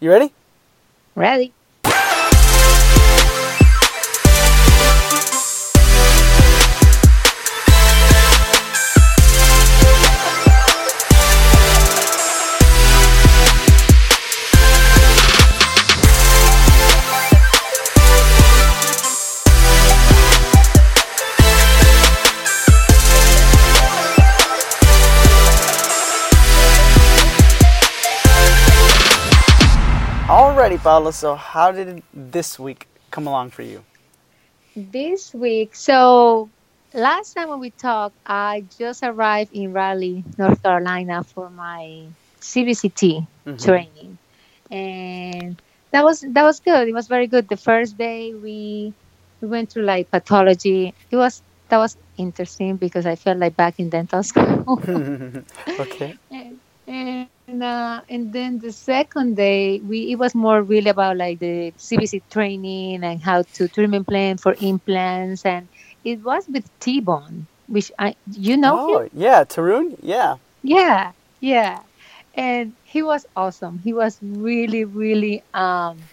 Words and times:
You 0.00 0.10
ready? 0.10 0.32
Ready? 1.16 1.52
Paola. 30.82 31.12
So, 31.12 31.34
how 31.34 31.72
did 31.72 32.02
this 32.12 32.58
week 32.58 32.86
come 33.10 33.26
along 33.26 33.50
for 33.50 33.62
you? 33.62 33.84
This 34.76 35.34
week, 35.34 35.74
so 35.74 36.50
last 36.94 37.34
time 37.34 37.48
when 37.48 37.60
we 37.60 37.70
talked, 37.70 38.16
I 38.26 38.64
just 38.78 39.02
arrived 39.02 39.50
in 39.52 39.72
Raleigh, 39.72 40.24
North 40.38 40.62
Carolina 40.62 41.22
for 41.24 41.50
my 41.50 42.06
CBCT 42.40 43.26
Mhm. 43.46 43.58
training, 43.62 44.18
and 44.70 45.56
that 45.92 46.04
was 46.04 46.20
that 46.20 46.42
was 46.44 46.60
good. 46.60 46.88
It 46.88 46.94
was 46.94 47.08
very 47.08 47.26
good. 47.26 47.48
The 47.48 47.56
first 47.56 47.96
day 47.98 48.34
we 48.34 48.94
we 49.40 49.48
went 49.48 49.72
through 49.72 49.84
like 49.84 50.10
pathology. 50.10 50.94
It 51.10 51.16
was 51.16 51.42
that 51.70 51.78
was 51.78 51.96
interesting 52.16 52.76
because 52.76 53.06
I 53.06 53.16
felt 53.16 53.38
like 53.38 53.56
back 53.56 53.78
in 53.78 53.90
dental 53.90 54.22
school. 54.30 54.80
okay. 55.78 56.14
and 56.30 56.60
and, 56.86 57.28
uh, 57.62 58.02
and 58.08 58.32
then 58.32 58.58
the 58.58 58.72
second 58.72 59.36
day 59.36 59.80
we 59.80 60.10
it 60.12 60.16
was 60.16 60.34
more 60.34 60.62
really 60.62 60.90
about 60.90 61.16
like 61.16 61.38
the 61.40 61.72
CBCT 61.76 62.28
training 62.30 63.04
and 63.04 63.22
how 63.22 63.42
to 63.54 63.68
treatment 63.68 64.06
plan 64.08 64.36
for 64.38 64.54
implants 64.60 65.44
and 65.44 65.68
it 66.04 66.22
was 66.22 66.46
with 66.48 66.66
T-Bone 66.80 67.48
which 67.66 67.90
I 67.98 68.16
you 68.30 68.56
know 68.56 68.78
him 68.86 69.00
oh, 69.00 69.08
yeah, 69.12 69.44
Tarun. 69.44 69.96
Yeah. 70.02 70.36
yeah 70.62 71.12
yeah 71.40 71.82
and 72.34 72.74
he 72.82 73.02
was 73.02 73.26
awesome 73.36 73.78
he 73.78 73.92
was 73.92 74.18
really 74.22 74.84
really 74.84 75.42
um 75.54 76.08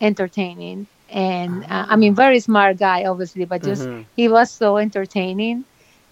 entertaining 0.00 0.86
and 1.08 1.64
uh, 1.68 1.86
I 1.88 1.96
mean 1.96 2.14
very 2.14 2.40
smart 2.40 2.78
guy 2.78 3.04
obviously 3.04 3.44
but 3.44 3.62
just 3.62 3.88
Mhm. 3.88 4.06
he 4.14 4.28
was 4.28 4.52
so 4.52 4.76
entertaining 4.76 5.64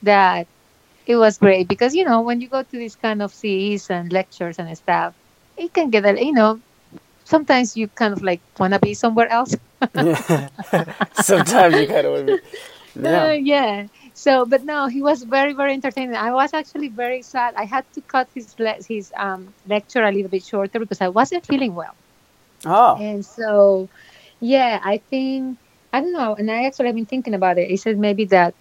that 0.03 0.48
it 1.06 1.16
was 1.16 1.38
great 1.38 1.69
because 1.69 1.94
you 1.94 2.05
know 2.05 2.20
when 2.22 2.41
you 2.41 2.48
go 2.48 2.62
to 2.62 2.77
these 2.77 2.97
kind 2.97 3.22
of 3.22 3.33
CEs 3.33 3.91
and 3.91 4.12
lectures 4.12 4.58
and 4.58 4.77
stuff, 4.77 5.14
it 5.56 5.72
can 5.72 5.91
get 5.91 6.05
a 6.05 6.22
you 6.24 6.33
know 6.33 6.60
sometimes 7.24 7.77
you 7.77 7.88
kind 7.88 8.12
of 8.12 8.22
like 8.22 8.41
want 8.58 8.72
to 8.74 8.80
be 8.80 8.94
somewhere 8.94 9.28
else. 9.28 9.55
Sometimes 11.14 11.77
you 11.77 11.86
kind 11.86 12.06
of 12.06 12.12
want 12.12 12.27
to 12.27 12.36
be. 12.36 12.41
Uh, 12.97 13.32
Yeah. 13.32 13.32
yeah. 13.32 13.86
So, 14.14 14.47
but 14.47 14.64
no, 14.64 14.86
he 14.86 15.02
was 15.02 15.22
very 15.25 15.52
very 15.52 15.72
entertaining. 15.75 16.14
I 16.16 16.32
was 16.32 16.55
actually 16.55 16.88
very 16.88 17.22
sad. 17.22 17.55
I 17.56 17.64
had 17.64 17.84
to 17.94 18.00
cut 18.02 18.28
his 18.34 18.55
le- 18.58 18.82
his 18.86 19.12
um, 19.16 19.52
lecture 19.66 20.02
a 20.05 20.12
little 20.12 20.30
bit 20.30 20.44
shorter 20.44 20.78
because 20.78 21.00
I 21.00 21.08
wasn't 21.08 21.44
feeling 21.47 21.75
well. 21.75 21.94
Oh. 22.64 22.97
And 22.97 23.25
so, 23.25 23.88
yeah, 24.41 24.80
I 24.84 24.98
think 24.98 25.58
I 25.92 26.00
don't 26.00 26.12
know. 26.12 26.34
And 26.36 26.50
I 26.50 26.64
actually 26.66 26.86
have 26.86 26.94
been 26.94 27.06
thinking 27.06 27.34
about 27.34 27.58
it. 27.58 27.69
He 27.69 27.77
said 27.77 27.98
maybe 27.98 28.25
that 28.27 28.55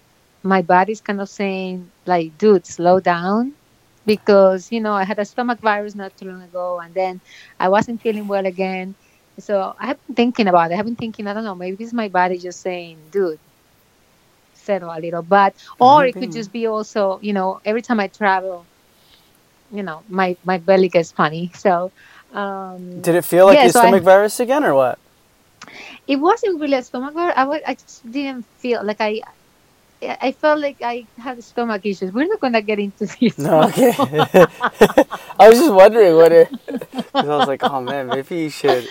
my 0.44 0.62
body's 0.62 1.00
kind 1.00 1.20
of 1.20 1.28
saying 1.28 1.90
like, 2.06 2.36
dude, 2.38 2.66
slow 2.66 3.00
down, 3.00 3.52
because 4.06 4.70
you 4.70 4.80
know 4.80 4.92
I 4.92 5.04
had 5.04 5.18
a 5.18 5.24
stomach 5.24 5.60
virus 5.60 5.94
not 5.94 6.16
too 6.16 6.26
long 6.26 6.42
ago, 6.42 6.80
and 6.80 6.94
then 6.94 7.20
I 7.58 7.68
wasn't 7.68 8.00
feeling 8.02 8.28
well 8.28 8.46
again. 8.46 8.94
So 9.38 9.74
I 9.80 9.86
have 9.88 9.98
been 10.06 10.14
thinking 10.16 10.46
about 10.48 10.70
it. 10.70 10.74
I 10.74 10.76
have 10.76 10.86
been 10.86 10.96
thinking, 10.96 11.26
I 11.26 11.34
don't 11.34 11.44
know, 11.44 11.54
maybe 11.56 11.82
it's 11.82 11.92
my 11.92 12.08
body 12.08 12.38
just 12.38 12.60
saying, 12.60 12.98
dude, 13.10 13.40
settle 14.54 14.90
a 14.90 15.00
little. 15.00 15.22
But 15.22 15.54
or 15.80 16.06
it 16.06 16.14
could 16.14 16.30
just 16.32 16.52
be 16.52 16.66
also, 16.66 17.18
you 17.22 17.32
know, 17.32 17.60
every 17.64 17.82
time 17.82 17.98
I 17.98 18.06
travel, 18.08 18.64
you 19.72 19.82
know, 19.82 20.02
my 20.08 20.36
my 20.44 20.58
belly 20.58 20.88
gets 20.88 21.10
funny. 21.12 21.50
So. 21.56 21.90
Um, 22.34 23.00
Did 23.00 23.14
it 23.14 23.24
feel 23.24 23.46
like 23.46 23.54
Yeah, 23.56 23.64
your 23.64 23.72
so 23.72 23.80
I- 23.80 23.82
stomach 23.84 24.02
virus 24.02 24.40
again, 24.40 24.64
or 24.64 24.74
what? 24.74 24.98
it 26.06 26.16
wasn't 26.16 26.60
really 26.60 26.74
a 26.74 26.82
stomach 26.82 27.14
virus. 27.14 27.34
I 27.36 27.44
was, 27.44 27.60
I 27.66 27.74
just 27.74 28.10
didn't 28.10 28.44
feel 28.58 28.84
like 28.84 29.00
I. 29.00 29.22
I 30.20 30.32
felt 30.32 30.60
like 30.60 30.78
I 30.82 31.06
had 31.18 31.42
stomach 31.42 31.84
issues. 31.84 32.12
We're 32.12 32.26
not 32.26 32.40
gonna 32.40 32.62
get 32.62 32.78
into 32.78 33.06
this. 33.06 33.38
No, 33.38 33.62
okay. 33.64 33.92
I 35.38 35.48
was 35.48 35.58
just 35.58 35.72
wondering 35.72 36.14
what 36.16 36.32
it. 36.32 36.48
I 37.14 37.22
was 37.24 37.48
like, 37.48 37.62
oh 37.64 37.80
man, 37.80 38.08
maybe 38.08 38.36
you 38.36 38.50
should. 38.50 38.86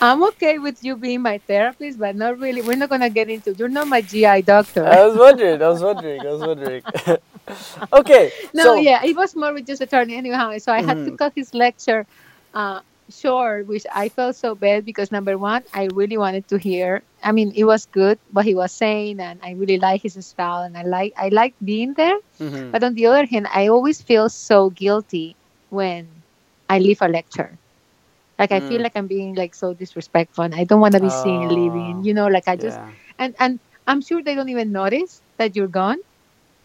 I'm 0.00 0.22
okay 0.30 0.58
with 0.58 0.82
you 0.84 0.96
being 0.96 1.22
my 1.22 1.38
therapist, 1.38 1.98
but 1.98 2.14
not 2.14 2.38
really. 2.38 2.62
We're 2.62 2.76
not 2.76 2.88
gonna 2.88 3.10
get 3.10 3.28
into. 3.28 3.54
You're 3.54 3.68
not 3.68 3.88
my 3.88 4.00
GI 4.00 4.42
doctor. 4.42 4.86
I 4.86 5.06
was 5.06 5.16
wondering. 5.16 5.62
I 5.62 5.68
was 5.68 5.82
wondering. 5.82 6.20
I 6.20 6.30
was 6.32 6.40
wondering. 6.40 6.82
okay. 7.92 8.32
no, 8.54 8.62
so, 8.62 8.74
yeah, 8.74 9.04
it 9.04 9.16
was 9.16 9.34
more 9.34 9.52
with 9.52 9.66
just 9.66 9.80
attorney 9.82 10.14
anyhow. 10.16 10.56
So 10.58 10.72
I 10.72 10.82
had 10.82 11.02
to 11.04 11.10
Mhm. 11.12 11.18
cut 11.18 11.32
his 11.34 11.52
lecture 11.54 12.06
uh, 12.54 12.80
short, 13.10 13.66
which 13.66 13.84
I 13.94 14.08
felt 14.08 14.36
so 14.36 14.54
bad 14.54 14.84
because 14.84 15.10
number 15.10 15.38
one, 15.38 15.62
I 15.72 15.88
really 15.92 16.16
wanted 16.16 16.48
to 16.48 16.58
hear. 16.58 17.04
I 17.22 17.32
mean, 17.32 17.52
it 17.54 17.64
was 17.64 17.86
good 17.86 18.18
what 18.30 18.44
he 18.46 18.54
was 18.54 18.72
saying, 18.76 19.20
and 19.20 19.40
I 19.42 19.52
really 19.52 19.78
like 19.78 20.02
his 20.02 20.14
style, 20.26 20.62
and 20.62 20.76
I 20.76 20.82
like 20.82 21.12
I 21.16 21.28
like 21.28 21.54
being 21.62 21.94
there. 21.94 22.16
Mhm. 22.40 22.72
But 22.72 22.82
on 22.84 22.94
the 22.94 23.06
other 23.06 23.26
hand, 23.26 23.46
I 23.52 23.68
always 23.68 24.02
feel 24.02 24.28
so 24.28 24.70
guilty 24.70 25.36
when 25.68 26.24
I 26.68 26.78
leave 26.78 27.00
a 27.02 27.08
lecture. 27.08 27.58
Like 28.38 28.52
I 28.52 28.60
feel 28.60 28.80
Mm. 28.80 28.82
like 28.82 28.92
I'm 28.96 29.06
being 29.08 29.34
like 29.34 29.54
so 29.54 29.74
disrespectful, 29.74 30.44
and 30.44 30.54
I 30.54 30.64
don't 30.64 30.80
want 30.80 30.94
to 30.94 31.00
be 31.00 31.10
seen 31.10 31.48
Oh. 31.48 31.54
leaving. 31.54 32.02
You 32.04 32.14
know, 32.14 32.26
like 32.28 32.48
I 32.48 32.56
just 32.56 32.80
Yeah. 32.80 32.94
and 33.18 33.34
and 33.38 33.60
I'm 33.86 34.00
sure 34.02 34.22
they 34.22 34.34
don't 34.34 34.48
even 34.50 34.72
notice 34.72 35.22
that 35.38 35.56
you're 35.56 35.68
gone. 35.72 35.98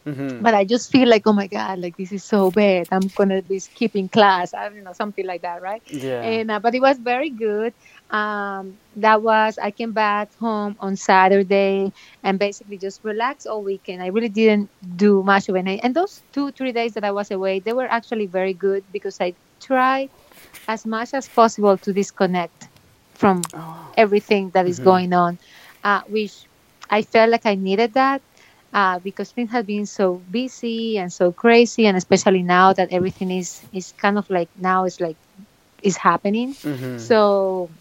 Mhm. 0.05 0.41
But 0.41 0.53
I 0.53 0.65
just 0.65 0.91
feel 0.91 1.07
like, 1.07 1.23
oh 1.25 1.33
my 1.33 1.47
god, 1.47 1.79
like 1.79 1.95
this 1.97 2.11
is 2.11 2.23
so 2.25 2.51
bad. 2.51 2.87
I'm 2.91 3.07
gonna 3.15 3.41
be 3.41 3.59
skipping 3.59 4.09
class. 4.09 4.53
I 4.53 4.67
don't 4.69 4.83
know, 4.83 4.93
something 4.93 5.25
like 5.25 5.41
that, 5.43 5.61
right? 5.61 5.81
Yeah. 5.89 6.21
And 6.21 6.51
uh, 6.51 6.59
but 6.59 6.75
it 6.75 6.81
was 6.81 6.97
very 6.99 7.29
good. 7.29 7.73
Um, 8.09 8.79
that 8.97 9.21
was 9.21 9.57
I 9.57 9.71
came 9.71 9.93
back 9.93 10.33
home 10.35 10.75
on 10.79 10.95
Saturday 10.97 11.91
and 12.23 12.37
basically 12.39 12.77
just 12.77 13.03
relaxed 13.03 13.47
all 13.47 13.63
weekend. 13.63 14.01
I 14.03 14.07
really 14.07 14.29
didn't 14.29 14.69
do 14.97 15.23
much 15.23 15.47
of 15.49 15.55
anything. 15.55 15.81
And 15.83 15.95
those 15.95 16.23
two 16.33 16.51
three 16.51 16.73
days 16.73 16.93
that 16.95 17.03
I 17.03 17.11
was 17.11 17.31
away, 17.31 17.59
they 17.59 17.73
were 17.73 17.87
actually 17.89 18.25
very 18.27 18.53
good 18.53 18.83
because 18.91 19.17
I 19.21 19.35
tried 19.61 20.09
as 20.67 20.85
much 20.85 21.13
as 21.13 21.27
possible 21.29 21.77
to 21.77 21.93
disconnect 21.93 22.69
from 23.13 23.41
Oh. 23.53 23.91
everything 23.97 24.51
that 24.51 24.67
is 24.67 24.79
Mhm. 24.79 24.83
going 24.83 25.13
on, 25.13 25.39
uh, 25.83 26.01
which 26.07 26.47
I 26.89 27.01
felt 27.01 27.29
like 27.31 27.45
I 27.45 27.55
needed 27.55 27.93
that 27.93 28.21
uh, 28.73 28.99
because 28.99 29.31
things 29.31 29.51
have 29.51 29.65
been 29.67 29.85
so 29.85 30.23
busy 30.29 30.97
and 30.97 31.11
so 31.13 31.31
crazy, 31.31 31.87
and 31.87 31.97
especially 31.97 32.43
now 32.43 32.73
that 32.73 32.89
everything 32.91 33.31
is 33.31 33.63
is 33.73 33.93
kind 33.93 34.17
of 34.17 34.29
like 34.29 34.49
now 34.55 34.85
it's 34.85 34.99
like 35.01 35.17
is 35.83 35.97
happening. 35.97 36.57
Mhm. 36.63 36.99
So 36.99 37.71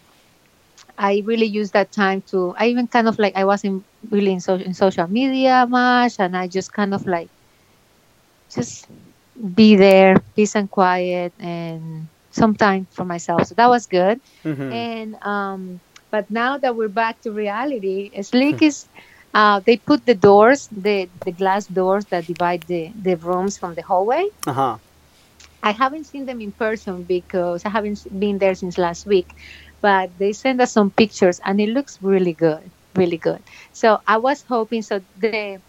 I 0.97 1.21
really 1.25 1.45
used 1.45 1.73
that 1.73 1.91
time 1.91 2.21
to. 2.31 2.53
I 2.57 2.67
even 2.67 2.87
kind 2.87 3.07
of 3.07 3.17
like 3.19 3.35
I 3.35 3.45
wasn't 3.45 3.85
really 4.09 4.31
in, 4.33 4.39
so, 4.39 4.55
in 4.55 4.73
social 4.73 5.07
media 5.07 5.65
much, 5.69 6.15
and 6.19 6.35
I 6.37 6.47
just 6.47 6.73
kind 6.73 6.93
of 6.93 7.05
like 7.07 7.31
just 8.53 8.87
be 9.55 9.75
there, 9.75 10.15
peace 10.35 10.55
and 10.55 10.69
quiet, 10.69 11.33
and 11.39 12.07
some 12.31 12.55
time 12.55 12.87
for 12.91 13.05
myself. 13.05 13.45
So 13.45 13.55
that 13.55 13.69
was 13.69 13.85
good. 13.87 14.19
Mhm. 14.43 14.71
And 14.71 15.15
um, 15.23 15.81
but 16.11 16.29
now 16.29 16.57
that 16.57 16.75
we're 16.75 16.89
back 16.89 17.21
to 17.21 17.31
reality, 17.31 18.11
Sleek 18.21 18.61
is 18.63 18.87
uh, 19.33 19.59
they 19.59 19.77
put 19.77 20.05
the 20.05 20.15
doors, 20.15 20.67
the 20.71 21.09
the 21.25 21.31
glass 21.31 21.67
doors 21.67 22.05
that 22.05 22.27
divide 22.27 22.61
the 22.63 22.91
the 23.01 23.15
rooms 23.15 23.57
from 23.57 23.73
the 23.75 23.81
hallway. 23.81 24.27
Uh 24.47 24.53
huh. 24.53 24.77
I 25.63 25.71
haven't 25.71 26.05
seen 26.05 26.25
them 26.25 26.41
in 26.41 26.51
person 26.51 27.03
because 27.03 27.65
I 27.65 27.69
haven't 27.69 28.03
been 28.19 28.37
there 28.37 28.53
since 28.53 28.77
last 28.77 29.05
week, 29.05 29.29
but 29.81 30.11
they 30.19 30.33
sent 30.33 30.59
us 30.61 30.71
some 30.71 30.91
pictures 30.91 31.39
and 31.45 31.59
it 31.61 31.69
looks 31.69 31.97
really 32.01 32.33
good, 32.33 32.69
really 32.95 33.17
good. 33.17 33.41
So 33.71 34.01
I 34.05 34.17
was 34.17 34.43
hoping 34.43 34.81
so 34.81 35.01
the 35.17 35.59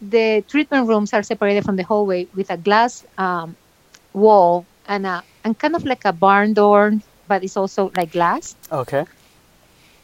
the 0.00 0.44
treatment 0.48 0.86
rooms 0.86 1.12
are 1.12 1.22
separated 1.22 1.64
from 1.64 1.76
the 1.76 1.82
hallway 1.82 2.26
with 2.34 2.50
a 2.50 2.56
glass 2.56 3.04
um, 3.16 3.56
wall 4.12 4.66
and 4.86 5.06
a 5.06 5.22
and 5.44 5.58
kind 5.58 5.74
of 5.74 5.84
like 5.84 6.04
a 6.04 6.12
barn 6.12 6.52
door, 6.52 6.92
but 7.26 7.42
it's 7.42 7.56
also 7.56 7.90
like 7.96 8.12
glass. 8.12 8.54
Okay. 8.70 9.04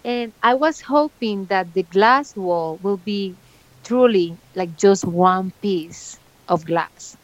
And 0.04 0.34
I 0.42 0.54
was 0.54 0.82
hoping 0.82 1.46
that 1.46 1.74
the 1.74 1.82
glass 1.84 2.36
wall 2.36 2.78
will 2.82 2.98
be 2.98 3.38
truly 3.84 4.38
like 4.54 4.74
just 4.76 5.04
one 5.06 5.52
piece 5.62 6.18
of 6.48 6.64
glass. 6.66 7.16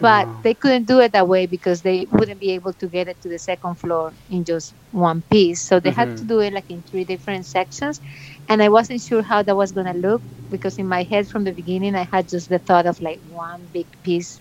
But 0.00 0.28
No. 0.28 0.40
they 0.42 0.54
couldn't 0.54 0.86
do 0.86 1.00
it 1.00 1.12
that 1.12 1.28
way 1.28 1.46
because 1.46 1.82
they 1.82 2.06
wouldn't 2.10 2.40
be 2.40 2.50
able 2.52 2.72
to 2.74 2.88
get 2.88 3.08
it 3.08 3.20
to 3.22 3.28
the 3.28 3.38
second 3.38 3.76
floor 3.78 4.16
in 4.28 4.44
just 4.44 4.74
one 4.90 5.22
piece. 5.30 5.62
So 5.62 5.80
they 5.80 5.90
had 5.92 6.14
to 6.16 6.24
Mhm. 6.24 6.26
do 6.26 6.40
it 6.40 6.52
like 6.52 6.66
in 6.68 6.82
three 6.82 7.04
different 7.04 7.46
sections. 7.46 8.00
And 8.48 8.62
I 8.62 8.68
wasn't 8.68 9.00
sure 9.02 9.22
how 9.22 9.42
that 9.42 9.56
was 9.56 9.72
going 9.72 9.86
to 9.86 9.92
look 10.08 10.22
because 10.50 10.78
in 10.78 10.88
my 10.88 11.02
head 11.04 11.28
from 11.28 11.44
the 11.44 11.52
beginning, 11.52 11.94
I 11.94 12.08
had 12.10 12.28
just 12.28 12.48
the 12.48 12.58
thought 12.58 12.86
of 12.86 13.00
like 13.00 13.20
one 13.22 13.68
big 13.72 13.88
piece 14.02 14.40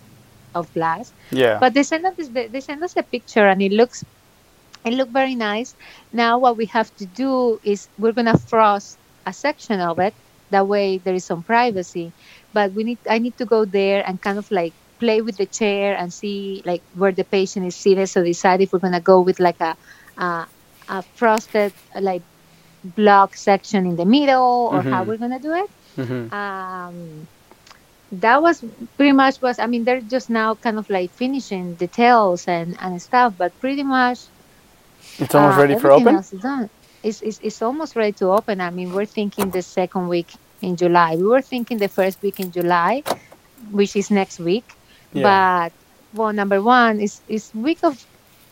of 0.53 0.71
glass. 0.73 1.13
Yeah. 1.31 1.59
But 1.59 1.73
they 1.73 1.83
sent 1.83 2.05
us 2.05 2.15
this, 2.17 2.29
they 2.51 2.61
sent 2.61 2.83
us 2.83 2.95
a 2.97 3.03
picture 3.03 3.47
and 3.47 3.61
it 3.61 3.71
looks 3.71 4.03
It 4.85 4.93
look 4.93 5.09
very 5.11 5.35
nice. 5.35 5.75
Now 6.11 6.39
what 6.39 6.57
we 6.57 6.65
have 6.67 6.93
to 6.95 7.05
do 7.05 7.59
is 7.63 7.89
we're 7.97 8.13
gonna 8.13 8.37
frost 8.37 8.99
a 9.25 9.33
section 9.33 9.79
of 9.79 9.99
it. 9.99 10.15
That 10.49 10.67
way 10.67 10.99
there 10.99 11.13
is 11.15 11.25
some 11.25 11.43
privacy. 11.43 12.13
But 12.53 12.73
we 12.73 12.83
need 12.83 12.99
I 13.09 13.19
need 13.19 13.37
to 13.37 13.45
go 13.45 13.65
there 13.65 14.03
and 14.07 14.21
kind 14.21 14.37
of 14.39 14.47
like 14.51 14.75
play 14.99 15.21
with 15.21 15.37
the 15.37 15.45
chair 15.47 15.95
and 15.95 16.13
see 16.13 16.61
like 16.65 16.83
where 16.93 17.11
the 17.13 17.23
patient 17.25 17.65
is 17.65 17.77
seated. 17.77 18.07
So 18.07 18.23
decide 18.23 18.61
if 18.61 18.71
we're 18.73 18.79
gonna 18.79 19.01
go 19.01 19.21
with 19.21 19.39
like 19.39 19.59
a 19.61 19.75
a, 20.17 20.47
a 20.87 21.03
frosted 21.15 21.73
like 21.99 22.23
block 22.83 23.35
section 23.35 23.85
in 23.85 23.95
the 23.95 24.05
middle 24.05 24.69
or 24.73 24.83
how 24.83 25.03
Mhm. 25.03 25.05
we're 25.05 25.17
gonna 25.17 25.39
do 25.39 25.53
it. 25.53 25.69
hmm 25.97 26.27
Um, 26.35 27.27
that 28.11 28.41
was 28.41 28.63
pretty 28.97 29.11
much 29.13 29.35
was 29.41 29.59
I 29.59 29.67
mean 29.67 29.83
they're 29.85 30.01
just 30.01 30.29
now 30.29 30.55
kind 30.55 30.77
of 30.79 30.89
like 30.89 31.11
finishing 31.13 31.75
details 31.75 32.45
and, 32.47 32.75
and 32.79 33.01
stuff, 33.01 33.33
but 33.37 33.59
pretty 33.59 33.83
much 33.83 34.19
It's 35.19 35.35
almost 35.35 35.57
uh, 35.57 35.61
ready 35.61 35.79
for 35.79 35.91
open. 35.91 36.15
else 36.15 36.33
is 36.33 36.41
done. 36.41 36.69
It's, 37.03 37.21
it's, 37.21 37.39
it's 37.43 37.61
almost 37.61 37.95
ready 37.95 38.13
to 38.13 38.31
open. 38.31 38.61
I 38.61 38.69
mean, 38.69 38.93
we're 38.93 39.05
thinking 39.05 39.49
the 39.51 39.61
second 39.61 40.07
week 40.07 40.33
in 40.61 40.75
July. 40.75 41.15
We 41.15 41.23
were 41.23 41.41
thinking 41.41 41.77
the 41.77 41.89
first 41.89 42.21
week 42.21 42.39
in 42.39 42.51
July, 42.51 43.03
which 43.71 43.95
is 43.95 44.09
next 44.09 44.39
week. 44.39 44.73
Yeah. 45.11 45.69
But 45.69 45.73
well, 46.13 46.33
number 46.33 46.61
one 46.61 46.99
is 46.99 47.21
is 47.27 47.53
week 47.53 47.83
of 47.83 48.05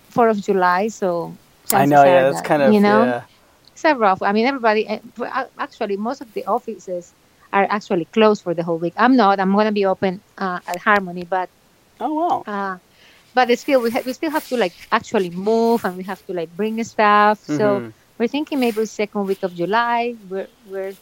Fourth 0.09 0.37
of 0.37 0.43
July, 0.43 0.89
so 0.89 1.33
I 1.71 1.85
know. 1.85 2.03
Yeah, 2.03 2.23
that's 2.23 2.41
that, 2.41 2.45
kind 2.45 2.61
of 2.61 2.73
you 2.73 2.81
know 2.81 3.05
yeah. 3.05 3.23
it's 3.71 3.85
a 3.85 3.95
rough. 3.95 4.21
I 4.21 4.33
mean, 4.33 4.45
everybody 4.45 4.87
eh, 4.87 4.99
actually 5.57 5.97
most 5.97 6.21
of 6.21 6.33
the 6.33 6.45
offices 6.45 7.13
are 7.53 7.65
actually 7.69 8.05
closed 8.05 8.43
for 8.43 8.53
the 8.53 8.63
whole 8.63 8.77
week. 8.77 8.93
I'm 8.97 9.15
not. 9.15 9.39
I'm 9.39 9.53
gonna 9.53 9.71
be 9.71 9.85
open 9.85 10.21
uh, 10.37 10.59
at 10.67 10.77
Harmony, 10.77 11.23
but 11.23 11.49
Oh 11.99 12.13
wow. 12.13 12.43
uh, 12.45 12.77
but 13.33 13.49
it's 13.49 13.61
still 13.61 13.81
we, 13.81 13.89
ha- 13.91 14.01
we 14.05 14.13
still 14.13 14.31
have 14.31 14.47
to 14.49 14.57
like 14.57 14.73
actually 14.91 15.29
move 15.29 15.83
and 15.85 15.97
we 15.97 16.03
have 16.03 16.25
to 16.27 16.33
like 16.33 16.49
bring 16.55 16.83
stuff. 16.83 17.39
So 17.45 17.79
Mhm. 17.79 17.93
we're 18.17 18.27
thinking 18.27 18.59
maybe 18.59 18.85
second 18.85 19.25
week 19.25 19.43
of 19.43 19.55
July. 19.55 20.15
We're 20.29 20.47
we're 20.69 20.93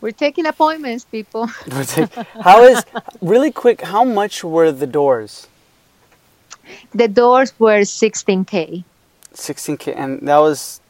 we're 0.00 0.12
taking 0.26 0.46
appointments, 0.46 1.04
people. 1.04 1.46
How 2.48 2.64
is 2.64 2.84
really 3.22 3.50
quick? 3.52 3.80
How 3.82 4.04
much 4.04 4.44
were 4.44 4.70
the 4.72 4.86
doors? 4.86 5.46
the 6.94 7.08
doors 7.08 7.52
were 7.58 7.80
16k, 7.84 8.84
16k, 9.34 9.94
and 9.96 10.26
that 10.28 10.38
was 10.38 10.80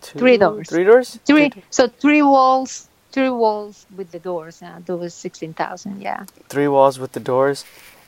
two, 0.00 0.18
Three 0.18 0.36
doors. 0.36 0.68
Three 0.68 0.84
doors. 0.84 1.18
three 1.24 1.50
so 1.70 1.88
three 1.88 2.22
walls, 2.22 2.88
three 3.10 3.30
walls 3.30 3.86
with 3.96 4.10
the 4.12 4.20
doors. 4.20 4.62
Uh, 4.62 4.78
that 4.86 4.96
was 4.96 5.12
16,000. 5.14 6.00
Yeah, 6.00 6.24
Three 6.48 6.68
walls 6.68 6.98
with 7.00 7.12
the 7.12 7.20
doors, 7.20 7.64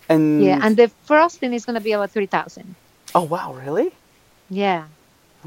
and 0.08 0.42
yeah, 0.42 0.58
and 0.62 0.76
the 0.76 0.88
first 0.88 1.06
frosting 1.06 1.52
is 1.54 1.64
gonna 1.64 1.80
be 1.80 1.92
about 1.92 2.10
3,000. 2.10 2.74
oh 3.14 3.22
wow, 3.24 3.54
really? 3.54 3.92
Yeah. 4.50 4.86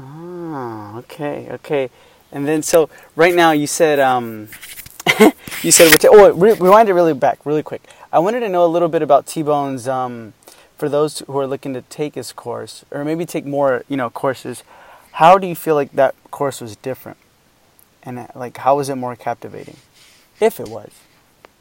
Oh, 0.00 0.94
okay, 0.98 1.48
okay. 1.50 1.90
And 2.32 2.46
then 2.46 2.62
so 2.62 2.88
right 3.16 3.34
now 3.34 3.52
you 3.52 3.66
said 3.66 3.98
um, 3.98 4.48
you 5.62 5.70
said 5.72 5.90
we're 5.90 5.96
ta- 5.96 6.08
oh 6.12 6.32
re- 6.32 6.52
rewind 6.54 6.88
it 6.88 6.94
really 6.94 7.14
back 7.14 7.44
really 7.44 7.62
quick. 7.62 7.82
I 8.12 8.18
wanted 8.20 8.40
to 8.40 8.48
know 8.48 8.64
a 8.64 8.70
little 8.70 8.88
bit 8.88 9.02
about 9.02 9.26
T 9.26 9.42
Bone's 9.42 9.88
um, 9.88 10.34
for 10.76 10.88
those 10.88 11.20
who 11.20 11.36
are 11.38 11.46
looking 11.46 11.74
to 11.74 11.82
take 11.82 12.14
his 12.14 12.32
course 12.32 12.84
or 12.90 13.04
maybe 13.04 13.26
take 13.26 13.44
more 13.44 13.84
you 13.88 13.96
know 13.96 14.10
courses. 14.10 14.62
How 15.12 15.36
do 15.38 15.46
you 15.46 15.56
feel 15.56 15.74
like 15.74 15.92
that 15.92 16.14
course 16.30 16.60
was 16.60 16.76
different, 16.76 17.18
and 18.02 18.18
uh, 18.20 18.26
like 18.34 18.56
how 18.58 18.76
was 18.76 18.88
it 18.88 18.94
more 18.96 19.16
captivating, 19.16 19.76
if 20.40 20.60
it 20.60 20.68
was? 20.68 20.90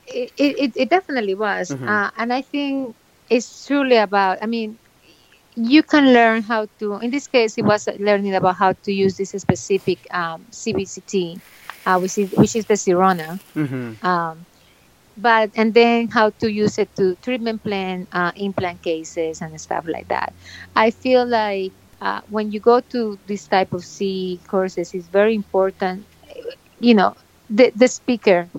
It, 0.08 0.32
it, 0.38 0.74
it 0.76 0.90
definitely 0.90 1.36
was 1.36 1.76
Mhm. 1.76 1.88
uh, 1.88 2.10
and 2.18 2.34
i 2.34 2.42
think 2.42 2.96
it's 3.30 3.66
truly 3.66 3.98
about 3.98 4.38
i 4.42 4.46
mean 4.46 4.80
you 5.56 5.84
can 5.84 6.14
learn 6.14 6.44
how 6.44 6.68
to 6.80 6.96
in 7.00 7.12
this 7.12 7.28
case 7.28 7.58
it 7.58 7.66
was 7.66 7.88
learning 8.00 8.36
about 8.36 8.56
how 8.58 8.74
to 8.84 8.92
use 8.92 9.18
this 9.18 9.32
specific 9.32 10.00
um, 10.14 10.46
cbct 10.52 11.42
uh, 11.86 11.98
which 12.00 12.18
is 12.18 12.32
which 12.36 12.56
is 12.56 12.66
the 12.66 12.76
sirona 12.76 13.40
Mm-hmm. 13.56 13.94
um, 14.02 14.46
but 15.16 15.52
and 15.56 15.74
then 15.74 16.10
how 16.10 16.30
to 16.30 16.52
use 16.52 16.78
it 16.78 16.96
to 16.96 17.16
treatment 17.18 17.64
plan 17.64 18.08
uh, 18.12 18.32
implant 18.36 18.82
cases 18.82 19.42
and 19.42 19.60
stuff 19.60 19.86
like 19.88 20.08
that 20.10 20.34
i 20.76 20.90
feel 20.92 21.26
like 21.28 21.74
uh, 22.02 22.22
when 22.28 22.52
you 22.52 22.60
go 22.60 22.80
to 22.80 23.20
this 23.26 23.48
type 23.48 23.74
of 23.74 23.84
c 23.84 24.42
courses 24.48 24.94
it's 24.94 25.08
very 25.08 25.36
important 25.36 26.08
you 26.80 26.94
know 26.94 27.16
the, 27.50 27.72
the 27.76 27.88
speaker 27.88 28.50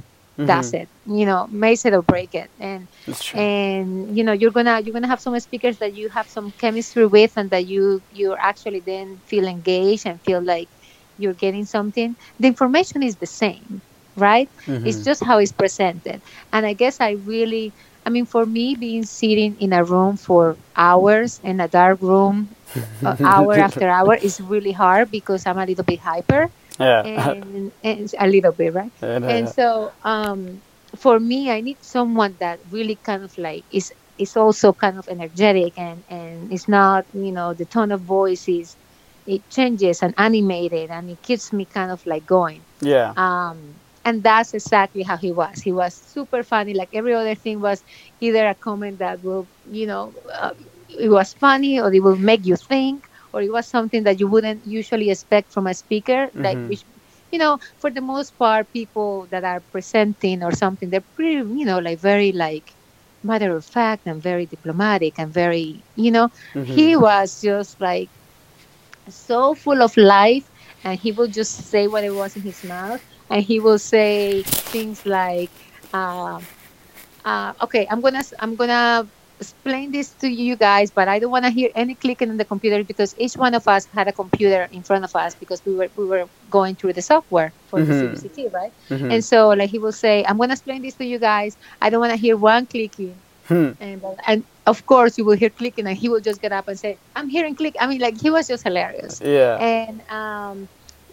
does 0.45 0.73
it. 0.73 0.89
You 1.07 1.27
know 1.27 1.47
makes 1.51 1.85
it 1.85 1.95
or 1.95 2.03
break 2.03 2.35
it. 2.35 2.51
And 2.59 2.89
and 3.33 4.17
you 4.17 4.25
know 4.25 4.33
you're 4.33 4.51
gonna 4.53 4.81
you're 4.81 4.93
gonna 4.93 5.07
have 5.09 5.21
some 5.21 5.39
speakers 5.41 5.79
that 5.79 5.95
you 5.95 6.09
have 6.11 6.29
some 6.29 6.53
chemistry 6.59 7.07
with 7.07 7.33
and 7.37 7.51
that 7.51 7.67
you 7.67 8.03
you 8.11 8.35
actually 8.39 8.81
then 8.81 9.21
feel 9.27 9.47
engaged 9.47 10.07
and 10.07 10.21
feel 10.23 10.43
like 10.45 10.71
you're 11.17 11.35
getting 11.35 11.65
something. 11.65 12.17
The 12.39 12.49
information 12.49 13.03
is 13.03 13.17
the 13.17 13.27
same 13.27 13.83
right? 14.17 14.51
It's 14.85 15.03
Mhm. 15.03 15.05
just 15.05 15.25
how 15.25 15.39
it's 15.39 15.53
presented. 15.53 16.23
And 16.53 16.67
i 16.67 16.73
guess 16.75 17.01
i 17.01 17.13
really 17.13 17.75
i 18.05 18.11
mean 18.11 18.27
for 18.27 18.45
me 18.47 18.75
being 18.79 19.05
sitting 19.05 19.57
in 19.59 19.73
a 19.73 19.85
room 19.85 20.17
for 20.17 20.59
hours 20.77 21.41
in 21.43 21.61
a 21.61 21.69
dark 21.69 22.01
room 22.01 22.51
uh, 23.05 23.17
hour 23.23 23.59
after 23.59 23.89
hour 23.89 24.15
is 24.15 24.41
really 24.41 24.73
hard 24.73 25.11
because 25.11 25.47
i'm 25.47 25.59
a 25.59 25.67
little 25.67 25.85
bit 25.85 26.01
hyper 26.01 26.49
yeah. 26.79 27.03
and, 27.03 27.73
and 27.83 28.15
a 28.19 28.27
little 28.27 28.53
bit 28.53 28.75
right? 28.75 28.93
And, 29.03 29.25
uh, 29.25 29.29
and 29.29 29.49
so 29.49 29.93
um, 30.05 30.63
for 30.97 31.21
me 31.21 31.51
i 31.51 31.61
need 31.61 31.77
someone 31.83 32.37
that 32.41 32.61
really 32.71 32.97
kind 32.97 33.23
of 33.23 33.37
like 33.37 33.65
is 33.71 33.93
is 34.19 34.37
also 34.37 34.73
kind 34.73 34.99
of 34.99 35.09
energetic 35.09 35.79
and 35.79 36.03
and 36.09 36.53
it's 36.53 36.69
not 36.69 37.05
you 37.13 37.33
know 37.33 37.55
the 37.55 37.65
tone 37.65 37.93
of 37.93 38.01
voice 38.01 38.49
is 38.49 38.77
it 39.27 39.49
changes 39.51 40.03
and 40.03 40.15
animated 40.17 40.91
and 40.91 41.11
it 41.11 41.21
keeps 41.23 41.53
me 41.53 41.67
kind 41.67 41.91
of 41.91 42.05
like 42.07 42.25
going. 42.27 42.63
Yeah. 42.81 43.13
um, 43.17 43.75
and 44.05 44.23
that's 44.23 44.55
exactly 44.55 45.03
how 45.03 45.19
he 45.19 45.33
was. 45.33 45.61
He 45.61 45.71
was 45.71 45.93
super 45.95 46.43
funny. 46.43 46.73
Like 46.73 46.89
every 46.95 47.13
other 47.13 47.35
thing 47.35 47.61
was 47.61 47.85
either 48.21 48.49
a 48.49 48.55
comment 48.55 48.99
that 49.01 49.23
will 49.23 49.47
you 49.71 49.87
know 49.87 50.15
uh, 50.33 50.55
it 50.89 51.11
was 51.11 51.35
funny 51.35 51.79
or 51.79 51.93
it 51.93 52.03
will 52.03 52.17
make 52.17 52.47
you 52.47 52.57
think 52.57 53.08
or 53.39 53.43
it 53.43 53.53
was 53.53 53.69
something 53.71 54.05
that 54.05 54.21
you 54.21 54.29
wouldn't 54.29 54.67
usually 54.67 55.11
expect 55.11 55.53
from 55.53 55.67
a 55.69 55.75
speaker 55.75 56.31
like 56.43 56.61
Mhm. 56.61 56.69
which 56.69 56.85
you 57.33 57.39
know 57.39 57.59
for 57.79 57.91
the 57.91 58.03
most 58.03 58.39
part 58.39 58.73
people 58.73 59.27
that 59.31 59.45
are 59.45 59.63
presenting 59.73 60.43
or 60.45 60.53
something 60.53 60.91
they're 60.91 61.07
pretty 61.17 61.37
you 61.61 61.67
know 61.67 61.79
like 61.79 62.01
very 62.01 62.33
like 62.33 62.77
matter 63.23 63.57
of 63.57 63.65
fact 63.67 64.03
and 64.07 64.23
very 64.23 64.47
diplomatic 64.47 65.19
and 65.19 65.33
very 65.33 65.85
you 65.97 66.11
know 66.13 66.31
Mhm. 66.55 66.77
he 66.77 66.97
was 66.97 67.41
just 67.41 67.81
like 67.81 68.11
so 69.09 69.55
full 69.55 69.83
of 69.83 69.97
life 69.97 70.51
and 70.85 70.99
he 70.99 71.13
would 71.13 71.33
just 71.33 71.69
say 71.71 71.89
what 71.89 72.05
it 72.05 72.11
was 72.13 72.37
in 72.37 72.43
his 72.43 72.63
mouth 72.65 73.01
and 73.31 73.43
he 73.43 73.61
will 73.61 73.79
say 73.79 74.47
things 74.73 75.05
like 75.07 75.53
uh, 75.93 76.41
uh, 77.25 77.53
okay 77.63 77.87
i'm 77.91 78.01
gonna 78.01 78.23
i'm 78.41 78.57
gonna 78.57 79.09
explain 79.41 79.91
this 79.93 80.15
to 80.15 80.29
you 80.29 80.57
guys 80.57 80.91
but 80.91 81.09
i 81.09 81.19
don't 81.19 81.31
want 81.31 81.45
to 81.45 81.51
hear 81.51 81.71
any 81.75 81.95
clicking 81.95 82.31
on 82.31 82.37
the 82.37 82.45
computer 82.45 82.83
because 82.85 83.15
each 83.19 83.35
one 83.37 83.55
of 83.55 83.67
us 83.69 83.87
had 83.93 84.09
a 84.09 84.13
computer 84.13 84.69
in 84.71 84.83
front 84.83 85.05
of 85.05 85.15
us 85.15 85.35
because 85.35 85.63
we 85.65 85.75
were 85.75 85.89
we 85.97 86.05
were 86.07 86.27
going 86.51 86.75
through 86.77 86.93
the 86.93 87.03
software 87.03 87.53
for 87.67 87.81
Mhm. 87.81 87.87
the 87.87 87.95
cbct 87.95 88.53
right 88.53 88.73
Mhm. 88.91 89.11
and 89.13 89.25
so 89.25 89.49
like 89.51 89.71
he 89.71 89.79
will 89.79 89.93
say 89.93 90.25
i'm 90.27 90.39
gonna 90.39 90.53
explain 90.55 90.83
this 90.83 90.97
to 90.97 91.05
you 91.05 91.19
guys 91.19 91.57
i 91.81 91.91
don't 91.91 92.01
want 92.01 92.13
to 92.13 92.19
hear 92.19 92.37
one 92.37 92.67
clicking 92.67 93.23
Hmm. 93.49 93.71
and 93.81 94.03
and 94.27 94.45
of 94.67 94.85
course 94.87 95.17
you 95.19 95.25
will 95.25 95.37
hear 95.37 95.51
clicking 95.51 95.87
and 95.87 95.97
he 95.97 96.09
will 96.09 96.21
just 96.21 96.41
get 96.41 96.53
up 96.53 96.69
and 96.69 96.79
say 96.79 96.99
i'm 97.17 97.29
hearing 97.29 97.55
click 97.55 97.75
i 97.81 97.87
mean 97.87 98.01
like 98.01 98.17
he 98.21 98.31
was 98.31 98.47
just 98.49 98.65
hilarious 98.65 99.21
Yeah. 99.25 99.57
and 99.59 100.03
um 100.11 100.69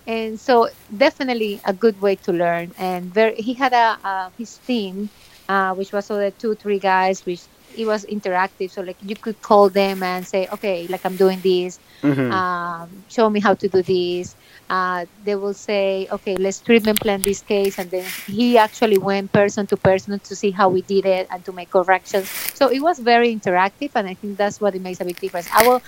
and 0.07 0.39
so 0.39 0.69
definitely 0.95 1.61
a 1.65 1.73
good 1.73 1.99
way 1.99 2.15
to 2.15 2.31
learn 2.31 2.73
and 2.77 3.13
very 3.13 3.35
he 3.35 3.53
had 3.53 3.73
a 3.73 3.97
uh, 4.03 4.29
his 4.37 4.59
team 4.59 5.09
uh, 5.49 5.73
which 5.73 5.91
was 5.93 6.09
other 6.09 6.31
two 6.31 6.55
three 6.55 6.79
guys 6.79 7.25
which 7.25 7.47
it 7.77 7.85
was 7.85 8.05
interactive 8.05 8.71
so 8.71 8.81
like 8.81 8.97
you 9.01 9.15
could 9.15 9.41
call 9.41 9.69
them 9.69 10.03
and 10.03 10.27
say 10.27 10.47
okay 10.51 10.87
like 10.89 11.01
i'm 11.05 11.17
doing 11.17 11.41
this 11.41 11.79
Mhm. 12.03 12.31
um, 12.31 13.03
show 13.07 13.29
me 13.29 13.39
how 13.39 13.53
to 13.53 13.67
do 13.69 13.83
this. 13.83 14.35
Uh, 14.69 15.05
they 15.21 15.35
will 15.35 15.53
say, 15.53 16.07
okay, 16.11 16.35
let's 16.37 16.61
treatment 16.61 17.01
plan 17.01 17.23
this 17.23 17.41
case. 17.41 17.77
And 17.77 17.91
then 17.91 18.13
he 18.25 18.57
actually 18.57 18.97
went 18.97 19.31
person 19.31 19.67
to 19.67 19.77
person 19.77 20.19
to 20.23 20.35
see 20.35 20.51
how 20.51 20.69
we 20.69 20.81
did 20.81 21.05
it 21.05 21.27
and 21.29 21.45
to 21.45 21.53
make 21.53 21.69
corrections. 21.71 22.31
So 22.53 22.67
it 22.69 22.79
was 22.79 22.99
very 22.99 23.35
interactive. 23.35 23.91
And 23.95 24.07
I 24.07 24.15
think 24.15 24.37
that's 24.37 24.59
what 24.59 24.75
it 24.75 24.81
makes 24.81 24.99
a 24.99 25.05
big 25.05 25.19
difference. 25.19 25.47
I 25.53 25.63
will, 25.63 25.81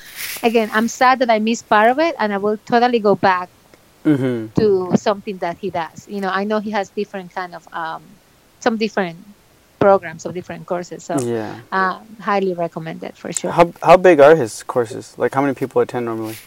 again, 0.44 0.70
I'm 0.74 0.88
sad 0.88 1.20
that 1.20 1.30
I 1.30 1.40
missed 1.40 1.70
part 1.70 1.90
of 1.90 2.00
it 2.00 2.16
and 2.20 2.34
I 2.34 2.38
will 2.38 2.58
totally 2.70 3.00
go 3.00 3.16
back 3.16 3.50
Mhm. 4.06 4.54
to 4.56 4.92
something 4.96 5.40
that 5.40 5.58
he 5.60 5.70
does. 5.72 6.06
You 6.08 6.22
know, 6.22 6.30
I 6.30 6.44
know 6.44 6.60
he 6.60 6.72
has 6.72 6.92
different 6.92 7.34
kind 7.34 7.56
of, 7.56 7.64
um, 7.72 8.20
some 8.62 8.78
different 8.78 9.26
programs 9.80 10.26
of 10.26 10.34
different 10.34 10.66
courses. 10.68 11.06
So 11.06 11.22
Yeah. 11.22 11.62
uh, 11.72 12.00
highly 12.20 12.54
recommended 12.54 13.18
for 13.18 13.32
sure. 13.34 13.52
How 13.52 13.72
how 13.84 13.98
big 13.98 14.20
are 14.20 14.36
his 14.36 14.64
courses? 14.64 15.14
Like 15.18 15.34
how 15.36 15.42
many 15.42 15.54
people 15.54 15.82
attend 15.82 16.06
normally? 16.06 16.38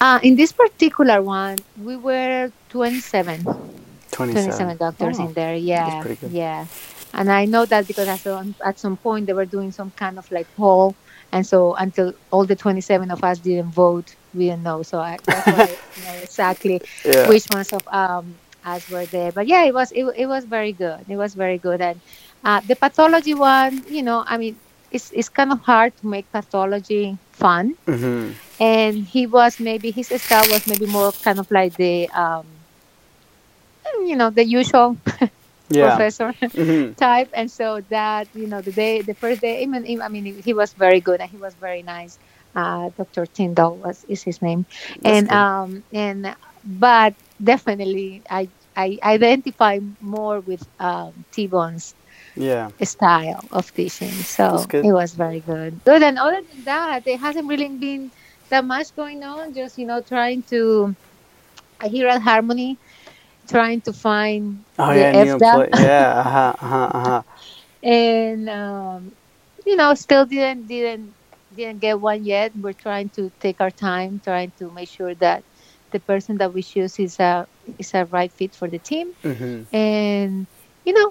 Uh, 0.00 0.18
in 0.22 0.36
this 0.36 0.52
particular 0.52 1.22
one, 1.22 1.64
we 1.76 1.96
were 1.96 2.50
27. 2.68 3.48
27. 4.10 4.76
27 4.76 4.76
doctors 4.78 5.18
Oh, 5.18 5.26
in 5.26 5.34
there 5.34 5.56
yeah 5.56 6.00
pretty 6.02 6.16
good. 6.20 6.30
yeah 6.30 6.66
and 7.14 7.30
i 7.32 7.44
know 7.46 7.66
that 7.66 7.84
because 7.86 8.06
at 8.06 8.20
some, 8.20 8.54
at 8.64 8.78
some 8.78 8.96
point 8.96 9.26
they 9.26 9.32
were 9.32 9.44
doing 9.46 9.72
some 9.72 9.90
kind 9.90 10.18
of 10.18 10.26
like 10.30 10.46
poll 10.56 10.96
and 11.32 11.44
so 11.44 11.74
until 11.74 12.12
all 12.30 12.46
the 12.46 12.54
27 12.54 13.10
of 13.10 13.24
us 13.24 13.40
didn't 13.40 13.72
vote 13.72 14.14
we 14.32 14.46
didn't 14.48 14.62
know. 14.64 14.82
So 14.82 14.98
I 14.98 15.18
that's 15.26 15.48
why 15.48 15.62
I 15.62 15.76
know 15.96 16.18
exactly 16.22 16.82
Yeah. 17.04 17.28
which 17.28 17.46
ones 17.50 17.72
of 17.72 17.82
um 17.88 18.38
us 18.64 18.88
were 18.88 19.06
there. 19.06 19.32
But 19.32 19.46
yeah, 19.46 19.64
it 19.64 19.74
was 19.74 19.92
it, 19.92 20.04
it 20.16 20.26
was 20.26 20.44
very 20.46 20.72
good. 20.72 21.04
It 21.08 21.16
was 21.16 21.34
very 21.34 21.58
good. 21.58 21.80
And 21.80 22.02
uh, 22.44 22.60
the 22.64 22.76
pathology 22.76 23.34
one, 23.34 23.84
you 23.88 24.02
know, 24.02 24.24
I 24.26 24.38
mean, 24.38 24.60
it's 24.90 25.10
it's 25.12 25.28
kind 25.28 25.52
of 25.52 25.60
hard 25.60 25.96
to 25.98 26.06
make 26.06 26.30
pathology 26.32 27.18
fun. 27.32 27.74
hmm 27.86 28.38
And 28.58 29.04
he 29.06 29.26
was 29.26 29.58
maybe 29.58 29.90
his 29.90 30.08
style 30.16 30.48
was 30.48 30.66
maybe 30.66 30.86
more 30.86 31.12
kind 31.22 31.38
of 31.40 31.46
like 31.50 31.76
the 31.76 32.08
um, 32.10 32.66
you 34.04 34.16
know, 34.16 34.30
the 34.30 34.44
usual 34.44 34.96
Yeah. 35.70 36.04
professor 36.10 36.32
hmm 36.56 36.92
type. 36.98 37.28
And 37.34 37.50
so 37.50 37.80
that 37.90 38.28
you 38.32 38.46
know, 38.48 38.62
the 38.62 38.72
day 38.72 39.02
the 39.02 39.14
first 39.14 39.40
day, 39.40 39.62
even 39.62 39.84
I 40.02 40.08
mean, 40.08 40.40
he 40.44 40.54
was 40.54 40.74
very 40.74 41.00
good 41.00 41.20
and 41.20 41.30
he 41.30 41.38
was 41.38 41.54
very 41.54 41.82
nice. 41.82 42.18
Uh, 42.54 42.90
Dr. 42.96 43.26
Tyndall 43.26 43.78
was 43.78 44.04
is 44.08 44.22
his 44.22 44.40
name, 44.42 44.66
That's 45.00 45.04
and 45.04 45.28
good. 45.28 45.30
um 45.30 45.84
and 45.92 46.34
but 46.64 47.14
definitely 47.42 48.22
I 48.30 48.50
I 48.76 48.98
identify 49.02 49.78
more 50.00 50.40
with 50.40 50.62
um, 50.78 51.24
T-Bone's 51.32 51.94
Yeah. 52.36 52.70
style 52.82 53.48
of 53.52 53.72
teaching. 53.72 54.24
So 54.24 54.72
it 54.82 54.92
was 54.92 55.14
very 55.14 55.40
good. 55.40 55.80
Good. 55.84 56.02
And 56.02 56.18
other 56.18 56.40
than 56.48 56.64
that, 56.64 57.02
there 57.04 57.18
hasn't 57.18 57.48
really 57.48 57.70
been 57.78 58.10
that 58.50 58.64
much 58.64 58.88
going 58.96 59.22
on. 59.22 59.54
Just 59.54 59.76
you 59.78 59.86
know, 59.86 60.02
trying 60.06 60.44
to 60.50 60.94
I 61.80 61.88
hear 61.88 62.08
at 62.08 62.22
Harmony, 62.22 62.78
trying 63.48 63.82
to 63.82 63.92
find 63.92 64.64
Oh 64.78 64.90
the 64.90 65.06
yeah, 65.10 65.10
new 65.14 65.30
employee. 65.32 65.68
Yeah. 65.72 66.12
Uh 66.16 66.22
huh. 66.22 66.54
Uh 66.60 66.68
huh. 66.68 66.90
Uh-huh. 66.94 67.22
and 67.82 68.48
um, 68.48 69.12
you 69.66 69.76
know, 69.76 69.94
still 69.94 70.26
didn't 70.26 70.66
didn't 70.66 71.14
didn't 71.54 71.80
get 71.80 72.00
one 72.00 72.24
yet. 72.24 72.52
We're 72.54 72.72
trying 72.72 73.10
to 73.16 73.30
take 73.40 73.60
our 73.60 73.70
time, 73.70 74.20
trying 74.22 74.52
to 74.58 74.72
make 74.72 74.88
sure 74.88 75.14
that 75.16 75.44
the 75.94 76.00
person 76.12 76.34
that 76.40 76.50
we 76.56 76.62
choose 76.62 76.94
is 77.06 77.14
a 77.20 77.46
is 77.78 77.90
a 77.94 78.04
right 78.16 78.32
fit 78.38 78.52
for 78.60 78.68
the 78.74 78.80
team. 78.90 79.06
hmm 79.22 79.62
and 79.72 80.46
you 80.86 80.92
know 80.98 81.08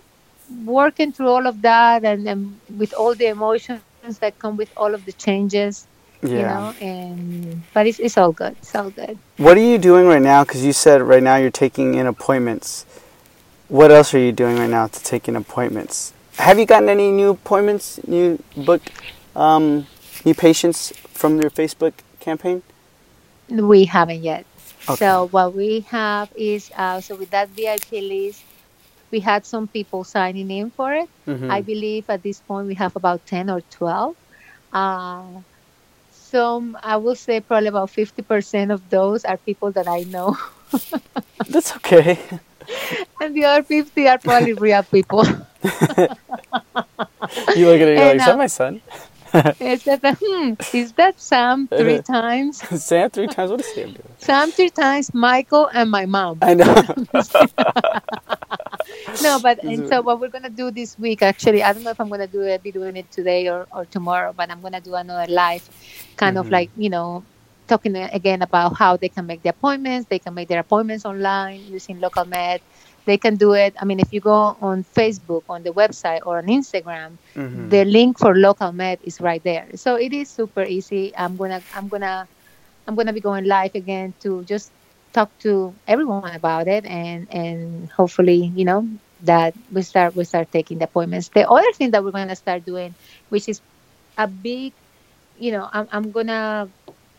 working 0.82 1.12
through 1.14 1.30
all 1.36 1.46
of 1.52 1.58
that 1.70 2.04
and, 2.10 2.28
and 2.32 2.40
with 2.82 2.94
all 3.00 3.14
the 3.16 3.28
emotions 3.38 3.82
that 4.24 4.34
come 4.42 4.56
with 4.62 4.72
all 4.82 4.94
of 4.98 5.02
the 5.08 5.16
changes 5.26 5.76
Yeah. 6.22 6.30
you 6.40 6.44
know 6.52 6.68
and 6.92 7.64
but 7.74 7.84
it's, 7.90 8.00
it's 8.06 8.18
all 8.22 8.34
good 8.42 8.56
it's 8.64 8.76
all 8.80 8.92
good 9.02 9.16
What 9.46 9.56
are 9.58 9.68
you 9.74 9.78
doing 9.90 10.06
right 10.14 10.22
now? 10.34 10.44
Because 10.46 10.62
you 10.68 10.74
said 10.86 10.98
right 11.14 11.24
now 11.30 11.36
you're 11.42 11.58
taking 11.66 11.96
in 12.00 12.06
appointments. 12.16 12.86
What 13.68 13.90
else 13.98 14.14
are 14.16 14.20
you 14.28 14.32
doing 14.44 14.56
right 14.62 14.70
now 14.80 14.86
to 14.96 15.00
take 15.12 15.24
in 15.30 15.36
appointments? 15.36 16.14
Have 16.48 16.60
you 16.60 16.66
gotten 16.74 16.90
any 16.98 17.10
new 17.12 17.30
appointments, 17.40 17.86
new 18.16 18.28
booked, 18.68 18.90
um, 19.36 19.66
new 20.28 20.36
patients 20.48 20.94
from 21.20 21.32
your 21.42 21.50
Facebook 21.60 21.94
campaign? 22.20 22.62
we 23.50 23.86
haven't 23.86 24.22
yet 24.24 24.46
Okay. 24.90 25.16
so 25.16 25.28
what 25.32 25.54
we 25.56 25.82
have 25.90 26.30
is 26.36 26.72
uh, 26.76 27.00
so 27.02 27.16
with 27.16 27.32
that 27.32 27.50
vip 27.52 27.84
list 27.92 28.46
we 29.12 29.20
had 29.20 29.46
some 29.46 29.68
people 29.68 30.04
signing 30.04 30.50
in 30.52 30.72
for 30.72 30.94
it 30.94 31.10
Mhm. 31.28 31.50
i 31.50 31.62
believe 31.62 32.06
at 32.10 32.24
this 32.24 32.42
point 32.42 32.68
we 32.68 32.76
have 32.76 32.96
about 32.96 33.26
10 33.26 33.50
or 33.50 33.62
12 33.72 34.16
uh, 34.74 35.42
some 36.10 36.78
i 36.84 36.98
will 36.98 37.16
say 37.16 37.40
probably 37.42 37.68
about 37.68 37.90
50% 37.90 38.72
of 38.72 38.90
those 38.90 39.24
are 39.26 39.38
people 39.38 39.72
that 39.74 39.88
i 39.88 40.04
know 40.04 40.36
That's 41.50 41.76
okay. 41.78 42.20
and 43.22 43.36
the 43.36 43.46
other 43.46 43.64
50 43.64 44.08
are 44.08 44.20
probably 44.20 44.54
real 44.54 44.84
people 44.84 45.24
You 47.56 47.68
look 47.68 47.82
at 47.82 47.88
it, 47.88 47.98
you're 47.98 48.06
like, 48.08 48.18
is 48.18 48.26
that 48.26 48.36
uh, 48.36 48.38
my 48.38 48.48
son? 48.48 48.82
It's 49.60 49.84
that, 49.86 50.02
hmm, 50.22 50.56
is 50.74 50.94
that 50.94 51.20
Sam 51.20 51.70
three 51.78 52.00
times? 52.02 52.66
Sam 52.76 53.10
three 53.12 53.28
times? 53.28 53.52
What 53.52 53.62
is 53.62 53.68
Sam 53.68 53.94
doing? 53.94 54.18
Sam 54.18 54.52
three 54.54 54.70
times, 54.72 55.14
Michael 55.14 55.70
and 55.74 55.92
my 55.92 56.06
mom. 56.06 56.42
I 56.42 56.54
know. 56.56 56.76
No, 59.20 59.40
but 59.40 59.60
and 59.66 59.88
so 59.88 60.02
what 60.02 60.20
we're 60.20 60.30
gonna 60.30 60.50
do 60.50 60.72
this 60.72 60.98
week, 61.00 61.22
actually, 61.24 61.64
I 61.64 61.74
don't 61.74 61.84
know 61.84 61.92
if 61.92 62.00
I'm 62.02 62.10
gonna 62.10 62.28
do 62.28 62.42
it, 62.42 62.64
be 62.64 62.72
doing 62.72 62.98
it 62.98 63.12
today 63.12 63.48
or, 63.50 63.68
or 63.72 63.86
tomorrow, 63.86 64.34
but 64.34 64.52
I'm 64.52 64.62
gonna 64.62 64.82
do 64.82 64.96
another 64.96 65.32
live, 65.32 65.64
kind 66.18 66.38
of 66.38 66.48
Mhm. 66.48 66.52
like 66.52 66.72
you 66.76 66.90
know, 66.90 67.26
talking 67.68 67.96
again 67.96 68.42
about 68.42 68.78
how 68.78 68.98
they 68.98 69.10
can 69.10 69.26
make 69.26 69.44
the 69.44 69.50
appointments. 69.50 70.08
They 70.10 70.20
can 70.20 70.34
make 70.36 70.50
their 70.50 70.60
appointments 70.62 71.06
online 71.06 71.66
using 71.68 72.00
local 72.00 72.26
med. 72.26 72.62
They 73.06 73.18
can 73.18 73.36
do 73.36 73.54
it. 73.54 73.76
I 73.80 73.86
mean, 73.86 74.00
if 74.00 74.12
you 74.12 74.20
go 74.22 74.58
on 74.62 74.84
Facebook, 74.84 75.44
on 75.50 75.64
the 75.64 75.72
website, 75.72 76.20
or 76.26 76.38
on 76.38 76.48
Instagram, 76.48 77.18
Mhm. 77.36 77.70
the 77.70 77.84
link 77.86 78.18
for 78.20 78.36
local 78.36 78.72
med 78.72 79.00
is 79.04 79.20
right 79.22 79.44
there 79.44 79.70
so 79.76 79.96
it 79.96 80.14
is 80.14 80.30
super 80.34 80.64
easy 80.64 81.12
i'm 81.18 81.36
gonna 81.38 81.64
i'm 81.74 81.88
gonna 81.88 82.28
i'm 82.88 82.96
gonna 82.96 83.14
be 83.14 83.22
going 83.22 83.46
live 83.46 83.72
again 83.76 84.14
to 84.20 84.44
just 84.46 84.74
talk 85.14 85.32
to 85.40 85.76
everyone 85.88 86.26
about 86.34 86.68
it 86.68 86.86
and 86.86 87.28
and 87.32 87.90
hopefully 87.92 88.52
you 88.56 88.66
know 88.66 88.88
that 89.20 89.54
we 89.72 89.82
start 89.82 90.16
we 90.16 90.24
start 90.24 90.52
taking 90.52 90.78
the 90.80 90.86
appointments 90.86 91.30
the 91.34 91.48
other 91.50 91.72
thing 91.74 91.92
that 91.92 92.04
we're 92.04 92.12
gonna 92.12 92.36
start 92.36 92.66
doing 92.66 92.96
which 93.30 93.48
is 93.48 93.62
a 94.18 94.28
big 94.28 94.74
you 95.36 95.52
know 95.52 95.70
i'm, 95.74 95.88
I'm 95.92 96.12
gonna 96.12 96.70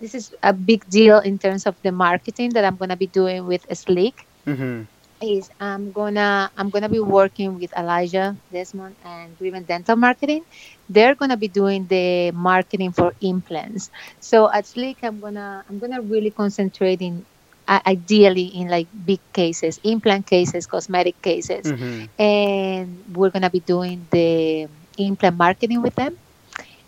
this 0.01 0.15
is 0.15 0.33
a 0.43 0.53
big 0.53 0.85
deal 0.89 1.19
in 1.19 1.39
terms 1.39 1.67
of 1.67 1.77
the 1.83 1.93
marketing 1.93 2.53
that 2.55 2.65
i'm 2.65 2.77
gonna 2.77 2.97
be 2.97 3.07
doing 3.07 3.47
with 3.47 3.65
sleek 3.77 4.27
Mhm. 4.47 4.89
Is 5.25 5.51
I'm 5.61 5.93
gonna 5.93 6.51
I'm 6.57 6.71
gonna 6.71 6.89
be 6.89 7.01
working 7.01 7.55
with 7.57 7.73
Elijah 7.77 8.37
Desmond 8.53 8.97
and 9.03 9.37
Driven 9.37 9.65
Dental 9.65 9.97
Marketing. 9.97 10.45
They're 10.89 11.15
gonna 11.15 11.37
be 11.37 11.49
doing 11.49 11.87
the 11.89 12.31
marketing 12.33 12.93
for 12.93 13.13
implants. 13.21 13.91
So 14.21 14.51
at 14.53 14.67
Sleek, 14.67 14.99
I'm 15.03 15.21
gonna 15.21 15.65
I'm 15.69 15.79
gonna 15.79 16.03
really 16.03 16.31
concentrate 16.31 17.01
in 17.03 17.27
uh, 17.69 17.81
ideally 17.87 18.47
in 18.55 18.69
like 18.69 18.89
big 18.93 19.21
cases, 19.33 19.79
implant 19.85 20.27
cases, 20.27 20.67
cosmetic 20.67 21.21
cases, 21.23 21.73
Mhm. 21.73 22.09
and 22.19 23.03
we're 23.17 23.31
gonna 23.31 23.51
be 23.51 23.61
doing 23.61 24.09
the 24.11 24.69
implant 24.99 25.37
marketing 25.37 25.83
with 25.83 25.95
them. 25.95 26.17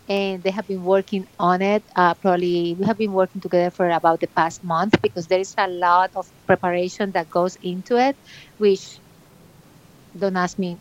And 0.07 0.43
they 0.43 0.51
have 0.51 0.67
been 0.67 0.83
working 0.83 1.27
on 1.39 1.61
it. 1.61 1.83
Uh, 1.95 2.13
probably 2.15 2.75
we 2.79 2.85
have 2.85 2.97
been 2.97 3.11
working 3.13 3.41
together 3.41 3.71
for 3.71 3.89
about 3.89 4.19
the 4.21 4.27
past 4.27 4.63
month 4.63 5.01
because 5.01 5.27
there 5.27 5.39
is 5.39 5.53
a 5.57 5.67
lot 5.67 6.11
of 6.15 6.27
preparation 6.47 7.11
that 7.11 7.29
goes 7.29 7.57
into 7.61 7.97
it, 7.97 8.17
which 8.57 9.01
don't 10.17 10.37
ask 10.37 10.57
me 10.57 10.79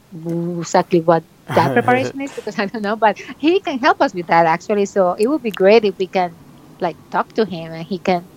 exactly 0.60 1.00
what 1.00 1.24
that 1.48 1.72
preparation 1.74 2.20
is 2.20 2.32
because 2.32 2.58
I 2.58 2.66
don't 2.66 2.82
know. 2.82 2.96
But 2.96 3.18
he 3.38 3.60
can 3.60 3.78
help 3.78 4.00
us 4.00 4.14
with 4.14 4.26
that 4.28 4.46
actually. 4.46 4.86
So 4.86 5.14
it 5.18 5.26
would 5.28 5.42
be 5.42 5.50
great 5.50 5.84
if 5.84 5.96
we 5.98 6.06
can 6.08 6.36
like 6.80 6.98
talk 7.10 7.32
to 7.34 7.44
him 7.44 7.72
and 7.72 7.84
he 7.86 7.98
can, 7.98 8.28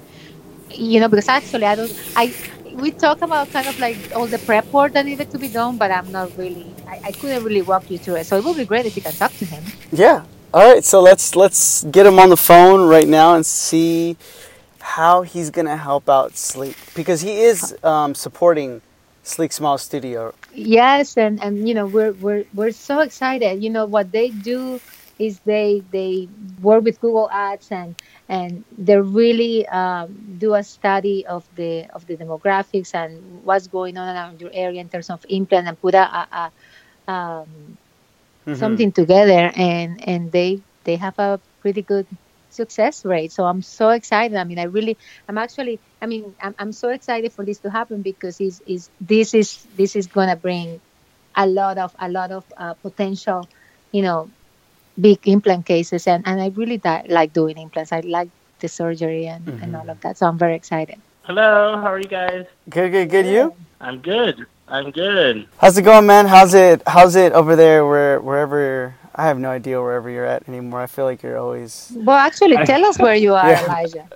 you 0.72 1.00
know, 1.00 1.10
because 1.10 1.30
actually 1.30 1.66
I 1.66 1.76
don't 1.76 1.94
I 2.16 2.36
we 2.76 2.92
talk 2.92 3.22
about 3.22 3.52
kind 3.52 3.68
of 3.68 3.78
like 3.80 4.00
all 4.16 4.28
the 4.28 4.40
prep 4.40 4.68
work 4.72 4.94
that 4.94 5.06
needed 5.06 5.30
to 5.32 5.40
be 5.40 5.50
done, 5.50 5.78
but 5.78 5.92
I'm 5.92 6.12
not 6.12 6.38
really. 6.38 6.78
I, 6.88 7.00
I 7.06 7.12
couldn't 7.14 7.44
really 7.44 7.62
walk 7.62 7.90
you 7.90 8.00
through 8.00 8.18
it. 8.18 8.28
So 8.28 8.38
it 8.38 8.44
would 8.44 8.58
be 8.58 8.66
great 8.66 8.86
if 8.86 8.96
you 8.96 9.02
can 9.02 9.18
talk 9.18 9.36
to 9.38 9.46
him. 9.46 9.74
Yeah. 9.92 10.26
All 10.52 10.68
right. 10.74 10.84
So 10.84 11.00
let's 11.00 11.36
let's 11.36 11.84
get 11.86 12.08
him 12.08 12.18
on 12.18 12.30
the 12.30 12.38
phone 12.38 12.88
right 12.88 13.08
now 13.08 13.36
and 13.36 13.46
see 13.46 14.18
how 14.80 15.22
he's 15.22 15.52
gonna 15.52 15.78
help 15.78 16.10
out 16.10 16.36
Sleek 16.36 16.76
because 16.96 17.22
he 17.22 17.42
is 17.42 17.78
um, 17.84 18.16
supporting 18.16 18.82
Sleek 19.22 19.52
Smile 19.52 19.78
Studio. 19.78 20.34
Yes, 20.52 21.18
and 21.18 21.42
and 21.44 21.68
you 21.68 21.76
know 21.76 21.86
we're 21.86 22.14
we're 22.14 22.46
we're 22.56 22.72
so 22.72 23.02
excited. 23.02 23.62
You 23.62 23.70
know 23.70 23.86
what 23.86 24.12
they 24.12 24.30
do 24.30 24.82
is 25.20 25.40
they 25.42 25.84
they 25.92 26.28
work 26.62 26.84
with 26.84 27.00
Google 27.00 27.30
Ads 27.30 27.72
and 27.72 27.96
and 28.28 28.64
they 28.76 28.98
really 28.98 29.68
um, 29.68 30.36
do 30.40 30.56
a 30.56 30.64
study 30.64 31.28
of 31.28 31.46
the 31.58 31.86
of 31.94 32.08
the 32.08 32.18
demographics 32.18 32.96
and 32.96 33.44
what's 33.44 33.68
going 33.68 33.98
on 33.98 34.16
around 34.16 34.42
your 34.42 34.50
area 34.52 34.82
in 34.82 34.90
terms 34.90 35.12
of 35.12 35.24
implant 35.30 35.68
and 35.68 35.80
put 35.80 35.94
a, 35.94 36.02
a, 36.02 36.52
a 37.08 37.12
um, 37.12 37.78
Mhm. 38.50 38.58
something 38.58 38.92
together 38.92 39.52
and 39.56 40.00
and 40.08 40.32
they 40.32 40.64
they 40.86 40.96
have 40.98 41.18
a 41.20 41.42
pretty 41.62 41.82
good 41.84 42.08
success 42.50 43.06
rate 43.06 43.32
so 43.32 43.46
i'm 43.46 43.62
so 43.62 43.90
excited 43.90 44.38
i 44.38 44.44
mean 44.44 44.60
i 44.60 44.64
really 44.64 44.98
i'm 45.28 45.38
actually 45.38 45.82
i 46.02 46.08
mean 46.08 46.36
i'm, 46.42 46.56
I'm 46.60 46.72
so 46.72 46.90
excited 46.90 47.34
for 47.34 47.46
this 47.46 47.60
to 47.62 47.70
happen 47.72 48.02
because 48.02 48.40
is 48.40 48.62
is 48.68 48.90
this 49.00 49.34
is 49.34 49.68
this 49.74 49.96
is 49.96 50.08
gonna 50.08 50.36
bring 50.38 50.82
a 51.36 51.48
lot 51.48 51.78
of 51.78 51.94
a 52.00 52.10
lot 52.10 52.32
of 52.32 52.46
uh, 52.58 52.74
potential 52.76 53.50
you 53.92 54.02
know 54.02 54.32
big 55.00 55.20
implant 55.28 55.66
cases 55.66 56.08
and 56.08 56.28
and 56.28 56.42
i 56.42 56.50
really 56.56 56.78
di- 56.78 57.06
like 57.10 57.34
doing 57.34 57.58
implants 57.58 57.92
i 57.92 58.02
like 58.02 58.30
the 58.60 58.68
surgery 58.68 59.26
and, 59.28 59.54
and 59.62 59.76
all 59.76 59.90
of 59.90 60.00
that 60.02 60.18
so 60.18 60.28
i'm 60.28 60.38
very 60.38 60.56
excited 60.56 61.02
Hello, 61.24 61.78
how 61.78 61.92
are 61.94 62.00
you 62.00 62.08
guys? 62.10 62.46
Good, 62.70 62.92
good, 62.92 63.10
good. 63.10 63.26
You? 63.26 63.54
I'm 63.82 64.00
good. 64.00 64.46
I'm 64.68 64.92
good. 64.92 65.48
How's 65.58 65.78
it 65.78 65.82
going, 65.84 66.06
man? 66.06 66.28
How's 66.28 66.54
it? 66.54 66.82
How's 66.86 67.16
it 67.16 67.34
over 67.34 67.56
there? 67.56 67.86
Where 67.86 68.20
wherever 68.20 68.96
I 69.16 69.26
have 69.26 69.40
no 69.40 69.50
idea 69.50 69.82
wherever 69.82 70.10
you're 70.10 70.26
at 70.26 70.48
anymore. 70.48 70.82
I 70.82 70.88
feel 70.88 71.06
like 71.06 71.24
you're 71.24 71.38
always. 71.38 71.92
well 71.96 72.18
actually 72.18 72.58
tell 72.66 72.86
us 72.86 73.00
where 73.00 73.16
you 73.16 73.34
are 73.36 73.50
Yeah. 73.56 73.66
elijah 73.66 74.08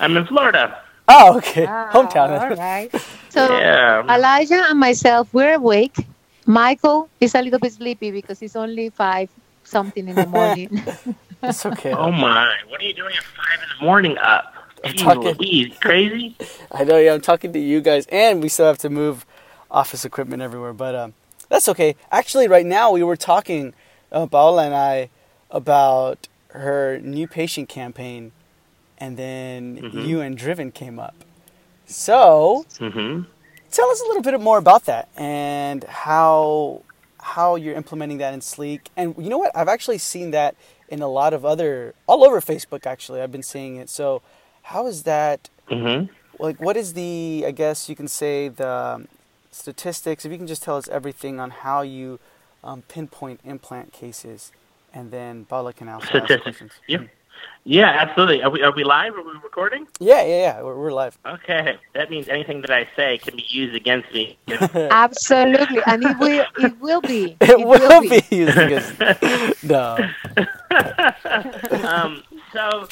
I'm 0.00 0.16
in 0.16 0.26
Florida. 0.26 0.78
Oh, 1.08 1.36
okay. 1.38 1.66
Ah, 1.66 1.90
Hometown. 1.92 2.30
all 2.40 2.56
right 2.56 2.90
so 3.28 3.58
yeah. 3.58 4.02
Elijah 4.14 4.64
and 4.68 4.78
myself, 4.80 5.28
we're 5.32 5.54
awake. 5.54 5.96
Michael 6.46 7.08
is 7.20 7.34
a 7.34 7.42
little 7.42 7.58
bit 7.60 7.72
sleepy 7.72 8.10
because 8.10 8.42
it's 8.42 8.56
only 8.56 8.90
five 8.90 9.28
something 9.64 10.08
in 10.08 10.16
the 10.16 10.26
morning. 10.38 10.82
It's 11.42 11.64
okay. 11.66 11.92
Oh 11.92 12.10
my! 12.10 12.50
What 12.68 12.80
are 12.80 12.84
you 12.84 12.94
doing 12.94 13.14
at 13.14 13.22
five 13.22 13.58
in 13.62 13.68
the 13.78 13.84
morning 13.84 14.16
up? 14.18 14.51
I'm 14.84 14.94
talking- 14.94 15.22
Louise, 15.36 15.76
crazy. 15.80 16.36
I 16.72 16.84
know. 16.84 16.98
Yeah, 16.98 17.14
I'm 17.14 17.20
talking 17.20 17.52
to 17.52 17.58
you 17.58 17.80
guys, 17.80 18.06
and 18.10 18.42
we 18.42 18.48
still 18.48 18.66
have 18.66 18.78
to 18.78 18.90
move 18.90 19.24
office 19.70 20.04
equipment 20.04 20.42
everywhere. 20.42 20.72
But 20.72 20.94
um, 20.94 21.14
that's 21.48 21.68
okay. 21.68 21.96
Actually, 22.10 22.48
right 22.48 22.66
now 22.66 22.90
we 22.90 23.02
were 23.02 23.16
talking, 23.16 23.74
uh, 24.10 24.26
Paola 24.26 24.64
and 24.64 24.74
I, 24.74 25.10
about 25.50 26.28
her 26.48 26.98
new 27.02 27.26
patient 27.26 27.68
campaign, 27.68 28.32
and 28.98 29.16
then 29.16 29.78
Mhm. 29.78 30.06
you 30.06 30.20
and 30.20 30.36
Driven 30.36 30.70
came 30.72 30.98
up. 30.98 31.14
So 31.86 32.66
Mm-hmm. 32.78 33.22
tell 33.70 33.90
us 33.90 34.00
a 34.00 34.04
little 34.06 34.22
bit 34.22 34.40
more 34.40 34.58
about 34.58 34.84
that 34.86 35.08
and 35.16 35.84
how 35.84 36.82
how 37.24 37.54
you're 37.54 37.74
implementing 37.74 38.18
that 38.18 38.34
in 38.34 38.40
Sleek. 38.40 38.90
And 38.96 39.14
you 39.16 39.30
know 39.30 39.38
what? 39.38 39.52
I've 39.54 39.68
actually 39.68 39.98
seen 39.98 40.32
that 40.32 40.56
in 40.88 41.00
a 41.02 41.06
lot 41.08 41.32
of 41.32 41.44
other 41.44 41.94
all 42.08 42.24
over 42.24 42.40
Facebook. 42.40 42.84
Actually, 42.84 43.20
I've 43.22 43.30
been 43.30 43.44
seeing 43.44 43.76
it. 43.76 43.88
So 43.88 44.22
how 44.62 44.86
is 44.86 45.02
that? 45.04 45.48
Mm-hmm. 45.70 46.12
like 46.42 46.60
what 46.60 46.76
is 46.76 46.92
the 46.92 47.44
i 47.46 47.50
guess 47.50 47.88
you 47.88 47.96
can 47.96 48.08
say 48.08 48.48
the 48.48 48.68
um, 48.68 49.08
statistics 49.50 50.26
if 50.26 50.32
you 50.32 50.36
can 50.36 50.46
just 50.46 50.62
tell 50.62 50.76
us 50.76 50.86
everything 50.88 51.40
on 51.40 51.50
how 51.50 51.80
you 51.80 52.18
um, 52.62 52.82
pinpoint 52.88 53.40
implant 53.44 53.92
cases 53.92 54.52
and 54.92 55.10
then 55.10 55.46
Paola 55.46 55.72
can 55.72 55.88
also 55.88 56.04
ask 56.06 56.10
Statistics. 56.10 56.42
questions 56.42 56.72
Yeah. 56.86 56.98
Yeah, 57.64 57.86
absolutely. 57.86 58.42
Are 58.42 58.50
we 58.50 58.62
are 58.62 58.72
we 58.72 58.84
live? 58.84 59.14
Are 59.14 59.22
we 59.22 59.32
recording? 59.42 59.86
yeah 59.98 60.22
yeah 60.22 60.40
yeah 60.46 60.62
we're, 60.62 60.76
we're 60.76 60.92
live 60.92 61.16
Okay, 61.24 61.78
that 61.94 62.10
means 62.10 62.28
anything 62.28 62.60
that 62.60 62.70
I 62.70 62.88
say 62.94 63.18
can 63.18 63.36
be 63.36 63.44
used 63.48 63.74
against 63.74 64.12
me. 64.12 64.36
Absolutely, 64.48 65.80
and 65.86 66.04
it 66.04 66.18
will 66.18 66.44
it 66.58 66.80
will 66.80 67.00
be. 67.00 67.36
it, 67.40 67.66
will, 67.66 68.02
be, 68.02 68.22
used 68.30 68.58
against 68.58 68.98
no 69.62 69.96
um, 71.84 72.22
so, 72.52 72.88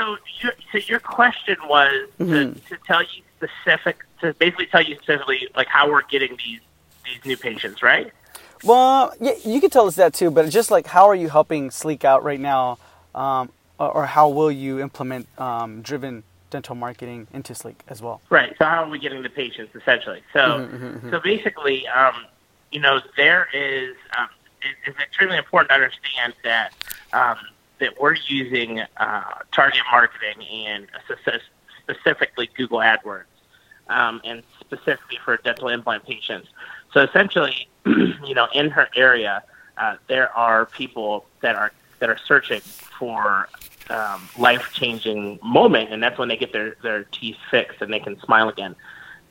so 0.00 0.16
your, 0.40 0.52
so 0.72 0.78
your 0.78 1.00
question 1.00 1.56
was 1.68 2.08
Mhm. 2.18 2.54
to, 2.54 2.76
to 2.76 2.82
tell 2.86 3.02
you 3.02 3.22
specific, 3.36 4.04
to 4.20 4.34
basically 4.34 4.66
tell 4.66 4.82
you 4.82 4.96
specifically 4.96 5.48
like 5.56 5.68
how 5.68 5.90
we're 5.90 6.02
getting 6.02 6.36
these 6.44 6.60
these 7.04 7.24
new 7.24 7.36
patients, 7.36 7.82
right? 7.82 8.12
well 8.62 9.14
yeah, 9.20 9.32
you 9.42 9.58
could 9.58 9.72
tell 9.72 9.86
us 9.86 9.96
that 9.96 10.12
too 10.12 10.30
but 10.30 10.46
just 10.50 10.70
like 10.70 10.86
how 10.86 11.08
are 11.08 11.14
you 11.14 11.30
helping 11.30 11.70
sleek 11.70 12.04
out 12.04 12.22
right 12.22 12.38
now 12.40 12.76
um, 13.14 13.48
or, 13.78 13.90
or 13.90 14.04
how 14.06 14.28
will 14.28 14.52
you 14.52 14.78
implement 14.80 15.26
um, 15.40 15.80
driven 15.80 16.22
dental 16.50 16.74
marketing 16.74 17.26
into 17.32 17.54
sleek 17.54 17.82
as 17.88 18.02
well 18.02 18.20
Right. 18.28 18.54
So 18.58 18.66
how 18.66 18.84
are 18.84 18.88
we 18.90 18.98
getting 18.98 19.22
the 19.22 19.30
patients 19.30 19.74
essentially? 19.74 20.22
So, 20.34 20.40
Mhm, 20.40 20.68
mhm, 20.68 21.00
mhm. 21.00 21.10
so 21.10 21.20
basically, 21.20 21.88
um, 21.88 22.26
you 22.70 22.80
know, 22.80 23.00
there 23.16 23.48
is 23.54 23.96
um, 24.18 24.28
it, 24.60 24.76
it's 24.86 24.98
extremely 24.98 25.38
important 25.38 25.70
to 25.70 25.74
understand 25.76 26.34
that 26.44 26.72
um, 27.14 27.38
that 27.80 28.00
we're 28.00 28.16
using 28.26 28.80
uh, 28.96 29.22
target 29.52 29.80
marketing 29.90 30.46
and 30.66 30.86
specifically 31.84 32.48
Google 32.56 32.78
AdWords, 32.78 33.24
um, 33.88 34.20
and 34.24 34.42
specifically 34.60 35.18
for 35.24 35.36
dental 35.38 35.68
implant 35.68 36.06
patients. 36.06 36.48
So 36.92 37.02
essentially, 37.02 37.68
you 37.86 38.34
know, 38.34 38.48
in 38.54 38.70
her 38.70 38.88
area, 38.94 39.42
uh, 39.76 39.96
there 40.06 40.34
are 40.36 40.66
people 40.66 41.26
that 41.40 41.56
are 41.56 41.72
that 41.98 42.08
are 42.08 42.18
searching 42.26 42.60
for 42.60 43.48
um, 43.88 44.28
life 44.38 44.70
changing 44.72 45.38
moment, 45.42 45.92
and 45.92 46.02
that's 46.02 46.18
when 46.18 46.28
they 46.28 46.36
get 46.36 46.52
their 46.52 46.76
their 46.82 47.04
teeth 47.04 47.36
fixed 47.50 47.82
and 47.82 47.92
they 47.92 48.00
can 48.00 48.18
smile 48.20 48.48
again. 48.48 48.76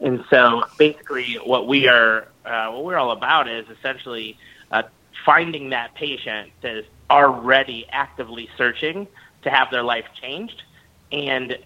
And 0.02 0.24
so, 0.30 0.64
basically, 0.78 1.36
what 1.44 1.68
we 1.68 1.88
are 1.88 2.28
uh, 2.46 2.70
what 2.72 2.84
we're 2.84 2.98
all 2.98 3.12
about 3.12 3.48
is 3.48 3.66
essentially 3.70 4.38
uh, 4.72 4.84
finding 5.26 5.70
that 5.70 5.96
patient 5.96 6.52
that 6.62 6.76
is 6.76 6.86
already 7.10 7.86
actively 7.92 8.50
searching 8.58 9.08
to 9.44 9.50
have 9.50 9.72
their 9.72 9.84
life 9.84 10.06
changed, 10.22 10.64
and 11.12 11.58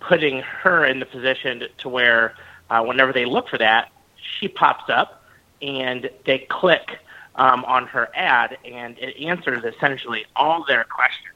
putting 0.00 0.40
her 0.40 0.84
in 0.84 0.98
the 1.00 1.06
position 1.06 1.64
to 1.78 1.88
where 1.88 2.34
uh, 2.70 2.82
whenever 2.82 3.12
they 3.12 3.24
look 3.24 3.48
for 3.48 3.58
that, 3.58 3.90
she 4.38 4.48
pops 4.48 4.90
up, 4.90 5.22
and 5.62 6.10
they 6.26 6.38
click 6.50 6.98
um, 7.36 7.64
on 7.64 7.86
her 7.86 8.08
ad, 8.14 8.58
and 8.64 8.98
it 8.98 9.16
answers 9.22 9.64
essentially 9.64 10.24
all 10.36 10.64
their 10.66 10.84
questions. 10.84 11.34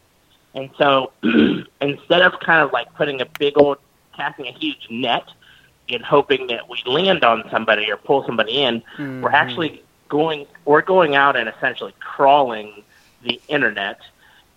And 0.54 0.70
so, 0.78 1.12
instead 1.80 2.22
of 2.22 2.38
kind 2.40 2.60
of 2.62 2.72
like 2.72 2.92
putting 2.94 3.20
a 3.20 3.26
big 3.38 3.54
old 3.56 3.78
casting 4.16 4.46
a 4.46 4.52
huge 4.52 4.86
net 4.90 5.24
and 5.88 6.04
hoping 6.04 6.46
that 6.46 6.68
we 6.68 6.80
land 6.86 7.24
on 7.24 7.44
somebody 7.50 7.90
or 7.90 7.96
pull 7.96 8.24
somebody 8.24 8.62
in, 8.62 8.82
we're 8.98 9.30
Mhm. 9.30 9.34
actually 9.34 9.82
going 10.08 10.46
we're 10.64 10.82
going 10.82 11.14
out 11.14 11.36
and 11.36 11.48
essentially 11.48 11.94
crawling 12.00 12.82
the 13.22 13.40
internet 13.48 13.98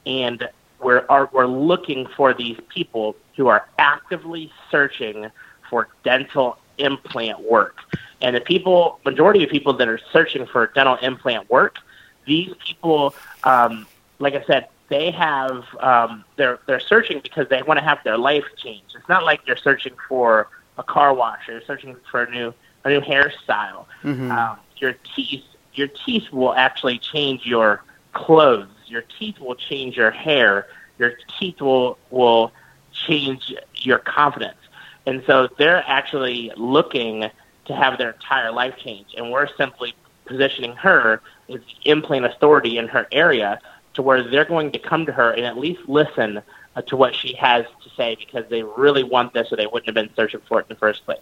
and 0.05 0.47
we're 0.79 1.05
are, 1.09 1.29
we're 1.33 1.47
looking 1.47 2.07
for 2.15 2.33
these 2.33 2.59
people 2.69 3.15
who 3.35 3.47
are 3.47 3.67
actively 3.77 4.51
searching 4.69 5.29
for 5.69 5.87
dental 6.03 6.57
implant 6.77 7.39
work. 7.41 7.77
And 8.21 8.35
the 8.35 8.41
people 8.41 8.99
majority 9.05 9.43
of 9.43 9.49
people 9.49 9.73
that 9.73 9.87
are 9.87 9.99
searching 10.11 10.45
for 10.45 10.67
dental 10.67 10.95
implant 10.97 11.49
work, 11.49 11.77
these 12.25 12.53
people 12.65 13.15
um, 13.43 13.87
like 14.19 14.33
I 14.33 14.43
said, 14.45 14.67
they 14.89 15.11
have 15.11 15.65
um, 15.79 16.23
they're 16.35 16.59
they're 16.65 16.79
searching 16.79 17.19
because 17.21 17.47
they 17.49 17.61
want 17.63 17.79
to 17.79 17.83
have 17.83 17.99
their 18.03 18.17
life 18.17 18.45
changed. 18.57 18.95
It's 18.95 19.09
not 19.09 19.23
like 19.23 19.45
they're 19.45 19.57
searching 19.57 19.93
for 20.07 20.49
a 20.77 20.83
car 20.83 21.13
wash. 21.13 21.41
They're 21.47 21.63
searching 21.65 21.95
for 22.09 22.23
a 22.23 22.31
new 22.31 22.53
a 22.83 22.89
new 22.89 23.01
hairstyle. 23.01 23.85
Mhm. 24.03 24.31
Um, 24.31 24.57
your 24.79 24.95
teeth 25.15 25.43
your 25.77 25.87
teeth 25.87 26.31
will 26.31 26.53
actually 26.53 26.97
change 26.97 27.45
your 27.45 27.83
clothes. 28.13 28.67
Your 28.87 29.03
teeth 29.03 29.39
will 29.39 29.55
change 29.55 29.95
your 29.95 30.11
hair. 30.11 30.67
Your 30.97 31.13
teeth 31.39 31.61
will 31.61 31.97
will 32.09 32.51
change 32.91 33.53
your 33.75 33.99
confidence. 33.99 34.57
And 35.05 35.23
so 35.25 35.47
they're 35.57 35.83
actually 35.87 36.51
looking 36.57 37.29
to 37.65 37.75
have 37.75 37.97
their 37.97 38.11
entire 38.11 38.51
life 38.51 38.75
change. 38.77 39.13
And 39.15 39.31
we're 39.31 39.47
simply 39.55 39.93
positioning 40.25 40.73
her 40.73 41.21
as 41.47 41.59
the 41.61 41.89
implant 41.89 42.25
authority 42.25 42.77
in 42.77 42.87
her 42.87 43.07
area 43.11 43.59
to 43.93 44.01
where 44.01 44.23
they're 44.23 44.45
going 44.45 44.71
to 44.71 44.79
come 44.79 45.05
to 45.05 45.11
her 45.11 45.31
and 45.31 45.45
at 45.45 45.57
least 45.57 45.87
listen 45.87 46.41
uh, 46.75 46.81
to 46.83 46.97
what 46.97 47.15
she 47.15 47.33
has 47.35 47.65
to 47.83 47.89
say 47.91 48.15
because 48.15 48.49
they 48.49 48.63
really 48.63 49.03
want 49.03 49.33
this 49.33 49.51
or 49.51 49.55
they 49.55 49.65
wouldn't 49.65 49.85
have 49.85 49.95
been 49.95 50.13
searching 50.15 50.41
for 50.47 50.59
it 50.59 50.63
in 50.63 50.69
the 50.69 50.79
first 50.79 51.05
place. 51.05 51.19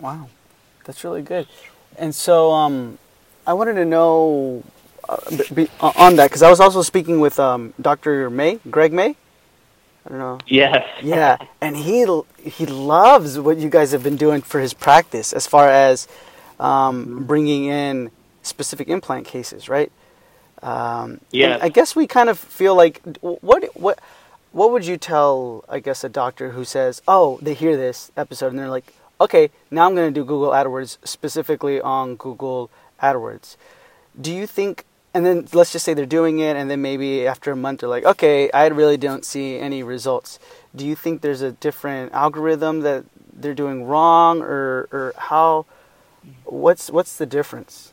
Wow, 0.00 0.28
that's 0.84 1.04
really 1.04 1.22
good. 1.22 1.46
And 1.98 2.14
so, 2.14 2.52
um, 2.52 2.98
I 3.46 3.52
wanted 3.54 3.74
to 3.74 3.84
know 3.84 4.62
uh, 5.08 5.16
be, 5.54 5.68
uh, 5.80 5.92
on 5.96 6.16
that 6.16 6.28
because 6.30 6.42
I 6.42 6.50
was 6.50 6.60
also 6.60 6.82
speaking 6.82 7.20
with 7.20 7.38
um, 7.38 7.74
Dr. 7.80 8.28
May, 8.30 8.58
Greg 8.70 8.92
May. 8.92 9.16
I 10.04 10.08
don't 10.08 10.18
know. 10.18 10.38
Yes. 10.46 10.84
Yeah, 11.02 11.36
and 11.60 11.76
he 11.76 12.06
he 12.42 12.66
loves 12.66 13.38
what 13.38 13.58
you 13.58 13.68
guys 13.68 13.92
have 13.92 14.02
been 14.02 14.16
doing 14.16 14.40
for 14.42 14.60
his 14.60 14.72
practice 14.74 15.32
as 15.32 15.46
far 15.46 15.68
as 15.68 16.08
um, 16.58 17.24
bringing 17.24 17.66
in 17.66 18.10
specific 18.42 18.88
implant 18.88 19.26
cases, 19.26 19.68
right? 19.68 19.90
Um, 20.62 21.20
Yes. 21.30 21.54
and 21.54 21.62
I 21.62 21.68
guess 21.68 21.94
we 21.94 22.06
kind 22.06 22.28
of 22.28 22.38
feel 22.38 22.74
like 22.74 23.00
what 23.20 23.64
what 23.78 23.98
what 24.52 24.70
would 24.72 24.86
you 24.86 24.96
tell 24.96 25.64
I 25.68 25.80
guess 25.80 26.02
a 26.04 26.08
doctor 26.08 26.50
who 26.50 26.64
says, 26.64 27.02
"Oh, 27.06 27.38
they 27.42 27.54
hear 27.54 27.76
this 27.76 28.10
episode 28.16 28.48
and 28.48 28.58
they're 28.58 28.70
like, 28.70 28.92
okay, 29.20 29.50
now 29.70 29.86
I'm 29.86 29.94
going 29.94 30.12
to 30.12 30.20
do 30.20 30.24
Google 30.24 30.50
AdWords 30.50 30.98
specifically 31.04 31.80
on 31.80 32.16
Google 32.16 32.70
AdWords." 33.00 33.56
Do 34.20 34.32
you 34.32 34.46
think 34.46 34.84
and 35.12 35.24
then 35.24 35.48
let's 35.54 35.72
just 35.72 35.84
say 35.84 35.94
they're 35.94 36.04
doing 36.04 36.40
it 36.40 36.56
and 36.56 36.70
then 36.70 36.82
maybe 36.82 37.26
after 37.26 37.50
a 37.50 37.56
month 37.56 37.80
they're 37.80 37.88
like, 37.88 38.04
"Okay, 38.04 38.50
I 38.50 38.66
really 38.68 38.96
don't 38.96 39.24
see 39.24 39.58
any 39.58 39.82
results." 39.82 40.38
Do 40.74 40.86
you 40.86 40.94
think 40.94 41.22
there's 41.22 41.42
a 41.42 41.52
different 41.52 42.12
algorithm 42.12 42.80
that 42.80 43.04
they're 43.32 43.54
doing 43.54 43.84
wrong 43.86 44.42
or 44.42 44.88
or 44.92 45.14
how 45.16 45.66
what's 46.44 46.90
what's 46.90 47.16
the 47.16 47.26
difference? 47.26 47.92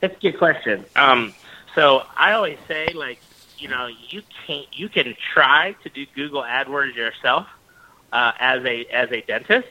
That's 0.00 0.16
a 0.16 0.20
good 0.20 0.38
question. 0.38 0.84
Um, 0.94 1.34
so 1.74 2.04
I 2.16 2.32
always 2.32 2.58
say, 2.68 2.88
like, 2.94 3.20
you 3.58 3.68
know, 3.68 3.88
you 4.08 4.22
can't, 4.46 4.66
you 4.72 4.88
can 4.88 5.16
try 5.32 5.74
to 5.82 5.88
do 5.88 6.06
Google 6.14 6.42
AdWords 6.42 6.94
yourself 6.94 7.46
uh, 8.12 8.32
as 8.38 8.64
a 8.64 8.84
as 8.86 9.10
a 9.12 9.20
dentist, 9.22 9.68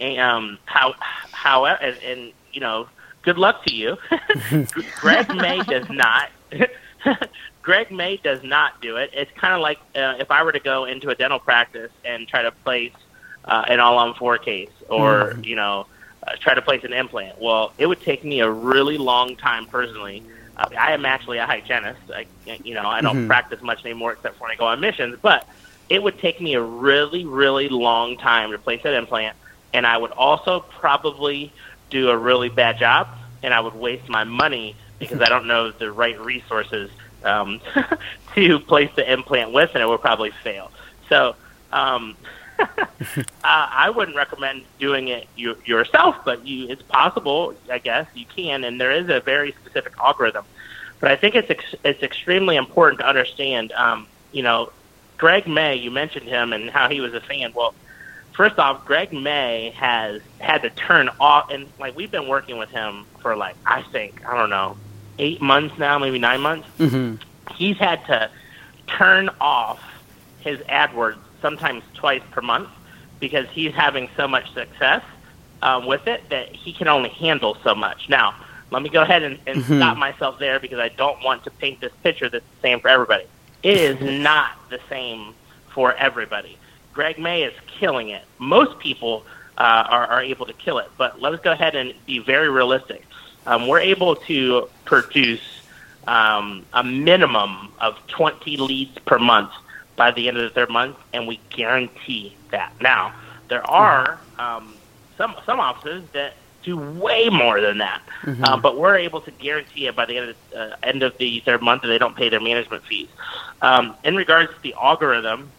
and 0.00 0.18
um, 0.20 0.58
how 0.64 0.94
how 1.32 1.64
and, 1.66 1.96
and 1.98 2.32
you 2.52 2.60
know, 2.60 2.88
good 3.22 3.38
luck 3.38 3.64
to 3.66 3.74
you. 3.74 3.96
Greg 5.00 5.28
May 5.34 5.60
does 5.62 5.88
not. 5.90 6.30
Greg 7.62 7.90
May 7.90 8.16
does 8.18 8.42
not 8.42 8.80
do 8.80 8.96
it. 8.96 9.10
It's 9.12 9.30
kind 9.32 9.54
of 9.54 9.60
like 9.60 9.78
uh, 9.94 10.14
if 10.18 10.30
I 10.30 10.42
were 10.42 10.52
to 10.52 10.60
go 10.60 10.84
into 10.84 11.08
a 11.10 11.14
dental 11.14 11.38
practice 11.38 11.90
and 12.04 12.28
try 12.28 12.42
to 12.42 12.50
place 12.52 12.92
uh, 13.44 13.64
an 13.68 13.80
all-on-four 13.80 14.38
case, 14.38 14.70
or 14.88 15.34
you 15.42 15.56
know, 15.56 15.86
uh, 16.26 16.32
try 16.40 16.54
to 16.54 16.62
place 16.62 16.84
an 16.84 16.92
implant. 16.92 17.40
Well, 17.40 17.72
it 17.78 17.86
would 17.86 18.00
take 18.02 18.24
me 18.24 18.40
a 18.40 18.50
really 18.50 18.98
long 18.98 19.36
time 19.36 19.66
personally. 19.66 20.22
Uh, 20.56 20.66
I 20.78 20.92
am 20.92 21.04
actually 21.04 21.38
a 21.38 21.46
hygienist. 21.46 22.00
I, 22.14 22.26
you 22.62 22.74
know, 22.74 22.86
I 22.86 23.00
don't 23.00 23.24
Mhm. 23.24 23.26
practice 23.26 23.60
much 23.60 23.84
anymore 23.84 24.12
except 24.12 24.36
for 24.38 24.44
when 24.44 24.52
I 24.52 24.54
go 24.56 24.66
on 24.66 24.78
missions. 24.80 25.18
But 25.20 25.46
it 25.88 26.02
would 26.02 26.18
take 26.18 26.40
me 26.40 26.54
a 26.54 26.62
really, 26.62 27.24
really 27.24 27.68
long 27.68 28.16
time 28.16 28.50
to 28.52 28.58
place 28.58 28.82
that 28.82 28.94
implant, 28.94 29.36
and 29.72 29.86
I 29.86 29.96
would 29.96 30.12
also 30.12 30.60
probably 30.60 31.52
do 31.90 32.10
a 32.10 32.16
really 32.16 32.48
bad 32.48 32.78
job, 32.78 33.08
and 33.42 33.52
I 33.52 33.60
would 33.60 33.74
waste 33.74 34.08
my 34.08 34.24
money 34.24 34.76
because 34.98 35.20
I 35.20 35.28
don't 35.28 35.46
know 35.46 35.70
the 35.70 35.92
right 35.92 36.18
resources 36.18 36.90
um, 37.24 37.60
to 38.34 38.58
place 38.60 38.90
the 38.96 39.10
implant 39.10 39.52
with, 39.52 39.70
and 39.74 39.82
it 39.82 39.86
will 39.86 39.98
probably 39.98 40.30
fail. 40.42 40.70
So 41.08 41.36
um, 41.72 42.16
uh, 42.58 42.86
I 43.42 43.90
wouldn't 43.90 44.16
recommend 44.16 44.62
doing 44.78 45.08
it 45.08 45.28
you, 45.36 45.56
yourself, 45.64 46.16
but 46.24 46.46
you, 46.46 46.68
it's 46.68 46.82
possible. 46.82 47.54
I 47.70 47.78
guess 47.78 48.06
you 48.14 48.24
can, 48.26 48.64
and 48.64 48.80
there 48.80 48.92
is 48.92 49.08
a 49.08 49.20
very 49.20 49.52
specific 49.52 49.94
algorithm. 49.98 50.44
But 51.00 51.10
I 51.10 51.16
think 51.16 51.34
it's 51.34 51.50
ex- 51.50 51.74
it's 51.84 52.02
extremely 52.02 52.56
important 52.56 53.00
to 53.00 53.06
understand. 53.06 53.72
Um, 53.72 54.06
you 54.32 54.42
know, 54.42 54.70
Greg 55.18 55.46
May, 55.46 55.76
you 55.76 55.90
mentioned 55.90 56.26
him 56.28 56.52
and 56.52 56.70
how 56.70 56.88
he 56.88 57.00
was 57.00 57.14
a 57.14 57.20
fan. 57.20 57.52
Well, 57.54 57.74
first 58.32 58.58
off, 58.58 58.84
Greg 58.84 59.12
May 59.12 59.70
has 59.76 60.20
had 60.40 60.62
to 60.62 60.70
turn 60.70 61.08
off, 61.20 61.50
and 61.50 61.66
like 61.78 61.96
we've 61.96 62.10
been 62.10 62.28
working 62.28 62.58
with 62.58 62.70
him 62.70 63.06
for 63.20 63.36
like 63.36 63.56
I 63.64 63.82
think 63.82 64.26
I 64.26 64.36
don't 64.36 64.50
know 64.50 64.76
eight 65.18 65.40
months 65.40 65.78
now, 65.78 65.98
maybe 65.98 66.18
nine 66.18 66.40
months. 66.40 66.66
Mm-hmm. 66.78 67.16
He's 67.54 67.76
had 67.76 68.04
to 68.06 68.30
turn 68.86 69.30
off 69.40 69.80
his 70.40 70.58
AdWords 70.60 71.16
sometimes 71.40 71.82
twice 71.94 72.22
per 72.32 72.40
month 72.42 72.68
because 73.20 73.46
he's 73.50 73.72
having 73.72 74.08
so 74.16 74.26
much 74.26 74.52
success 74.52 75.02
um, 75.62 75.86
with 75.86 76.06
it 76.06 76.28
that 76.30 76.48
he 76.54 76.72
can 76.72 76.88
only 76.88 77.08
handle 77.10 77.56
so 77.62 77.74
much. 77.74 78.08
Now, 78.08 78.34
let 78.70 78.82
me 78.82 78.88
go 78.88 79.02
ahead 79.02 79.22
and, 79.22 79.38
and 79.46 79.62
Mhm. 79.62 79.76
stop 79.78 79.96
myself 79.96 80.38
there 80.38 80.58
because 80.58 80.78
I 80.80 80.88
don't 80.88 81.22
want 81.22 81.44
to 81.44 81.50
paint 81.50 81.80
this 81.80 81.92
picture 82.02 82.28
that's 82.28 82.44
the 82.44 82.60
same 82.68 82.80
for 82.80 82.88
everybody. 82.88 83.24
It 83.64 83.78
is 83.78 84.00
not 84.22 84.50
the 84.68 84.78
same 84.90 85.34
for 85.70 85.94
everybody. 85.94 86.58
Greg 86.92 87.18
May 87.18 87.44
is 87.44 87.54
killing 87.66 88.10
it. 88.10 88.22
Most 88.38 88.78
people 88.78 89.24
uh, 89.56 89.86
are, 89.88 90.06
are 90.06 90.22
able 90.22 90.44
to 90.46 90.52
kill 90.52 90.78
it, 90.78 90.90
but 90.98 91.20
let 91.20 91.32
us 91.32 91.40
go 91.40 91.52
ahead 91.52 91.74
and 91.74 91.94
be 92.04 92.18
very 92.18 92.50
realistic. 92.50 93.04
Um, 93.46 93.66
we're 93.66 93.80
able 93.80 94.16
to 94.16 94.68
produce 94.84 95.40
um, 96.06 96.66
a 96.74 96.84
minimum 96.84 97.72
of 97.80 97.96
20 98.08 98.58
leads 98.58 98.98
per 99.00 99.18
month 99.18 99.52
by 99.96 100.10
the 100.10 100.28
end 100.28 100.36
of 100.36 100.42
the 100.42 100.50
third 100.50 100.68
month, 100.68 100.96
and 101.14 101.26
we 101.26 101.40
guarantee 101.48 102.36
that. 102.50 102.74
Now, 102.82 103.14
there 103.48 103.68
are 103.68 104.20
um, 104.38 104.74
some 105.16 105.36
some 105.46 105.58
offices 105.58 106.04
that 106.12 106.34
do 106.64 106.76
way 106.76 107.28
more 107.28 107.60
than 107.60 107.78
that, 107.78 108.02
uh, 108.42 108.56
but 108.56 108.78
we're 108.78 108.96
able 108.96 109.20
to 109.20 109.30
guarantee 109.30 109.86
it 109.86 109.94
by 109.94 110.04
the 110.06 110.16
end 110.16 110.30
of 110.30 110.36
the, 110.50 110.58
uh, 110.58 110.76
end 110.82 111.02
of 111.02 111.16
the 111.18 111.40
third 111.40 111.62
month, 111.62 111.82
and 111.82 111.92
they 111.92 111.98
don't 111.98 112.16
pay 112.16 112.28
their 112.28 112.40
management 112.40 112.82
fees. 112.84 113.08
Um, 113.62 113.94
in 114.04 114.16
regards 114.16 114.50
to 114.52 114.60
the 114.62 114.74
algorithm, 114.80 115.50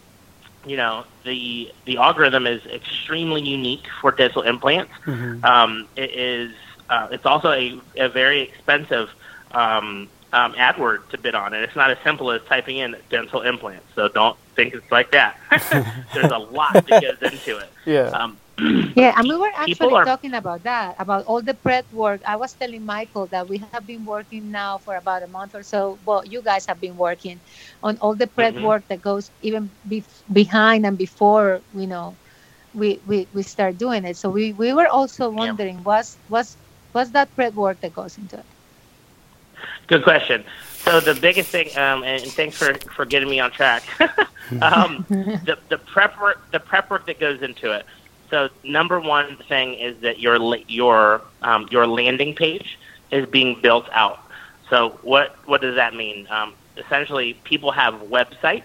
you 0.66 0.76
know 0.76 1.04
the 1.24 1.72
the 1.84 1.96
algorithm 1.98 2.46
is 2.46 2.64
extremely 2.66 3.42
unique 3.42 3.86
for 4.00 4.10
dental 4.10 4.42
implants. 4.42 4.92
Um, 5.44 5.86
it 5.96 6.10
is 6.10 6.52
uh, 6.90 7.08
it's 7.10 7.26
also 7.26 7.52
a, 7.52 7.80
a 7.96 8.08
very 8.08 8.40
expensive 8.40 9.10
um, 9.52 10.08
um, 10.32 10.52
AdWord 10.54 11.08
to 11.10 11.18
bid 11.18 11.34
on, 11.34 11.54
and 11.54 11.62
it's 11.64 11.76
not 11.76 11.90
as 11.90 11.98
simple 12.04 12.30
as 12.30 12.42
typing 12.48 12.78
in 12.78 12.96
dental 13.10 13.42
implants. 13.42 13.86
So 13.94 14.08
don't 14.08 14.36
think 14.54 14.74
it's 14.74 14.90
like 14.90 15.12
that. 15.12 15.38
There's 16.14 16.32
a 16.32 16.38
lot 16.38 16.74
that 16.74 17.02
goes 17.02 17.32
into 17.32 17.58
it. 17.58 17.68
Yeah. 17.86 18.08
Um, 18.08 18.36
Yeah, 18.94 19.12
and 19.16 19.28
we 19.28 19.36
were 19.36 19.50
actually 19.56 19.96
are- 19.96 20.04
talking 20.04 20.34
about 20.34 20.62
that, 20.64 20.96
about 20.98 21.24
all 21.24 21.42
the 21.42 21.54
prep 21.54 21.90
work. 21.92 22.22
I 22.26 22.36
was 22.36 22.54
telling 22.54 22.84
Michael 22.84 23.28
that 23.28 23.48
we 23.48 23.58
have 23.58 23.76
been 23.76 23.94
working 23.94 24.40
now 24.42 24.68
for 24.70 24.86
about 24.86 25.12
a 25.12 25.18
month 25.18 25.44
or 25.44 25.54
so. 25.54 25.92
Well, 25.96 26.16
you 26.18 26.36
guys 26.36 26.64
have 26.66 26.78
been 26.80 26.96
working 26.96 27.40
on 27.82 27.96
all 27.98 28.14
the 28.14 28.26
prep 28.26 28.54
Mhm. 28.54 28.60
work 28.60 28.84
that 28.88 29.00
goes 29.00 29.30
even 29.40 29.72
be- 29.86 30.04
behind 30.32 30.86
and 30.86 30.96
before, 30.98 31.62
you 31.72 31.86
know, 31.86 32.18
we, 32.72 33.00
we, 33.04 33.28
we 33.32 33.42
start 33.42 33.76
doing 33.78 34.04
it. 34.04 34.16
So 34.16 34.30
we, 34.30 34.52
we 34.52 34.72
were 34.72 34.88
also 34.88 35.30
wondering 35.30 35.82
what's, 35.84 36.18
what's, 36.26 36.56
what's 36.92 37.10
that 37.12 37.34
prep 37.34 37.54
work 37.54 37.80
that 37.82 37.92
goes 37.92 38.16
into 38.18 38.38
it? 38.38 38.46
Good 39.86 40.02
question. 40.02 40.44
So 40.78 41.00
the 41.00 41.14
biggest 41.14 41.50
thing, 41.50 41.68
um, 41.76 42.02
and, 42.04 42.24
and 42.24 42.34
thanks 42.34 42.56
for, 42.56 42.74
for 42.94 43.04
getting 43.04 43.28
me 43.28 43.40
on 43.40 43.50
track. 43.50 43.84
um, 44.62 45.06
the 45.42 45.58
the 45.68 45.78
prep 45.78 46.18
work 46.20 46.50
the 46.52 46.60
prep 46.60 46.90
work 46.90 47.06
that 47.06 47.18
goes 47.20 47.42
into 47.42 47.72
it. 47.72 47.84
So 48.30 48.48
number 48.64 49.00
one 49.00 49.36
thing 49.48 49.74
is 49.74 50.00
that 50.00 50.18
your 50.18 50.56
your 50.68 51.22
um, 51.42 51.68
your 51.70 51.86
landing 51.86 52.34
page 52.34 52.78
is 53.10 53.26
being 53.26 53.60
built 53.60 53.88
out. 53.92 54.18
So 54.70 54.98
what 55.02 55.36
what 55.46 55.60
does 55.60 55.76
that 55.76 55.94
mean? 55.94 56.26
Um, 56.30 56.54
essentially, 56.76 57.34
people 57.44 57.70
have 57.72 57.94
websites. 57.94 58.64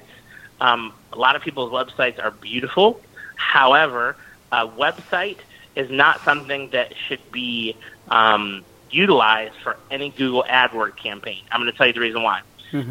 Um, 0.59 0.93
a 1.13 1.17
lot 1.17 1.35
of 1.35 1.41
people's 1.41 1.71
websites 1.71 2.23
are 2.23 2.31
beautiful. 2.31 3.01
However, 3.35 4.15
a 4.51 4.67
website 4.67 5.39
is 5.75 5.89
not 5.89 6.23
something 6.25 6.69
that 6.71 6.93
should 7.07 7.31
be 7.31 7.75
um, 8.09 8.63
utilized 8.89 9.55
for 9.63 9.77
any 9.89 10.09
Google 10.09 10.43
AdWord 10.49 10.97
campaign. 10.97 11.43
I'm 11.51 11.61
going 11.61 11.71
to 11.71 11.77
tell 11.77 11.87
you 11.87 11.93
the 11.93 11.99
reason 12.01 12.23
why. 12.23 12.41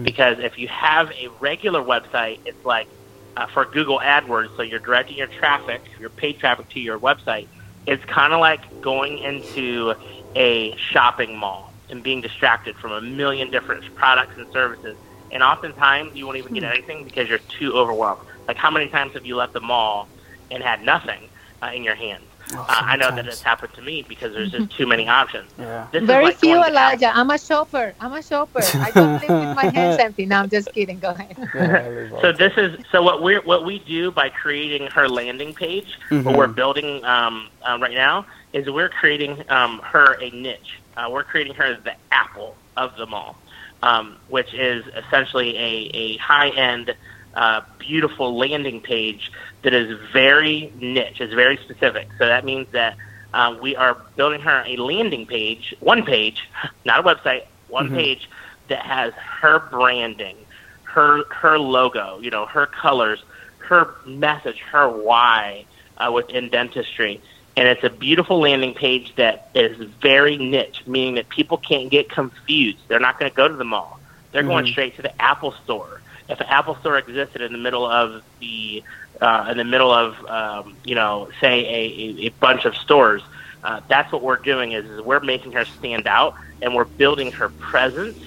Because 0.04 0.38
if 0.38 0.59
you 0.59 0.68
have 0.68 1.11
a 1.12 1.28
regular 1.40 1.83
website, 1.83 2.38
it's 2.44 2.64
like 2.64 2.88
uh, 3.37 3.47
for 3.47 3.64
Google 3.64 3.99
AdWords, 3.99 4.57
so 4.57 4.62
you're 4.62 4.79
directing 4.79 5.16
your 5.16 5.27
traffic, 5.27 5.83
your 5.99 6.11
paid 6.11 6.38
traffic 6.38 6.69
to 6.71 6.81
your 6.81 6.99
website. 6.99 7.47
It's 7.87 8.05
kind 8.05 8.33
of 8.33 8.40
like 8.40 8.81
going 8.81 9.19
into 9.19 9.95
a 10.37 10.77
shopping 10.77 11.37
mall 11.37 11.73
and 11.88 12.03
being 12.03 12.21
distracted 12.21 12.77
from 12.77 12.93
a 12.93 13.01
million 13.01 13.51
different 13.51 13.85
products 13.95 14.37
and 14.37 14.47
services. 14.53 14.97
And 15.31 15.43
oftentimes 15.43 16.14
you 16.14 16.27
won't 16.27 16.38
even 16.38 16.55
get 16.55 16.64
anything 16.64 17.05
because 17.05 17.29
you're 17.29 17.38
too 17.38 17.73
overwhelmed. 17.73 18.23
Like 18.49 18.57
how 18.57 18.71
many 18.71 18.88
times 18.88 19.14
have 19.14 19.25
you 19.25 19.37
left 19.37 19.53
the 19.53 19.61
mall 19.61 20.09
and 20.51 20.62
had 20.62 20.83
nothing 20.83 21.29
uh, 21.62 21.71
in 21.75 21.85
your 21.85 21.95
hands? 21.95 22.25
Oh, 22.54 22.60
uh, 22.60 22.64
I 22.68 22.96
know 22.96 23.06
that 23.06 23.16
sometimes. 23.16 23.28
it's 23.28 23.42
happened 23.42 23.74
to 23.74 23.82
me 23.82 24.02
because 24.08 24.32
there's 24.32 24.50
just 24.50 24.70
too 24.76 24.86
many 24.86 25.08
options. 25.08 25.50
Yeah. 25.58 25.86
This 25.92 26.02
is 26.02 26.06
Very 26.06 26.24
like 26.26 26.36
few, 26.38 26.54
going. 26.54 26.70
Elijah. 26.70 27.10
I'm 27.14 27.30
a 27.30 27.38
shopper. 27.38 27.94
I'm 28.00 28.12
a 28.12 28.22
shopper. 28.22 28.60
I 28.74 28.90
don't 28.94 29.20
live 29.20 29.46
with 29.46 29.56
my 29.56 29.66
hands 29.66 29.98
empty. 30.00 30.26
No, 30.26 30.36
I'm 30.40 30.50
just 30.50 30.72
kidding. 30.72 30.98
Go 30.98 31.10
ahead. 31.10 31.36
Yeah, 31.54 31.82
I 31.84 31.88
leave 31.90 32.12
all 32.12 32.20
So 32.22 32.32
this 32.32 32.52
is 32.56 32.78
so 32.90 33.02
what 33.02 33.22
we 33.22 33.34
are 33.36 33.42
what 33.42 33.64
we 33.64 33.78
do 33.80 34.10
by 34.10 34.28
creating 34.30 34.88
her 34.88 35.08
landing 35.08 35.54
page, 35.54 35.98
what 36.08 36.24
Mhm. 36.24 36.36
we're 36.36 36.46
building 36.48 37.04
um, 37.04 37.48
uh, 37.68 37.78
right 37.80 37.94
now 37.94 38.26
is 38.52 38.68
we're 38.70 38.88
creating 38.88 39.44
um, 39.50 39.78
her 39.84 40.14
a 40.20 40.30
niche. 40.30 40.80
Uh, 40.96 41.08
we're 41.10 41.24
creating 41.24 41.54
her 41.54 41.76
the 41.84 41.94
Apple 42.12 42.56
of 42.76 42.96
them 42.96 43.14
all, 43.14 43.36
um, 43.82 44.16
which 44.28 44.52
is 44.54 44.84
essentially 44.96 45.56
a, 45.56 45.90
a 45.94 46.16
high 46.18 46.48
end, 46.50 46.94
uh, 47.34 47.60
beautiful 47.78 48.36
landing 48.36 48.80
page 48.80 49.30
that 49.62 49.75
is 49.75 49.99
very 50.12 50.73
niche, 50.81 51.20
is 51.20 51.33
very 51.35 51.57
specific. 51.59 52.09
So 52.18 52.27
that 52.27 52.44
means 52.44 52.68
that 52.73 52.96
uh, 53.35 53.57
we 53.61 53.77
are 53.77 53.96
building 54.16 54.40
her 54.40 54.64
a 54.66 54.77
landing 54.77 55.27
page, 55.27 55.75
one 55.81 56.05
page, 56.05 56.49
not 56.85 57.01
a 57.01 57.03
website, 57.03 57.42
one 57.68 57.90
Mhm. 57.90 57.94
page 57.94 58.29
that 58.68 58.85
has 58.85 59.12
her 59.14 59.59
branding, 59.59 60.37
her 60.85 61.25
her 61.31 61.59
logo, 61.59 62.18
you 62.20 62.31
know, 62.31 62.46
her 62.46 62.66
colors, 62.66 63.23
her 63.59 63.94
message, 64.07 64.59
her 64.73 64.88
why 64.88 65.64
uh, 65.99 66.11
within 66.12 66.49
dentistry. 66.49 67.20
And 67.57 67.68
it's 67.68 67.85
a 67.85 67.90
beautiful 67.90 68.40
landing 68.40 68.75
page 68.75 69.14
that 69.16 69.49
is 69.55 69.77
very 70.01 70.37
niche, 70.38 70.83
meaning 70.87 71.16
that 71.16 71.29
people 71.29 71.59
can't 71.59 71.90
get 71.90 72.09
confused. 72.09 72.79
They're 72.88 73.01
not 73.01 73.18
going 73.18 73.31
to 73.31 73.37
go 73.37 73.49
to 73.49 73.55
the 73.55 73.64
mall. 73.64 73.99
They're 74.33 74.44
going 74.44 74.64
Mhm. 74.64 74.70
straight 74.70 74.96
to 74.96 75.03
the 75.03 75.20
Apple 75.20 75.53
Store. 75.64 76.01
If 76.29 76.40
an 76.40 76.46
Apple 76.49 76.77
Store 76.77 76.96
existed 76.96 77.42
in 77.42 77.53
the 77.53 77.59
middle 77.59 77.85
of 77.85 78.23
the 78.38 78.83
uh, 79.20 79.48
in 79.50 79.56
the 79.56 79.64
middle 79.64 79.92
of 79.92 80.24
um, 80.26 80.76
you 80.85 80.94
know 80.94 81.28
say 81.40 81.64
a, 81.66 82.26
a, 82.26 82.28
bunch 82.40 82.64
of 82.64 82.76
stores, 82.76 83.22
uh, 83.62 83.80
that's 83.88 84.12
what 84.12 84.22
we're 84.22 84.37
doing 84.37 84.72
is, 84.72 84.85
is 84.87 85.00
we're 85.02 85.20
making 85.20 85.52
her 85.52 85.64
stand 85.64 86.06
out 86.06 86.35
and 86.62 86.74
we're 86.74 86.85
building 86.85 87.33
her 87.33 87.48
presence 87.48 88.18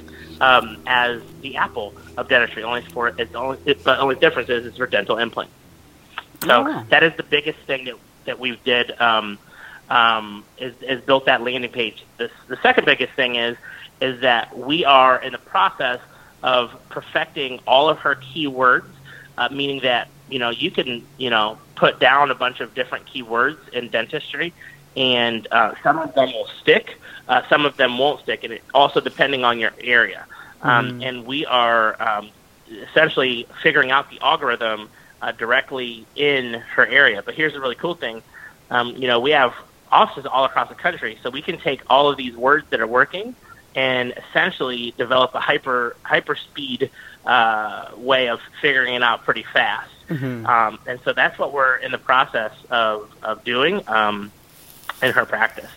um, 0.42 0.78
as 0.86 1.22
the 1.42 1.56
Apple 1.58 1.94
of 2.18 2.28
dentistry. 2.28 2.64
Only 2.64 2.82
for 2.82 3.14
it's 3.18 3.34
only 3.36 3.58
it, 3.66 3.84
but 3.84 4.00
only 4.00 4.16
difference 4.16 4.50
is 4.50 4.66
it's 4.66 4.78
for 4.78 4.88
dental 4.88 5.18
implant. 5.18 5.50
So 6.44 6.68
Oh. 6.68 6.84
that 6.90 7.04
is 7.04 7.14
the 7.16 7.24
biggest 7.24 7.60
thing 7.60 7.86
that 7.86 7.96
that 8.26 8.40
we 8.40 8.58
did 8.64 9.00
um, 9.02 9.38
um, 9.90 10.44
is, 10.58 10.74
is 10.82 11.02
built 11.02 11.26
that 11.26 11.42
landing 11.42 11.72
page. 11.72 12.04
The, 12.18 12.30
the 12.48 12.58
second 12.58 12.86
biggest 12.86 13.14
thing 13.14 13.36
is 13.36 13.58
is 14.02 14.22
that 14.22 14.58
we 14.58 14.86
are 14.86 15.22
in 15.22 15.32
the 15.32 15.38
process 15.38 16.00
of 16.42 16.76
perfecting 16.90 17.60
all 17.66 17.90
of 17.90 18.00
her 18.00 18.16
keywords, 18.16 18.86
uh, 19.38 19.48
meaning 19.50 19.80
that 19.82 20.10
you 20.30 20.40
know 20.40 20.50
you 20.50 20.72
can 20.72 21.04
you 21.18 21.30
know 21.30 21.58
put 21.76 22.00
down 22.00 22.32
a 22.32 22.36
bunch 22.36 22.60
of 22.60 22.74
different 22.74 23.06
keywords 23.06 23.58
in 23.70 23.90
dentistry, 23.90 24.54
and 24.96 25.48
uh, 25.52 25.74
some 25.84 26.00
of 26.00 26.14
them 26.16 26.32
will 26.34 26.48
stick, 26.62 26.98
uh, 27.28 27.42
some 27.50 27.66
of 27.66 27.78
them 27.78 27.98
won't 27.98 28.22
stick, 28.22 28.44
and 28.44 28.54
it 28.54 28.64
also 28.74 29.00
depending 29.00 29.44
on 29.44 29.60
your 29.60 29.74
area. 29.82 30.26
Um, 30.62 31.00
Mhm. 31.00 31.08
And 31.08 31.26
we 31.26 31.46
are 31.46 32.02
um, 32.02 32.30
essentially 32.70 33.48
figuring 33.62 33.92
out 33.92 34.10
the 34.10 34.20
algorithm 34.22 34.90
uh, 35.22 35.32
directly 35.32 36.06
in 36.16 36.54
her 36.76 36.86
area. 36.86 37.22
But 37.22 37.34
here's 37.36 37.54
the 37.54 37.60
really 37.60 37.76
cool 37.76 37.96
thing: 37.96 38.22
um, 38.72 38.96
you 38.96 39.08
know, 39.08 39.20
we 39.20 39.32
have 39.32 39.54
offices 39.92 40.26
all 40.26 40.46
across 40.46 40.70
the 40.70 40.76
country, 40.76 41.18
so 41.22 41.30
we 41.30 41.42
can 41.42 41.58
take 41.58 41.82
all 41.90 42.10
of 42.10 42.18
these 42.18 42.36
words 42.36 42.66
that 42.72 42.80
are 42.80 42.88
working 42.88 43.36
and 43.76 44.14
essentially 44.18 44.94
develop 44.98 45.34
a 45.34 45.40
hyper 45.40 45.96
hyper 46.04 46.36
speed 46.36 46.90
uh, 47.26 47.90
way 47.98 48.30
of 48.30 48.40
figuring 48.62 48.94
it 48.94 49.04
out 49.04 49.24
pretty 49.24 49.44
fast. 49.44 49.93
Mhm. 50.10 50.46
Um, 50.48 50.80
and 50.88 51.00
so 51.06 51.14
that's 51.14 51.38
what 51.40 51.54
we're 51.54 51.78
in 51.78 51.92
the 51.92 51.98
process 51.98 52.52
of, 52.70 53.10
of 53.24 53.44
doing 53.44 53.82
um, 53.88 54.32
in 55.02 55.12
her 55.12 55.26
practice. 55.26 55.70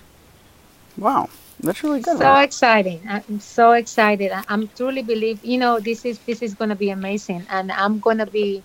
Wow. 0.97 1.29
That's 1.61 1.83
really 1.83 2.01
good. 2.01 2.19
So 2.19 2.35
exciting! 2.41 3.01
I'm 3.09 3.41
so 3.41 3.73
excited. 3.73 4.31
I- 4.31 4.45
I'm 4.49 4.69
truly 4.77 5.03
believe. 5.03 5.43
You 5.43 5.57
know, 5.57 5.81
this 5.81 6.05
is 6.05 6.19
this 6.21 6.43
is 6.43 6.55
gonna 6.55 6.77
be 6.77 6.91
amazing, 6.91 7.47
and 7.49 7.73
I'm 7.73 7.99
gonna 7.99 8.27
be 8.27 8.63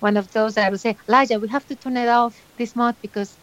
one 0.00 0.16
of 0.16 0.32
those 0.32 0.54
that 0.56 0.70
will 0.70 0.78
say, 0.78 0.96
Elijah, 1.08 1.38
we 1.38 1.46
have 1.48 1.64
to 1.68 1.76
turn 1.76 1.96
it 1.96 2.08
off 2.08 2.34
this 2.58 2.74
month 2.74 2.96
because 3.00 3.36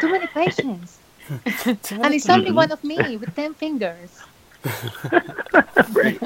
too 0.00 0.08
many 0.10 0.26
patients, 0.34 0.98
and 1.90 2.12
it's 2.12 2.28
only 2.28 2.50
one 2.50 2.72
of 2.72 2.82
me 2.82 3.16
with 3.16 3.32
ten 3.36 3.54
fingers. 3.54 4.26
Right. 5.92 6.18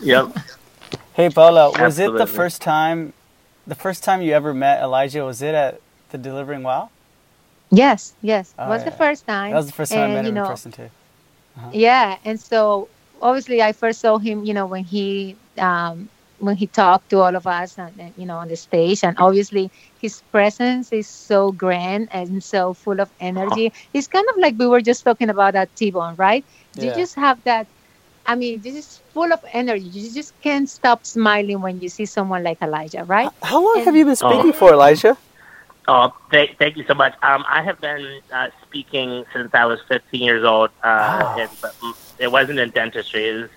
yep. 0.00 0.26
Hey 1.12 1.30
Paola, 1.30 1.70
was 1.70 1.98
it 1.98 2.16
the 2.16 2.26
first 2.26 2.60
time, 2.62 3.12
the 3.70 3.76
first 3.76 4.02
time 4.02 4.20
you 4.20 4.32
ever 4.32 4.52
met 4.52 4.82
Elijah? 4.82 5.24
Was 5.24 5.40
it 5.40 5.54
at 5.54 5.80
the 6.10 6.18
Delivering 6.18 6.64
Wow? 6.64 6.90
Yes, 7.70 8.14
yes, 8.20 8.52
Oh, 8.58 8.68
was 8.68 8.82
the 8.84 8.90
first 8.90 9.26
time. 9.26 9.52
That 9.52 9.58
was 9.58 9.66
the 9.66 9.72
first 9.72 9.92
time 9.92 10.10
I 10.10 10.14
met 10.14 10.24
you 10.24 10.30
him 10.30 10.34
know, 10.34 10.42
in 10.42 10.48
person 10.50 10.72
too. 10.72 10.90
Yeah, 11.72 12.18
and 12.24 12.38
so 12.40 12.88
obviously 13.22 13.62
I 13.62 13.72
first 13.72 14.00
saw 14.00 14.18
him, 14.18 14.44
you 14.44 14.54
know, 14.54 14.66
when 14.66 14.82
he 14.82 15.36
um, 15.56 16.08
when 16.40 16.56
he 16.56 16.66
talked 16.66 17.10
to 17.10 17.20
all 17.20 17.36
of 17.36 17.46
us, 17.46 17.78
and, 17.78 17.92
and, 18.00 18.12
you 18.16 18.26
know, 18.26 18.38
on 18.38 18.48
the 18.48 18.56
stage, 18.56 19.04
and 19.04 19.16
obviously 19.18 19.70
his 20.00 20.20
presence 20.32 20.90
is 20.92 21.06
so 21.06 21.52
grand 21.52 22.08
and 22.10 22.42
so 22.42 22.74
full 22.74 23.00
of 23.00 23.08
energy. 23.20 23.72
It's 23.94 24.08
kind 24.08 24.26
of 24.30 24.36
like 24.38 24.56
we 24.58 24.66
were 24.66 24.80
just 24.80 25.04
talking 25.04 25.30
about 25.30 25.52
that 25.52 25.74
T-bone, 25.76 26.16
right? 26.16 26.44
You 26.74 26.90
just 26.90 27.14
have 27.14 27.38
that. 27.44 27.68
I 28.30 28.36
mean, 28.36 28.60
this 28.60 28.76
is 28.76 29.00
full 29.12 29.32
of 29.32 29.40
energy. 29.52 29.86
You 29.86 30.12
just 30.12 30.40
can't 30.40 30.68
stop 30.70 31.04
smiling 31.04 31.60
when 31.62 31.80
you 31.80 31.88
see 31.88 32.06
someone 32.06 32.44
like 32.44 32.58
Elijah, 32.62 33.02
right? 33.02 33.28
How 33.42 33.58
long 33.64 33.78
And- 33.78 33.86
have 33.86 33.96
you 33.96 34.04
been 34.04 34.16
Oh. 34.22 34.30
speaking 34.30 34.52
for, 34.52 34.72
Elijah? 34.72 35.16
Oh, 35.88 36.12
th- 36.30 36.54
thank 36.56 36.76
you 36.76 36.84
so 36.86 36.94
much. 36.94 37.14
Um, 37.24 37.44
I 37.48 37.60
have 37.62 37.80
been 37.80 38.20
uh, 38.32 38.50
speaking 38.64 39.24
since 39.32 39.52
I 39.52 39.64
was 39.64 39.80
15 39.88 40.22
years 40.22 40.44
old, 40.44 40.70
uh, 40.84 40.86
Wow. 40.86 41.36
and, 41.40 41.50
but 41.60 41.72
mm, 41.80 41.92
it 42.20 42.30
wasn't 42.30 42.60
in 42.60 42.70
dentistry. 42.70 43.22
It 43.30 43.34
was, 43.40 43.50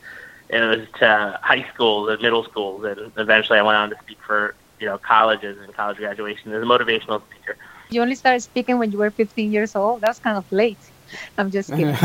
it 0.49 0.59
was 0.71 0.87
to 1.01 1.39
high 1.43 1.63
schools 1.71 2.09
and 2.09 2.19
middle 2.23 2.43
schools, 2.43 2.83
and 2.83 3.11
eventually 3.17 3.59
I 3.59 3.61
went 3.61 3.77
on 3.77 3.91
to 3.91 3.97
speak 4.03 4.17
for 4.25 4.55
you 4.79 4.87
know 4.87 4.97
colleges 4.97 5.55
and 5.63 5.71
college 5.75 5.97
graduation 5.97 6.51
as 6.51 6.63
a 6.63 6.65
motivational 6.65 7.21
speaker. 7.27 7.55
You 7.91 8.01
only 8.01 8.15
started 8.15 8.41
speaking 8.41 8.79
when 8.79 8.91
you 8.91 8.97
were 8.97 9.11
15 9.11 9.51
years 9.51 9.75
old. 9.75 10.01
That's 10.01 10.17
kind 10.17 10.35
of 10.41 10.45
late. 10.51 10.79
I'm 11.37 11.51
just 11.51 11.73
kidding. 11.75 11.99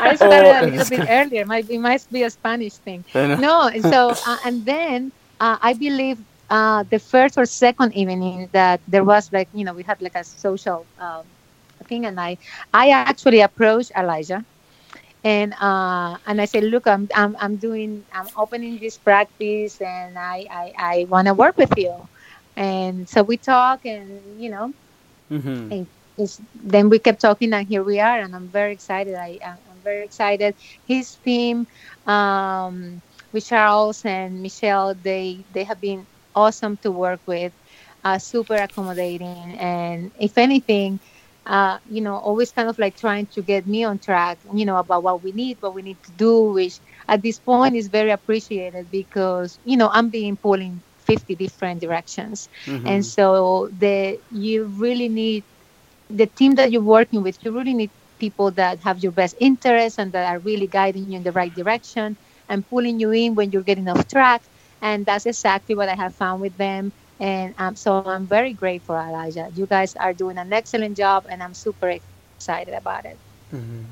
I 0.00 0.14
started 0.16 0.52
a 0.52 0.62
little 0.62 0.86
bit 0.86 1.02
earlier. 1.08 1.44
Might 1.44 1.66
it 1.68 1.78
might 1.78 2.02
be 2.10 2.22
a 2.22 2.30
Spanish 2.30 2.78
thing. 2.78 3.04
No, 3.36 3.68
and 3.68 3.84
so 3.86 4.16
uh, 4.24 4.38
and 4.44 4.64
then 4.64 5.12
uh, 5.40 5.58
I 5.60 5.74
believe 5.74 6.18
uh, 6.50 6.84
the 6.90 6.98
first 6.98 7.36
or 7.38 7.46
second 7.46 7.94
evening 7.94 8.48
that 8.52 8.80
there 8.86 9.04
was 9.04 9.30
like 9.32 9.48
you 9.52 9.64
know 9.64 9.74
we 9.74 9.84
had 9.84 10.00
like 10.00 10.14
a 10.16 10.24
social 10.24 10.88
um, 10.98 11.30
thing, 11.88 12.06
and 12.06 12.20
I 12.20 12.38
I 12.72 12.90
actually 12.90 13.34
approached 13.34 13.86
Elijah, 13.90 14.38
and 15.18 15.52
uh, 15.54 16.16
and 16.26 16.40
I 16.40 16.44
said, 16.44 16.64
look, 16.64 16.86
I'm 16.86 17.08
I'm 17.14 17.36
I'm 17.38 17.56
doing 17.58 18.04
I'm 18.12 18.30
opening 18.36 18.78
this 18.78 18.98
practice, 18.98 19.80
and 19.80 20.18
I 20.18 20.46
I, 20.50 20.72
I 20.78 21.06
want 21.08 21.26
to 21.28 21.34
work 21.34 21.56
with 21.56 21.72
you, 21.76 22.08
and 22.56 23.08
so 23.08 23.22
we 23.22 23.36
talk, 23.38 23.84
and 23.84 24.40
you 24.40 24.50
know 24.50 24.72
hmm 25.30 25.70
is 25.70 25.86
then 26.54 26.88
we 26.88 26.98
kept 26.98 27.20
talking 27.20 27.52
and 27.52 27.66
here 27.68 27.82
we 27.84 27.98
are 28.00 28.18
and 28.20 28.34
i'm 28.34 28.50
very 28.50 28.72
excited. 28.72 29.14
I 29.14 29.38
i'm 29.44 29.58
I'm 29.70 29.82
very 29.82 30.04
excited. 30.04 30.54
His 30.84 31.16
team 31.16 31.66
um 32.06 33.02
with 33.32 33.46
charles 33.46 34.04
and 34.04 34.40
michelle 34.42 34.94
they 34.94 35.44
they 35.50 35.64
have 35.64 35.80
been 35.80 36.06
awesome 36.34 36.76
to 36.78 36.90
work 36.90 37.20
with 37.26 37.52
uh, 38.04 38.18
super 38.18 38.54
accommodating. 38.54 39.56
And 39.58 40.12
if 40.18 40.36
anything 40.38 41.00
uh, 41.46 41.78
you 41.84 42.00
know 42.00 42.14
always 42.16 42.52
kind 42.52 42.68
of 42.68 42.78
like 42.78 42.96
trying 42.96 43.26
to 43.26 43.42
get 43.42 43.66
me 43.66 43.84
on 43.84 43.98
track 43.98 44.38
you 44.54 44.64
know 44.64 44.76
about 44.76 45.02
what 45.02 45.22
we 45.22 45.32
need 45.32 45.56
what 45.60 45.74
we 45.74 45.82
need 45.82 46.02
to 46.02 46.12
do 46.12 46.52
which 46.52 46.80
at 47.08 47.22
this 47.22 47.38
point 47.38 47.74
is 47.76 47.88
very 47.88 48.10
appreciated 48.10 48.90
because 48.90 49.58
you 49.64 49.76
know 49.76 49.88
i'm 49.92 50.10
being 50.10 50.36
pulled 50.36 50.60
in 50.60 50.82
50 50.98 51.34
different 51.34 51.80
directions. 51.80 52.48
Mm-hmm. 52.66 52.86
and 52.86 53.04
so 53.04 53.68
the 53.76 54.18
you 54.30 54.66
really 54.66 55.08
need 55.08 55.44
the 56.10 56.26
team 56.26 56.54
that 56.56 56.70
you're 56.72 56.82
working 56.82 57.22
with 57.22 57.38
you 57.44 57.52
really 57.52 57.74
need 57.74 57.92
people 58.18 58.50
that 58.52 58.80
have 58.80 58.98
your 58.98 59.12
best 59.12 59.34
interests 59.40 59.98
and 59.98 60.12
that 60.12 60.32
are 60.32 60.38
really 60.40 60.66
guiding 60.68 61.10
you 61.10 61.16
in 61.16 61.22
the 61.22 61.32
right 61.32 61.54
direction 61.54 62.16
and 62.48 62.68
pulling 62.68 62.98
you 63.00 63.10
in 63.12 63.34
when 63.34 63.50
you're 63.50 63.62
getting 63.62 63.88
off 63.88 64.06
track. 64.08 64.42
And 64.80 65.06
that's 65.06 65.26
exactly 65.26 65.74
what 65.74 65.88
i 65.88 65.94
have 65.94 66.14
found 66.14 66.40
with 66.40 66.56
them. 66.56 66.92
And 67.20 67.54
um, 67.58 67.76
so 67.76 67.98
i'm 67.98 68.26
very 68.26 68.54
grateful 68.54 68.94
elijah 68.96 69.48
you 69.52 69.66
guys 69.66 69.94
are 69.96 70.14
doing 70.14 70.38
an 70.38 70.52
excellent 70.52 70.96
job 70.96 71.26
and 71.28 71.42
i'm 71.42 71.54
super 71.54 71.88
excited 71.90 72.74
about 72.74 73.04
it. 73.04 73.20
Hmm 73.50 73.84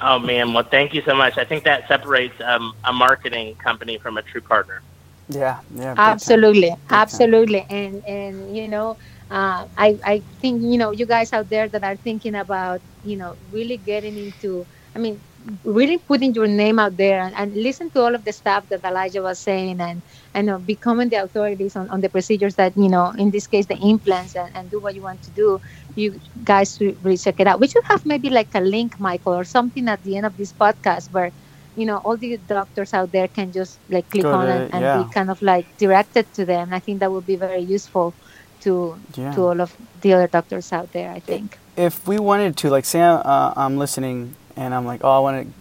Oh 0.00 0.18
man, 0.18 0.52
well 0.52 0.64
thank 0.64 0.94
you 0.94 1.02
so 1.02 1.14
much. 1.14 1.38
I 1.38 1.44
think 1.44 1.64
that 1.64 1.86
separates 1.88 2.34
um, 2.40 2.74
a 2.84 2.92
marketing 2.92 3.56
company 3.56 3.98
from 3.98 4.16
a 4.18 4.22
true 4.22 4.40
partner. 4.42 4.82
Yeah, 5.28 5.60
yeah. 5.74 5.96
absolutely. 5.96 6.74
Absolutely. 6.90 7.66
And 7.68 8.02
and 8.06 8.56
you 8.56 8.68
know 8.68 8.96
uh, 9.30 9.66
I, 9.76 9.98
I 10.04 10.22
think 10.40 10.62
you 10.62 10.78
know 10.78 10.90
you 10.92 11.06
guys 11.06 11.32
out 11.32 11.48
there 11.48 11.68
that 11.68 11.82
are 11.84 11.96
thinking 11.96 12.34
about 12.34 12.80
you 13.02 13.16
know 13.16 13.36
really 13.50 13.76
getting 13.78 14.16
into 14.16 14.66
i 14.94 14.98
mean 14.98 15.20
really 15.64 15.98
putting 15.98 16.34
your 16.34 16.46
name 16.48 16.78
out 16.78 16.96
there 16.96 17.20
and, 17.20 17.34
and 17.36 17.54
listen 17.54 17.90
to 17.90 18.00
all 18.02 18.14
of 18.14 18.24
the 18.24 18.32
stuff 18.32 18.68
that 18.68 18.84
elijah 18.84 19.22
was 19.22 19.38
saying 19.38 19.80
and 19.80 20.02
and 20.34 20.50
uh, 20.50 20.58
becoming 20.58 21.08
the 21.08 21.16
authorities 21.16 21.76
on, 21.76 21.88
on 21.90 22.00
the 22.00 22.08
procedures 22.08 22.54
that 22.56 22.76
you 22.76 22.88
know 22.88 23.10
in 23.18 23.30
this 23.30 23.46
case 23.46 23.66
the 23.66 23.76
implants 23.78 24.34
and, 24.36 24.54
and 24.54 24.70
do 24.70 24.80
what 24.80 24.94
you 24.94 25.02
want 25.02 25.22
to 25.22 25.30
do 25.30 25.60
you 25.94 26.20
guys 26.44 26.76
should 26.76 27.02
really 27.04 27.16
check 27.16 27.40
it 27.40 27.46
out. 27.46 27.58
We 27.60 27.68
should 27.68 27.84
have 27.84 28.04
maybe 28.04 28.30
like 28.30 28.54
a 28.54 28.60
link 28.60 28.98
michael 29.00 29.34
or 29.34 29.44
something 29.44 29.88
at 29.88 30.02
the 30.02 30.16
end 30.16 30.26
of 30.26 30.36
this 30.36 30.52
podcast 30.52 31.10
where 31.12 31.32
you 31.74 31.86
know 31.86 31.98
all 31.98 32.16
the 32.16 32.36
doctors 32.36 32.92
out 32.94 33.10
there 33.12 33.28
can 33.28 33.52
just 33.52 33.80
like 33.88 34.08
click 34.10 34.32
on 34.32 34.46
to 34.46 34.52
and, 34.52 34.62
it, 34.64 34.70
and 34.72 34.82
yeah. 34.82 35.02
be 35.02 35.08
kind 35.12 35.30
of 35.30 35.40
like 35.42 35.66
directed 35.78 36.32
to 36.34 36.44
them. 36.44 36.72
I 36.72 36.80
think 36.80 37.00
that 37.00 37.10
would 37.10 37.26
be 37.26 37.36
very 37.36 37.60
useful 37.60 38.14
to 38.60 38.98
Yeah. 39.16 39.32
to 39.34 39.40
all 39.42 39.60
of 39.60 39.76
the 40.00 40.12
other 40.14 40.26
doctors 40.26 40.72
out 40.72 40.92
there 40.92 41.10
i 41.10 41.20
think 41.20 41.58
if 41.76 42.06
we 42.08 42.18
wanted 42.18 42.56
to, 42.58 42.70
like, 42.70 42.84
say 42.84 43.02
uh, 43.02 43.52
I'm 43.54 43.76
listening 43.76 44.34
and 44.56 44.74
I'm 44.74 44.86
like, 44.86 45.04
oh, 45.04 45.10
I 45.10 45.18
want 45.18 45.46
to 45.46 45.52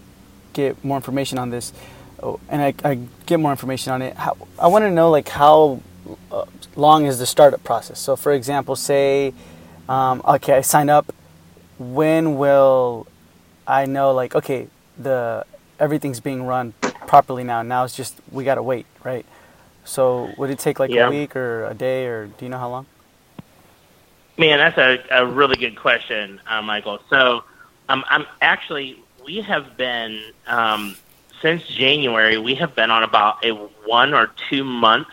get 0.53 0.84
more 0.84 0.95
information 0.95 1.38
on 1.38 1.49
this, 1.49 1.73
oh, 2.23 2.39
and 2.49 2.62
I, 2.62 2.73
I 2.89 2.99
get 3.25 3.39
more 3.39 3.51
information 3.51 3.91
on 3.91 4.01
it. 4.01 4.15
How, 4.15 4.38
I 4.58 4.67
want 4.67 4.84
to 4.84 4.91
know, 4.91 5.12
like, 5.12 5.27
how 5.27 5.81
uh, 6.31 6.45
long 6.75 7.05
is 7.05 7.19
the 7.19 7.25
startup 7.25 7.63
process? 7.63 7.99
So, 7.99 8.15
for 8.15 8.31
example, 8.31 8.75
say, 8.75 9.34
um, 9.89 10.21
okay, 10.25 10.53
I 10.53 10.62
sign 10.62 10.89
up. 10.89 11.13
When 11.77 12.38
will 12.38 13.08
I 13.67 13.86
know, 13.86 14.13
like, 14.13 14.34
okay, 14.34 14.67
the 14.97 15.45
everything's 15.77 16.21
being 16.21 16.43
run 16.43 16.73
properly 17.05 17.43
now. 17.43 17.62
Now 17.62 17.84
it's 17.84 17.95
just 17.97 18.15
we 18.31 18.45
gotta 18.45 18.63
wait, 18.63 18.86
right? 19.03 19.25
So, 19.86 20.34
would 20.38 20.50
it 20.50 20.60
take 20.60 20.80
like 20.80 20.89
Yeah. 20.89 21.08
a 21.08 21.10
week 21.10 21.36
or 21.36 21.65
a 21.65 21.74
day, 21.74 22.08
or 22.08 22.28
do 22.28 22.45
you 22.45 22.50
know 22.50 22.58
how 22.58 22.69
long? 22.69 22.86
Man, 24.38 24.58
that's 24.58 24.78
a, 24.78 25.00
a 25.12 25.26
really 25.26 25.56
good 25.56 25.78
question, 25.78 26.41
uh, 26.50 26.62
Michael. 26.62 27.00
So, 27.10 27.43
um, 27.88 28.04
I'm 28.10 28.26
actually 28.41 29.00
we 29.26 29.41
have 29.41 29.78
been 29.78 30.21
um, 30.48 30.95
since 31.41 31.65
January. 31.67 32.38
We 32.38 32.56
have 32.56 32.76
been 32.76 32.91
on 32.91 33.04
about 33.04 33.45
a 33.45 33.52
one 33.52 34.13
or 34.13 34.32
two 34.50 34.63
month 34.63 35.08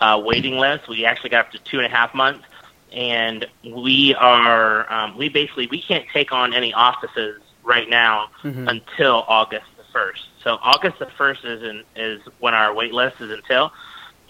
uh, 0.00 0.20
waiting 0.24 0.58
list. 0.58 0.88
We 0.88 1.04
actually 1.04 1.30
got 1.30 1.46
up 1.46 1.52
to 1.52 1.58
two 1.58 1.78
and 1.78 1.86
a 1.86 1.88
half 1.88 2.12
months, 2.14 2.44
and 2.92 3.46
we 3.64 4.14
are 4.16 4.92
um, 4.92 5.16
we 5.16 5.28
basically 5.28 5.68
we 5.68 5.80
can't 5.80 6.04
take 6.12 6.32
on 6.32 6.52
any 6.52 6.72
offices 6.74 7.40
right 7.62 7.88
now 7.88 8.28
Mhm. 8.42 8.68
until 8.68 9.24
August 9.28 9.66
the 9.76 9.84
first. 9.92 10.26
So 10.42 10.58
August 10.62 10.98
the 10.98 11.06
first 11.06 11.44
is 11.44 11.62
in, 11.62 11.82
is 11.96 12.20
when 12.40 12.54
our 12.54 12.74
wait 12.74 12.92
list 12.92 13.20
is 13.20 13.30
until, 13.30 13.72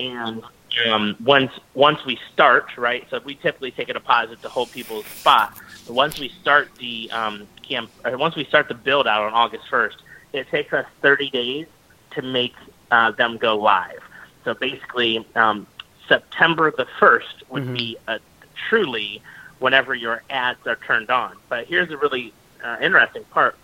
and 0.01 0.43
um, 0.91 1.17
once 1.25 1.53
once 1.75 2.05
we 2.07 2.19
start, 2.33 2.77
right? 2.77 3.07
So 3.11 3.21
we 3.25 3.35
typically 3.35 3.71
take 3.71 3.89
a 3.89 3.93
deposit 3.93 4.41
to 4.43 4.49
hold 4.49 4.71
people's 4.71 5.07
spot. 5.21 5.53
But 5.87 5.95
once 5.95 6.19
we 6.19 6.31
start 6.41 6.71
the 6.79 7.11
um, 7.11 7.49
camp, 7.69 7.91
or 8.05 8.17
once 8.17 8.35
we 8.37 8.45
start 8.45 8.69
the 8.69 8.75
build 8.75 9.07
out 9.07 9.23
on 9.23 9.33
August 9.33 9.65
first, 9.69 9.99
it 10.33 10.49
takes 10.49 10.73
us 10.73 10.87
30 11.03 11.31
days 11.31 11.67
to 12.13 12.23
make 12.23 12.55
uh, 12.91 13.11
them 13.13 13.37
go 13.37 13.57
live. 13.57 14.01
So 14.45 14.55
basically, 14.55 15.25
um, 15.35 15.67
September 16.09 16.71
the 16.71 16.87
first 16.99 17.43
would 17.51 17.65
Mhm. 17.65 17.75
be 17.77 17.97
a, 18.09 18.21
truly 18.69 19.23
whenever 19.59 19.95
your 19.95 20.23
ads 20.31 20.67
are 20.67 20.77
turned 20.77 21.11
on. 21.11 21.37
But 21.49 21.67
here's 21.67 21.91
a 21.91 21.97
really 21.97 22.33
uh, 22.65 22.77
interesting 22.81 23.25
part: 23.25 23.57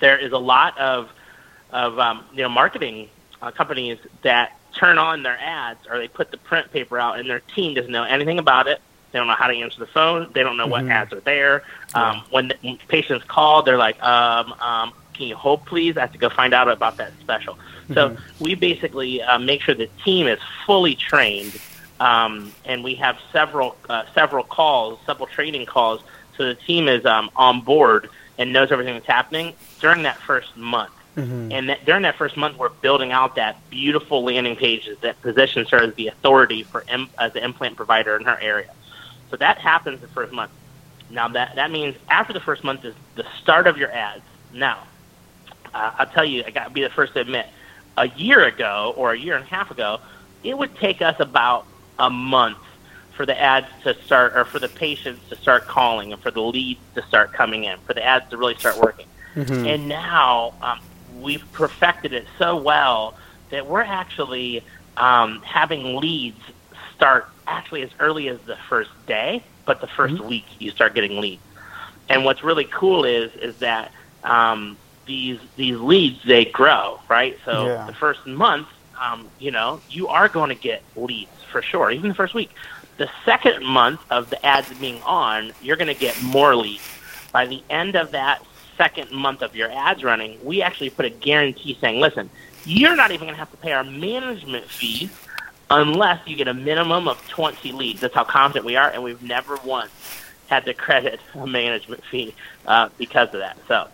there 0.00 0.16
is 0.18 0.32
a 0.32 0.38
lot 0.38 0.78
of 0.78 1.10
of 1.72 1.98
um, 1.98 2.24
you 2.32 2.42
know 2.42 2.48
marketing 2.48 3.08
uh, 3.42 3.50
companies 3.50 3.98
that 4.22 4.52
turn 4.74 4.98
on 4.98 5.22
their 5.22 5.38
ads 5.38 5.86
or 5.88 5.98
they 5.98 6.08
put 6.08 6.30
the 6.30 6.36
print 6.38 6.72
paper 6.72 6.98
out 6.98 7.18
and 7.18 7.28
their 7.28 7.40
team 7.40 7.74
doesn't 7.74 7.90
know 7.92 8.04
anything 8.04 8.38
about 8.38 8.66
it. 8.66 8.80
They 9.12 9.18
don't 9.18 9.28
know 9.28 9.34
how 9.34 9.48
to 9.48 9.54
answer 9.56 9.78
the 9.78 9.86
phone. 9.86 10.30
They 10.32 10.42
don't 10.42 10.56
know 10.56 10.66
what 10.66 10.84
Mhm. 10.84 10.90
ads 10.90 11.12
are 11.12 11.20
there. 11.20 11.62
Um, 11.94 12.22
when, 12.30 12.48
the, 12.48 12.78
patients 12.88 13.24
call, 13.28 13.62
they're 13.62 13.76
like, 13.76 14.02
um, 14.02 14.54
um, 14.60 14.92
"Can 15.12 15.26
you 15.26 15.36
hold, 15.36 15.66
please? 15.66 15.98
I 15.98 16.00
have 16.00 16.12
to 16.12 16.18
go 16.18 16.30
find 16.30 16.54
out 16.54 16.68
about 16.68 16.96
that 16.96 17.12
special." 17.20 17.58
So 17.92 18.10
Mhm. 18.10 18.18
we 18.40 18.54
basically 18.54 19.20
uh, 19.22 19.38
make 19.38 19.60
sure 19.60 19.74
the 19.74 19.90
team 20.02 20.26
is 20.26 20.38
fully 20.64 20.94
trained, 20.94 21.60
um, 22.00 22.52
and 22.64 22.82
we 22.82 22.94
have 22.94 23.18
several 23.32 23.76
uh, 23.90 24.04
several 24.14 24.44
calls, 24.44 24.98
several 25.04 25.26
training 25.26 25.66
calls, 25.66 26.00
so 26.38 26.44
the 26.46 26.54
team 26.54 26.88
is 26.88 27.04
um, 27.04 27.28
on 27.36 27.60
board 27.60 28.08
and 28.38 28.50
knows 28.50 28.72
everything 28.72 28.94
that's 28.94 29.06
happening 29.06 29.52
during 29.80 30.04
that 30.04 30.16
first 30.16 30.56
month. 30.56 30.92
Mm-hmm. 31.16 31.52
And 31.52 31.68
that, 31.68 31.84
during 31.84 32.02
that 32.02 32.16
first 32.16 32.36
month, 32.36 32.56
we're 32.56 32.70
building 32.70 33.12
out 33.12 33.36
that 33.36 33.58
beautiful 33.68 34.24
landing 34.24 34.56
page 34.56 34.88
that 35.02 35.20
positions 35.20 35.68
her 35.70 35.78
as 35.78 35.94
the 35.94 36.08
authority 36.08 36.62
for 36.62 36.84
Im- 36.88 37.10
as 37.18 37.32
the 37.34 37.44
implant 37.44 37.76
provider 37.76 38.16
in 38.16 38.24
her 38.24 38.38
area. 38.40 38.72
So 39.30 39.36
that 39.36 39.58
happens 39.58 40.00
the 40.00 40.08
first 40.08 40.32
month. 40.32 40.52
Now 41.10 41.28
that 41.28 41.56
that 41.56 41.70
means 41.70 41.96
after 42.08 42.32
the 42.32 42.40
first 42.40 42.64
month 42.64 42.84
is 42.84 42.94
the 43.14 43.26
start 43.40 43.66
of 43.66 43.76
your 43.76 43.90
ads. 43.90 44.22
Now, 44.54 44.84
uh, 45.74 45.92
I'll 45.98 46.06
tell 46.06 46.24
you, 46.24 46.44
I 46.46 46.50
got 46.50 46.64
to 46.64 46.70
be 46.70 46.82
the 46.82 46.90
first 46.90 47.12
to 47.14 47.20
admit, 47.20 47.46
a 47.96 48.08
year 48.08 48.44
ago 48.44 48.94
or 48.96 49.12
a 49.12 49.18
year 49.18 49.36
and 49.36 49.44
a 49.44 49.48
half 49.48 49.70
ago, 49.70 50.00
it 50.42 50.56
would 50.56 50.74
take 50.76 51.02
us 51.02 51.20
about 51.20 51.66
a 51.98 52.08
month 52.08 52.58
for 53.14 53.26
the 53.26 53.38
ads 53.38 53.66
to 53.82 53.94
start, 54.02 54.34
or 54.34 54.46
for 54.46 54.58
the 54.58 54.68
patients 54.68 55.28
to 55.28 55.36
start 55.36 55.66
calling, 55.66 56.12
and 56.14 56.22
for 56.22 56.30
the 56.30 56.40
leads 56.40 56.80
to 56.94 57.02
start 57.02 57.34
coming 57.34 57.64
in, 57.64 57.78
for 57.80 57.92
the 57.92 58.02
ads 58.02 58.28
to 58.30 58.38
really 58.38 58.54
start 58.56 58.78
working. 58.78 59.06
Mm-hmm. 59.34 59.66
And 59.66 59.88
now 59.88 60.54
um, 60.62 60.80
we've 61.12 61.44
perfected 61.52 62.12
it 62.12 62.26
so 62.38 62.56
well 62.56 63.16
that 63.50 63.66
we're 63.66 63.82
actually 63.82 64.64
um, 64.96 65.40
having 65.44 65.96
leads 65.96 66.40
start 66.94 67.26
actually 67.46 67.82
as 67.82 67.90
early 68.00 68.28
as 68.28 68.40
the 68.46 68.56
first 68.68 68.90
day, 69.06 69.44
but 69.66 69.80
the 69.80 69.88
1st 69.88 70.20
Mhm. 70.20 70.28
week 70.28 70.46
you 70.58 70.70
start 70.70 70.94
getting 70.94 71.20
leads. 71.20 71.42
And 72.08 72.24
what's 72.24 72.42
really 72.42 72.66
cool 72.72 73.04
is 73.04 73.30
is 73.40 73.56
that 73.60 73.92
um, 74.22 74.78
these 75.06 75.38
these 75.56 75.78
leads 75.78 76.22
they 76.24 76.44
grow, 76.46 76.98
right? 77.08 77.36
So 77.44 77.72
Yeah. 77.72 77.86
the 77.86 77.92
first 77.92 78.26
month, 78.26 78.68
um, 79.00 79.30
you 79.38 79.50
know, 79.50 79.82
you 79.88 80.08
are 80.08 80.28
going 80.28 80.50
to 80.50 80.54
get 80.54 80.84
leads 80.94 81.32
for 81.50 81.62
sure, 81.62 81.90
even 81.90 82.08
the 82.08 82.14
first 82.14 82.34
week. 82.34 82.50
The 82.98 83.08
second 83.24 83.64
month 83.64 84.00
of 84.10 84.30
the 84.30 84.44
ads 84.44 84.72
being 84.74 85.02
on, 85.02 85.52
you're 85.60 85.76
going 85.76 85.88
to 85.88 85.94
get 85.94 86.20
more 86.20 86.54
leads. 86.56 86.84
By 87.32 87.46
the 87.46 87.64
end 87.70 87.96
of 87.96 88.12
that 88.12 88.40
second 88.82 89.12
month 89.12 89.42
of 89.42 89.54
your 89.54 89.70
ads 89.70 90.02
running, 90.02 90.38
we 90.44 90.60
actually 90.60 90.90
put 90.90 91.04
a 91.04 91.10
guarantee 91.10 91.78
saying, 91.80 92.00
listen, 92.00 92.28
you're 92.64 92.96
not 92.96 93.10
even 93.12 93.26
going 93.26 93.34
to 93.34 93.38
have 93.38 93.50
to 93.52 93.56
pay 93.58 93.72
our 93.72 93.84
management 93.84 94.66
fees 94.68 95.10
unless 95.70 96.18
you 96.26 96.34
get 96.36 96.48
a 96.48 96.54
minimum 96.54 97.06
of 97.06 97.16
20 97.28 97.72
leads. 97.72 98.00
That's 98.00 98.14
how 98.14 98.24
confident 98.24 98.64
we 98.66 98.76
are, 98.76 98.90
and 98.90 99.00
we've 99.06 99.22
never 99.22 99.56
once 99.64 99.92
had 100.48 100.64
to 100.64 100.74
credit 100.74 101.20
a 101.34 101.46
management 101.46 102.02
fee 102.10 102.34
uh, 102.66 102.88
because 102.98 103.28
of 103.34 103.40
that. 103.40 103.56
So 103.68 103.88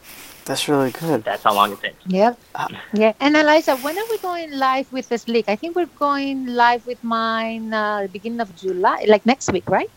That's 0.47 0.65
really 0.69 0.91
good. 0.91 1.23
that's 1.23 1.43
how 1.45 1.55
long 1.55 1.73
it 1.73 1.81
takes. 1.83 2.03
Yep. 2.07 2.39
Ah. 2.55 2.69
Yeah. 2.95 3.13
And 3.21 3.37
Elijah, 3.37 3.77
when 3.77 3.97
are 3.99 4.09
we 4.11 4.19
going 4.19 4.51
live 4.53 4.91
with 4.91 5.07
the 5.11 5.19
Sleek? 5.19 5.47
I 5.49 5.57
think 5.57 5.77
we're 5.77 5.95
going 5.99 6.47
live 6.47 6.87
with 6.87 7.03
mine 7.05 7.73
uh, 7.75 8.03
the 8.03 8.09
beginning 8.09 8.41
of 8.41 8.57
July, 8.57 9.05
like 9.07 9.25
next 9.27 9.53
week, 9.53 9.69
right? 9.69 9.91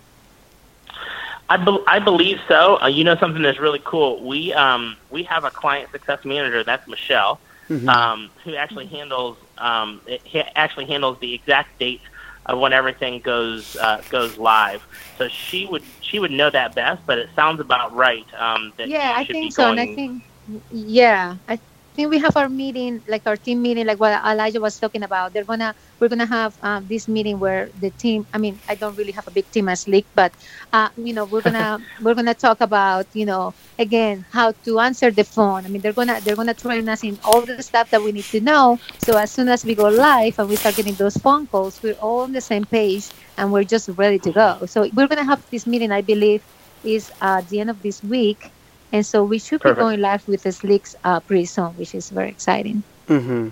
I, 1.51 1.57
be- 1.57 1.83
I 1.85 1.99
believe 1.99 2.39
so. 2.47 2.81
Uh, 2.81 2.87
you 2.87 3.03
know 3.03 3.17
something 3.17 3.41
that's 3.41 3.59
really 3.59 3.81
cool. 3.83 4.25
We 4.25 4.53
um, 4.53 4.95
we 5.09 5.23
have 5.23 5.43
a 5.43 5.51
client 5.51 5.91
success 5.91 6.23
manager. 6.23 6.63
That's 6.63 6.87
Michelle, 6.87 7.39
Mhm. 7.69 7.89
um, 7.89 8.29
who 8.45 8.55
actually 8.55 8.87
handles 8.87 9.37
um, 9.57 9.99
it 10.07 10.21
ha- 10.31 10.49
actually 10.55 10.85
handles 10.85 11.19
the 11.19 11.33
exact 11.33 11.77
date 11.77 12.01
of 12.45 12.57
when 12.59 12.71
everything 12.71 13.19
goes 13.19 13.75
uh, 13.75 14.01
goes 14.09 14.37
live. 14.37 14.81
So 15.17 15.27
she 15.27 15.65
would 15.65 15.83
she 15.99 16.19
would 16.19 16.31
know 16.31 16.49
that 16.49 16.73
best. 16.73 17.01
But 17.05 17.17
it 17.17 17.29
sounds 17.35 17.59
about 17.59 17.93
right. 17.93 18.25
Um, 18.39 18.71
that 18.77 18.87
yeah, 18.87 19.11
I 19.13 19.25
think 19.25 19.43
be 19.43 19.51
so. 19.51 19.69
And 19.71 19.79
I 19.79 19.87
think, 19.93 20.23
yeah, 20.71 21.35
I 21.49 21.59
think 22.01 22.11
we 22.11 22.19
have 22.19 22.35
our 22.37 22.49
meeting, 22.49 23.03
like 23.07 23.23
our 23.27 23.37
team 23.37 23.61
meeting, 23.61 23.85
like 23.85 23.99
what 23.99 24.13
Elijah 24.25 24.59
was 24.59 24.79
talking 24.79 25.03
about. 25.03 25.33
They're 25.33 25.45
gonna, 25.45 25.75
we're 25.99 26.09
gonna 26.09 26.25
have 26.25 26.57
um, 26.61 26.87
this 26.87 27.07
meeting 27.07 27.39
where 27.39 27.71
the 27.75 27.91
team. 27.91 28.27
I 28.33 28.37
mean, 28.39 28.61
I 28.67 28.75
don't 28.75 28.95
really 28.95 29.11
have 29.13 29.27
a 29.27 29.31
big 29.31 29.49
team 29.51 29.69
as 29.69 29.81
Sleek, 29.81 30.07
but 30.15 30.33
uh, 30.73 30.89
you 30.97 31.13
know, 31.13 31.25
we're 31.25 31.41
gonna 31.41 31.79
we're 31.99 32.15
gonna 32.15 32.33
talk 32.35 32.61
about, 32.61 33.07
you 33.13 33.25
know, 33.25 33.55
again 33.77 34.25
how 34.31 34.53
to 34.63 34.79
answer 34.79 35.11
the 35.11 35.23
phone. 35.23 35.65
I 35.65 35.69
mean, 35.69 35.81
they're 35.81 35.93
gonna 35.93 36.21
they're 36.21 36.35
gonna 36.35 36.53
train 36.55 36.87
us 36.89 37.03
in 37.03 37.19
all 37.23 37.45
the 37.45 37.61
stuff 37.63 37.89
that 37.91 38.01
we 38.03 38.11
need 38.11 38.29
to 38.31 38.41
know. 38.41 38.79
So 38.99 39.17
as 39.17 39.31
soon 39.31 39.47
as 39.49 39.63
we 39.65 39.75
go 39.75 39.89
live 39.89 40.35
and 40.39 40.49
we 40.49 40.55
start 40.57 40.75
getting 40.75 40.95
those 40.95 41.17
phone 41.17 41.47
calls, 41.47 41.81
we're 41.81 41.93
all 41.95 42.21
on 42.21 42.31
the 42.33 42.41
same 42.41 42.65
page 42.65 43.11
and 43.37 43.51
we're 43.51 43.63
just 43.63 43.89
ready 43.89 44.19
to 44.19 44.31
go. 44.31 44.65
So 44.67 44.89
we're 44.93 45.07
gonna 45.07 45.25
have 45.25 45.45
this 45.51 45.67
meeting, 45.67 45.91
I 45.91 46.01
believe, 46.01 46.45
is 46.83 47.11
uh, 47.21 47.41
the 47.47 47.59
end 47.59 47.69
of 47.69 47.81
this 47.81 48.03
week. 48.03 48.53
And 48.91 49.05
so 49.05 49.23
we 49.23 49.39
should 49.39 49.61
Perfect. 49.61 49.77
be 49.77 49.81
going 49.81 50.01
live 50.01 50.27
with 50.27 50.43
the 50.43 50.49
Sleeks 50.49 50.95
uh, 51.03 51.19
pretty 51.21 51.45
soon, 51.45 51.71
which 51.77 51.95
is 51.95 52.09
very 52.09 52.29
exciting. 52.29 52.83
Mm-hmm. 53.07 53.49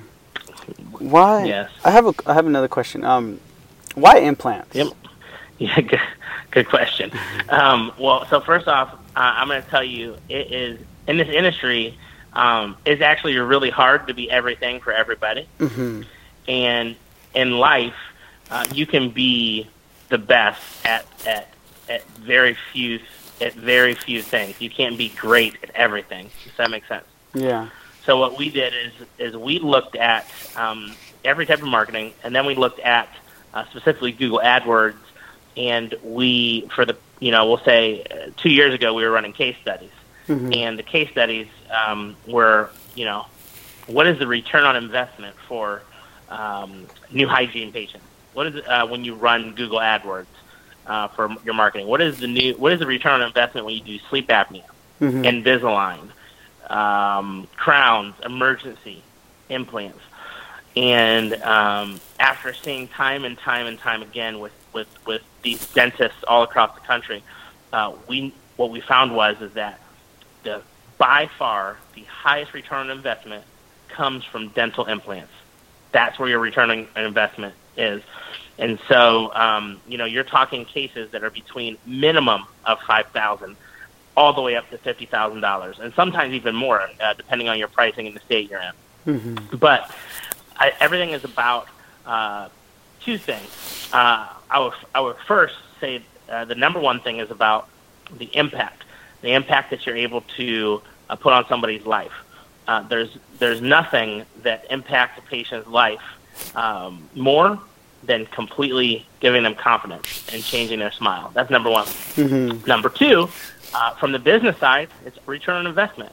Why? 1.10 1.46
Yes. 1.46 1.72
I 1.84 1.92
have 1.92 2.06
a 2.06 2.14
I 2.26 2.34
have 2.34 2.46
another 2.46 2.68
question. 2.68 3.04
Um, 3.04 3.40
why 3.96 4.18
implants? 4.20 4.76
Yep. 4.76 4.88
Yeah, 5.62 5.82
good, 5.82 6.00
good 6.52 6.70
question. 6.70 7.12
Um, 7.50 7.92
well, 8.00 8.26
so 8.28 8.40
first 8.40 8.70
off, 8.70 8.94
uh, 8.94 8.96
I'm 9.14 9.50
going 9.50 9.62
to 9.62 9.70
tell 9.70 9.84
you, 9.84 10.16
it 10.30 10.54
is 10.54 10.80
in 11.06 11.18
this 11.18 11.28
industry, 11.28 11.98
um, 12.32 12.78
it's 12.86 13.02
actually 13.02 13.38
really 13.38 13.70
hard 13.70 14.08
to 14.08 14.14
be 14.14 14.32
everything 14.32 14.80
for 14.80 14.94
everybody. 14.94 15.50
Mm-hmm. 15.60 16.04
And 16.48 16.96
in 17.36 17.58
life, 17.58 17.96
uh, 18.50 18.68
you 18.74 18.86
can 18.86 19.10
be 19.10 19.68
the 20.08 20.18
best 20.18 20.62
at, 20.86 21.06
at 21.28 21.50
at 21.90 22.08
very 22.12 22.56
few 22.72 23.00
at 23.42 23.54
very 23.54 23.94
few 23.96 24.22
things. 24.22 24.60
You 24.60 24.70
can't 24.70 24.98
be 24.98 25.10
great 25.10 25.56
at 25.64 25.70
everything. 25.72 26.30
Does 26.44 26.54
that 26.58 26.70
make 26.72 26.86
sense? 26.86 27.06
Yeah. 27.34 27.70
So 28.06 28.18
what 28.18 28.38
we 28.38 28.50
did 28.50 28.74
is 28.74 28.92
is 29.18 29.38
we 29.38 29.60
looked 29.60 29.96
at 29.96 30.26
um, 30.56 30.92
every 31.24 31.46
type 31.46 31.62
of 31.62 31.68
marketing, 31.68 32.14
and 32.24 32.36
then 32.36 32.46
we 32.46 32.56
looked 32.56 32.80
at 32.80 33.08
uh, 33.54 33.66
specifically 33.66 34.12
Google 34.12 34.40
AdWords, 34.44 34.96
and 35.58 35.94
we 36.04 36.68
for 36.74 36.86
the 36.86 36.98
you 37.20 37.32
know 37.32 37.48
we'll 37.48 37.58
say 37.60 38.04
uh, 38.04 38.32
two 38.38 38.50
years 38.50 38.74
ago 38.74 38.94
we 38.94 39.04
were 39.04 39.12
running 39.12 39.34
case 39.34 39.56
studies, 39.62 39.92
Mhm. 40.28 40.56
and 40.56 40.80
the 40.80 40.84
case 40.84 41.10
studies 41.12 41.48
um, 41.86 42.16
were 42.28 42.70
you 42.96 43.06
know 43.06 43.26
what 43.88 44.08
is 44.08 44.18
the 44.20 44.28
return 44.28 44.64
on 44.64 44.76
investment 44.76 45.36
for 45.48 45.82
um, 46.30 46.86
new 47.12 47.28
hygiene 47.28 47.72
patients? 47.72 48.06
What 48.34 48.48
is 48.48 48.62
uh, 48.68 48.88
when 48.88 49.04
you 49.06 49.14
run 49.16 49.54
Google 49.56 49.80
AdWords 49.80 50.26
uh, 50.90 51.08
for 51.10 51.34
your 51.46 51.54
marketing? 51.54 51.88
What 51.88 52.02
is 52.02 52.20
the 52.20 52.28
new 52.28 52.56
what 52.56 52.74
is 52.74 52.80
the 52.80 52.88
return 52.88 53.22
on 53.22 53.28
investment 53.28 53.66
when 53.66 53.76
you 53.76 53.82
do 53.82 54.00
sleep 54.10 54.28
apnea? 54.28 54.64
Mhm. 55.00 55.24
Invisalign, 55.24 56.10
um, 56.70 57.48
crowns, 57.56 58.16
emergency 58.26 59.02
implants. 59.48 60.00
And 60.76 61.34
um, 61.42 62.00
after 62.20 62.54
seeing 62.54 62.88
time 62.88 63.24
and 63.24 63.38
time 63.38 63.66
and 63.66 63.80
time 63.80 64.02
again 64.02 64.40
with, 64.40 64.52
with, 64.72 64.88
with 65.06 65.22
these 65.42 65.66
dentists 65.74 66.24
all 66.28 66.44
across 66.44 66.76
the 66.76 66.82
country, 66.82 67.24
uh, 67.74 67.94
we 68.08 68.34
what 68.56 68.72
we 68.72 68.82
found 68.82 69.16
was 69.16 69.42
is 69.42 69.54
that 69.54 69.80
the 70.44 70.62
by 70.98 71.30
far 71.38 71.78
the 71.96 72.04
highest 72.04 72.54
return 72.54 72.90
on 72.90 72.98
investment 72.98 73.44
comes 73.88 74.24
from 74.26 74.50
dental 74.50 74.86
implants. 74.86 75.32
That's 75.92 76.20
where 76.20 76.30
your 76.30 76.40
return 76.40 76.70
on 76.70 76.88
investment 77.04 77.56
is. 77.80 78.04
And 78.58 78.78
so, 78.90 79.34
um, 79.34 79.80
you 79.88 79.98
know, 79.98 80.06
you're 80.06 80.26
talking 80.26 80.66
cases 80.66 81.12
that 81.12 81.24
are 81.24 81.30
between 81.30 81.78
minimum 81.86 82.46
of 82.66 82.80
five 82.82 83.08
thousand 83.08 83.56
all 84.18 84.34
the 84.34 84.42
way 84.42 84.56
up 84.58 84.70
to 84.70 84.78
fifty 84.78 85.06
thousand 85.06 85.42
dollars, 85.42 85.80
and 85.80 85.94
sometimes 85.94 86.34
even 86.34 86.56
more, 86.56 86.82
uh, 87.02 87.14
depending 87.14 87.48
on 87.48 87.58
your 87.58 87.70
pricing 87.70 88.06
in 88.06 88.14
the 88.14 88.20
state 88.20 88.50
you're 88.50 88.62
in. 88.62 89.20
Mhm. 89.20 89.60
But 89.60 89.90
I, 90.58 90.74
everything 90.82 91.12
is 91.12 91.24
about 91.24 91.68
uh, 92.06 92.50
two 93.02 93.18
things. 93.18 93.90
Uh, 93.94 94.28
I 94.52 94.60
would 94.60 94.74
I 94.94 95.00
would 95.00 95.16
first 95.26 95.56
say 95.80 96.02
uh, 96.28 96.44
the 96.46 96.56
number 96.56 96.80
one 96.82 97.00
thing 97.00 97.20
is 97.20 97.32
about 97.32 97.70
the 98.18 98.26
impact, 98.36 98.84
the 99.22 99.32
impact 99.34 99.70
that 99.70 99.86
you're 99.86 99.96
able 99.96 100.22
to 100.36 100.82
uh, 101.10 101.16
put 101.16 101.32
on 101.32 101.48
somebody's 101.48 101.86
life. 101.86 102.12
Uh, 102.68 102.82
there's 102.84 103.18
there's 103.40 103.62
nothing 103.62 104.26
that 104.44 104.66
impacts 104.70 105.18
a 105.18 105.22
patient's 105.22 105.68
life 105.70 106.02
um, 106.56 107.08
more 107.16 107.60
than 108.04 108.26
completely 108.28 109.06
giving 109.20 109.44
them 109.44 109.56
confidence 109.56 110.26
and 110.32 110.44
changing 110.44 110.80
their 110.80 110.92
smile. 110.92 111.32
That's 111.34 111.50
number 111.50 111.70
one. 111.70 111.86
Mhm. 111.86 112.66
Number 112.66 112.90
two, 112.90 113.30
uh, 113.74 113.92
from 113.96 114.12
the 114.12 114.20
business 114.20 114.58
side, 114.58 114.90
it's 115.06 115.18
return 115.26 115.58
on 115.58 115.68
investment. 115.68 116.12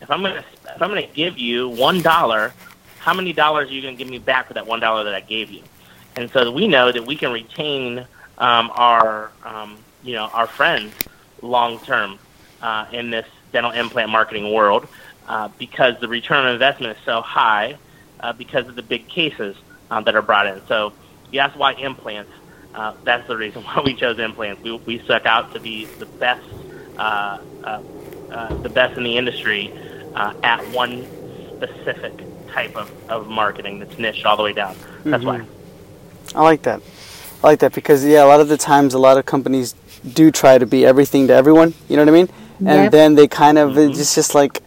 If 0.00 0.10
I'm 0.10 0.22
gonna 0.22 0.44
if 0.74 0.82
I'm 0.82 0.88
gonna 0.88 1.06
give 1.06 1.38
you 1.38 1.68
one 1.68 2.02
dollar, 2.02 2.52
how 2.98 3.14
many 3.14 3.32
dollars 3.32 3.70
are 3.70 3.72
you 3.72 3.82
gonna 3.82 3.94
give 3.96 4.08
me 4.08 4.18
back 4.18 4.48
for 4.48 4.54
that 4.54 4.66
one 4.66 4.80
dollar 4.80 5.04
that 5.04 5.14
I 5.14 5.20
gave 5.20 5.50
you? 5.50 5.62
And 6.16 6.30
so 6.30 6.50
we 6.50 6.68
know 6.68 6.92
that 6.92 7.06
we 7.06 7.16
can 7.16 7.32
retain 7.32 8.00
um, 8.38 8.70
our 8.74 9.30
um, 9.44 9.76
you 10.02 10.14
know 10.14 10.24
our 10.32 10.46
friends 10.46 10.92
long 11.40 11.78
term 11.80 12.18
uh, 12.60 12.86
in 12.92 13.10
this 13.10 13.26
dental 13.52 13.70
implant 13.72 14.10
marketing 14.10 14.52
world 14.52 14.86
uh, 15.28 15.48
because 15.58 15.98
the 16.00 16.08
return 16.08 16.44
on 16.46 16.52
investment 16.52 16.96
is 16.96 17.04
so 17.04 17.20
high 17.20 17.76
uh, 18.20 18.32
because 18.32 18.68
of 18.68 18.76
the 18.76 18.82
big 18.82 19.08
cases 19.08 19.56
uh, 19.90 20.00
that 20.00 20.14
are 20.14 20.22
brought 20.22 20.46
in. 20.46 20.60
So 20.66 20.92
you 21.32 21.40
ask 21.40 21.58
why 21.58 21.72
implants. 21.72 22.30
Uh, 22.74 22.94
that's 23.04 23.26
the 23.26 23.36
reason 23.36 23.62
why 23.64 23.82
we 23.84 23.94
chose 23.94 24.18
implants. 24.18 24.62
We, 24.62 24.72
we 24.72 24.98
stuck 25.00 25.26
out 25.26 25.52
to 25.54 25.60
be 25.60 25.86
the 25.86 26.06
best, 26.06 26.46
uh, 26.98 27.38
uh, 27.64 27.82
uh, 28.30 28.54
the 28.62 28.68
best 28.68 28.96
in 28.96 29.04
the 29.04 29.16
industry 29.18 29.72
uh, 30.14 30.34
at 30.42 30.66
one 30.70 31.06
specific 31.56 32.12
type 32.48 32.76
of, 32.76 32.90
of 33.10 33.28
marketing 33.28 33.78
that's 33.80 33.98
niched 33.98 34.24
all 34.24 34.36
the 34.36 34.42
way 34.42 34.52
down. 34.52 34.76
That's 35.04 35.24
why. 35.24 35.44
I 36.34 36.42
like 36.42 36.62
that. 36.62 36.80
I 37.42 37.46
like 37.48 37.58
that 37.60 37.74
because 37.74 38.04
yeah, 38.04 38.24
a 38.24 38.26
lot 38.26 38.40
of 38.40 38.48
the 38.48 38.56
times, 38.56 38.94
a 38.94 38.98
lot 38.98 39.18
of 39.18 39.26
companies 39.26 39.74
do 40.14 40.30
try 40.30 40.58
to 40.58 40.66
be 40.66 40.86
everything 40.86 41.26
to 41.26 41.34
everyone. 41.34 41.74
You 41.88 41.96
know 41.96 42.02
what 42.04 42.08
I 42.10 42.12
mean? 42.12 42.28
and 42.64 42.84
Yep. 42.84 42.92
then 42.92 43.14
they 43.16 43.26
kind 43.26 43.58
of 43.58 43.76
it's 43.76 44.14
just 44.14 44.34
like 44.34 44.62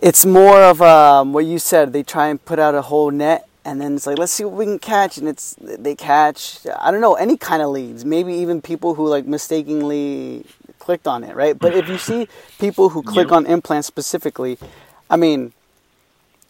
it's 0.00 0.24
more 0.24 0.62
of 0.62 0.80
um, 0.80 1.32
what 1.32 1.44
you 1.44 1.58
said. 1.58 1.92
They 1.92 2.02
try 2.02 2.28
and 2.28 2.42
put 2.44 2.58
out 2.58 2.74
a 2.74 2.82
whole 2.82 3.10
net, 3.10 3.48
and 3.64 3.80
then 3.80 3.96
it's 3.96 4.06
like 4.06 4.18
let's 4.18 4.32
see 4.32 4.44
what 4.44 4.54
we 4.54 4.66
can 4.66 4.78
catch, 4.80 5.18
and 5.18 5.28
it's 5.28 5.56
they 5.60 5.96
catch 5.96 6.60
I 6.80 6.90
don't 6.90 7.00
know 7.02 7.14
any 7.14 7.36
kind 7.38 7.62
of 7.62 7.70
leads, 7.70 8.04
maybe 8.04 8.34
even 8.34 8.62
people 8.62 8.94
who 8.96 9.08
like 9.08 9.26
mistakenly 9.26 10.46
clicked 10.78 11.08
on 11.08 11.24
it, 11.24 11.36
right? 11.36 11.58
But 11.58 11.74
if 11.74 11.88
you 11.88 11.98
see 11.98 12.28
people 12.58 12.90
who 12.90 13.02
click 13.02 13.30
Yep. 13.30 13.32
on 13.32 13.46
implants 13.46 13.88
specifically, 13.88 14.58
I 15.10 15.16
mean. 15.16 15.52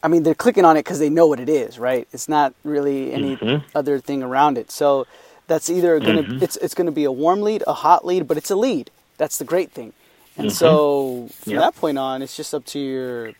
I 0.03 0.09
mean, 0.09 0.23
they're 0.23 0.35
clicking 0.35 0.65
on 0.65 0.77
it 0.77 0.81
because 0.85 0.99
they 0.99 1.11
know 1.11 1.27
what 1.27 1.41
it 1.41 1.49
is, 1.49 1.79
right? 1.79 2.09
It's 2.13 2.29
not 2.29 2.55
really 2.65 3.13
any 3.13 3.39
Mhm. 3.43 3.65
other 3.75 4.01
thing 4.01 4.23
around 4.23 4.59
it. 4.59 4.71
So 4.71 5.07
that's 5.47 5.71
either 5.71 6.01
gonna 6.01 6.25
Mhm. 6.25 6.41
it's 6.41 6.57
it's 6.59 6.75
gonna 6.75 6.93
be 6.93 7.05
a 7.05 7.13
warm 7.13 7.43
lead, 7.43 7.65
a 7.67 7.75
hot 7.75 8.07
lead, 8.07 8.27
but 8.29 8.37
it's 8.39 8.51
a 8.51 8.57
lead. 8.57 8.91
That's 9.19 9.39
the 9.39 9.45
great 9.45 9.73
thing. 9.73 9.93
And 10.39 10.51
Mhm. 10.51 10.53
so 10.53 11.31
from 11.33 11.55
Yep. 11.55 11.59
that 11.59 11.77
point 11.77 11.99
on, 11.99 12.23
it's 12.23 12.37
just 12.37 12.55
up 12.55 12.65
to 12.67 12.79
your 12.81 13.35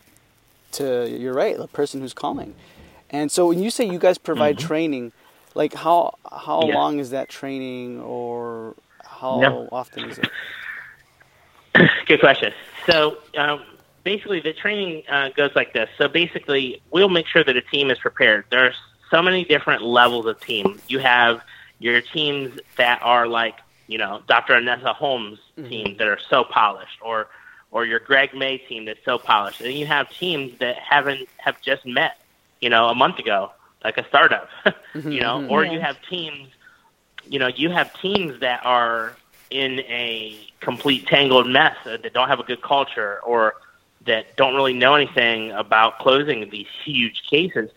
to 0.73 1.09
your 1.09 1.33
right, 1.33 1.57
the 1.57 1.67
person 1.67 2.01
who's 2.01 2.13
calling. 2.13 2.55
And 3.11 3.31
so 3.31 3.47
when 3.47 3.59
you 3.61 3.69
say 3.69 3.85
you 3.85 3.99
guys 3.99 4.17
provide 4.17 4.57
Mhm. 4.57 4.67
training, 4.67 5.11
like 5.53 5.73
how 5.73 6.13
how 6.31 6.61
Yes. 6.61 6.73
long 6.73 6.99
is 6.99 7.09
that 7.11 7.29
training, 7.29 8.01
or 8.01 8.75
how 9.05 9.41
Yep. 9.41 9.69
often 9.71 10.05
is 10.05 10.17
it? 10.17 10.31
Good 12.07 12.19
question. 12.21 12.53
So 12.89 13.17
um, 13.37 13.63
basically, 14.03 14.39
the 14.39 14.53
training 14.53 15.03
uh, 15.09 15.29
goes 15.35 15.51
like 15.55 15.73
this. 15.73 15.89
So 15.97 16.07
basically, 16.07 16.81
we'll 16.91 17.09
make 17.09 17.27
sure 17.27 17.43
that 17.43 17.55
a 17.55 17.61
team 17.61 17.91
is 17.91 17.99
prepared. 17.99 18.45
There's 18.49 18.75
so 19.09 19.21
many 19.21 19.43
different 19.43 19.83
levels 19.83 20.25
of 20.25 20.39
team. 20.41 20.81
You 20.87 20.99
have 20.99 21.41
your 21.79 22.01
teams 22.01 22.57
that 22.77 23.01
are 23.01 23.27
like, 23.27 23.55
you 23.87 23.97
know, 23.97 24.21
Dr. 24.27 24.53
Anissa 24.53 24.95
Holmes' 24.95 25.39
Mhm. 25.57 25.69
team 25.69 25.95
that 25.97 26.07
are 26.07 26.19
so 26.29 26.43
polished, 26.45 26.97
or 27.01 27.27
or 27.71 27.85
your 27.85 27.99
Greg 27.99 28.33
May 28.33 28.57
team 28.57 28.85
that's 28.85 29.03
so 29.05 29.17
polished, 29.17 29.61
and 29.61 29.73
you 29.73 29.85
have 29.85 30.09
teams 30.17 30.57
that 30.59 30.77
haven't 30.77 31.27
have 31.37 31.61
just 31.61 31.85
met, 31.85 32.17
you 32.61 32.69
know, 32.69 32.87
a 32.87 32.95
month 32.95 33.19
ago, 33.19 33.51
like 33.83 33.97
a 33.97 34.07
startup, 34.07 34.49
you 35.09 35.21
know, 35.21 35.43
Mhm. 35.47 35.49
or 35.51 35.65
you 35.65 35.79
have 35.79 35.97
teams, 36.09 36.49
you 37.27 37.39
know, 37.39 37.47
you 37.47 37.69
have 37.69 37.91
teams 38.01 38.39
that 38.41 38.61
are 38.65 39.17
in 39.49 39.79
a 39.81 40.47
complete 40.61 41.07
tangled 41.07 41.47
mess 41.47 41.75
uh, 41.85 41.97
that 42.03 42.13
don't 42.13 42.29
have 42.29 42.39
a 42.39 42.43
good 42.43 42.61
culture 42.61 43.19
or 43.25 43.55
that 44.05 44.35
don't 44.37 44.55
really 44.55 44.73
know 44.73 44.95
anything 44.95 45.51
about 45.51 45.99
closing 45.99 46.49
these 46.49 46.67
huge 46.85 47.21
cases. 47.29 47.69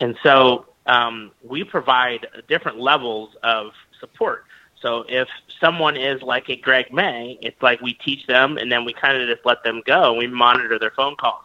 And 0.00 0.16
so 0.22 0.66
um, 0.86 1.30
we 1.42 1.64
provide 1.64 2.26
different 2.48 2.78
levels 2.78 3.36
of 3.42 3.72
support. 4.00 4.44
So 4.80 5.04
if 5.08 5.28
someone 5.60 5.96
is 5.96 6.22
like 6.22 6.48
a 6.48 6.56
Greg 6.56 6.92
May, 6.92 7.38
it's 7.42 7.60
like 7.62 7.80
we 7.80 7.94
teach 7.94 8.26
them 8.26 8.56
and 8.58 8.70
then 8.72 8.84
we 8.84 8.92
kind 8.92 9.20
of 9.20 9.28
just 9.28 9.44
let 9.44 9.62
them 9.62 9.82
go. 9.84 10.14
We 10.14 10.26
monitor 10.26 10.78
their 10.78 10.90
phone 10.90 11.16
calls, 11.16 11.44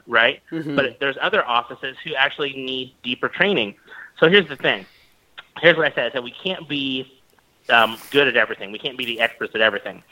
right? 0.06 0.40
Mhm. 0.50 0.76
But 0.76 0.98
there's 1.00 1.16
other 1.20 1.46
offices 1.46 1.96
who 2.04 2.14
actually 2.14 2.52
need 2.54 2.94
deeper 3.02 3.28
training. 3.28 3.74
So 4.18 4.28
here's 4.28 4.48
the 4.48 4.56
thing. 4.56 4.86
Here's 5.60 5.76
what 5.76 5.90
I 5.90 5.94
said: 5.94 6.08
is 6.08 6.12
that 6.14 6.22
we 6.22 6.30
can't 6.32 6.68
be 6.68 7.12
um, 7.68 7.96
good 8.10 8.28
at 8.28 8.36
everything. 8.36 8.72
We 8.72 8.78
can't 8.78 8.98
be 8.98 9.04
the 9.04 9.20
experts 9.20 9.54
at 9.54 9.60
everything. 9.60 10.02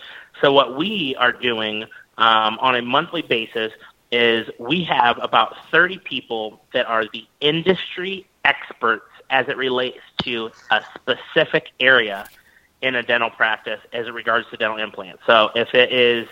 So 0.41 0.53
what 0.53 0.76
we 0.76 1.16
are 1.18 1.33
doing 1.33 1.85
um, 2.18 2.59
on 2.61 2.76
a 2.76 2.83
monthly 2.83 3.22
basis 3.22 3.72
is 4.12 4.49
we 4.59 4.83
have 4.85 5.18
about 5.22 5.57
30 5.70 5.99
people 5.99 6.61
that 6.72 6.87
are 6.87 7.05
the 7.12 7.26
industry 7.41 8.26
experts 8.45 9.05
as 9.31 9.49
it 9.49 9.57
relates 9.57 10.01
to 10.22 10.51
a 10.70 10.83
specific 10.95 11.70
area 11.78 12.26
in 12.83 12.97
a 12.97 13.03
dental 13.03 13.31
practice 13.31 13.81
as 13.93 14.07
it 14.07 14.12
regards 14.14 14.49
to 14.51 14.57
dental 14.57 14.78
implants. 14.78 15.22
So 15.26 15.51
if 15.55 15.74
it 15.74 15.93
is 15.93 16.26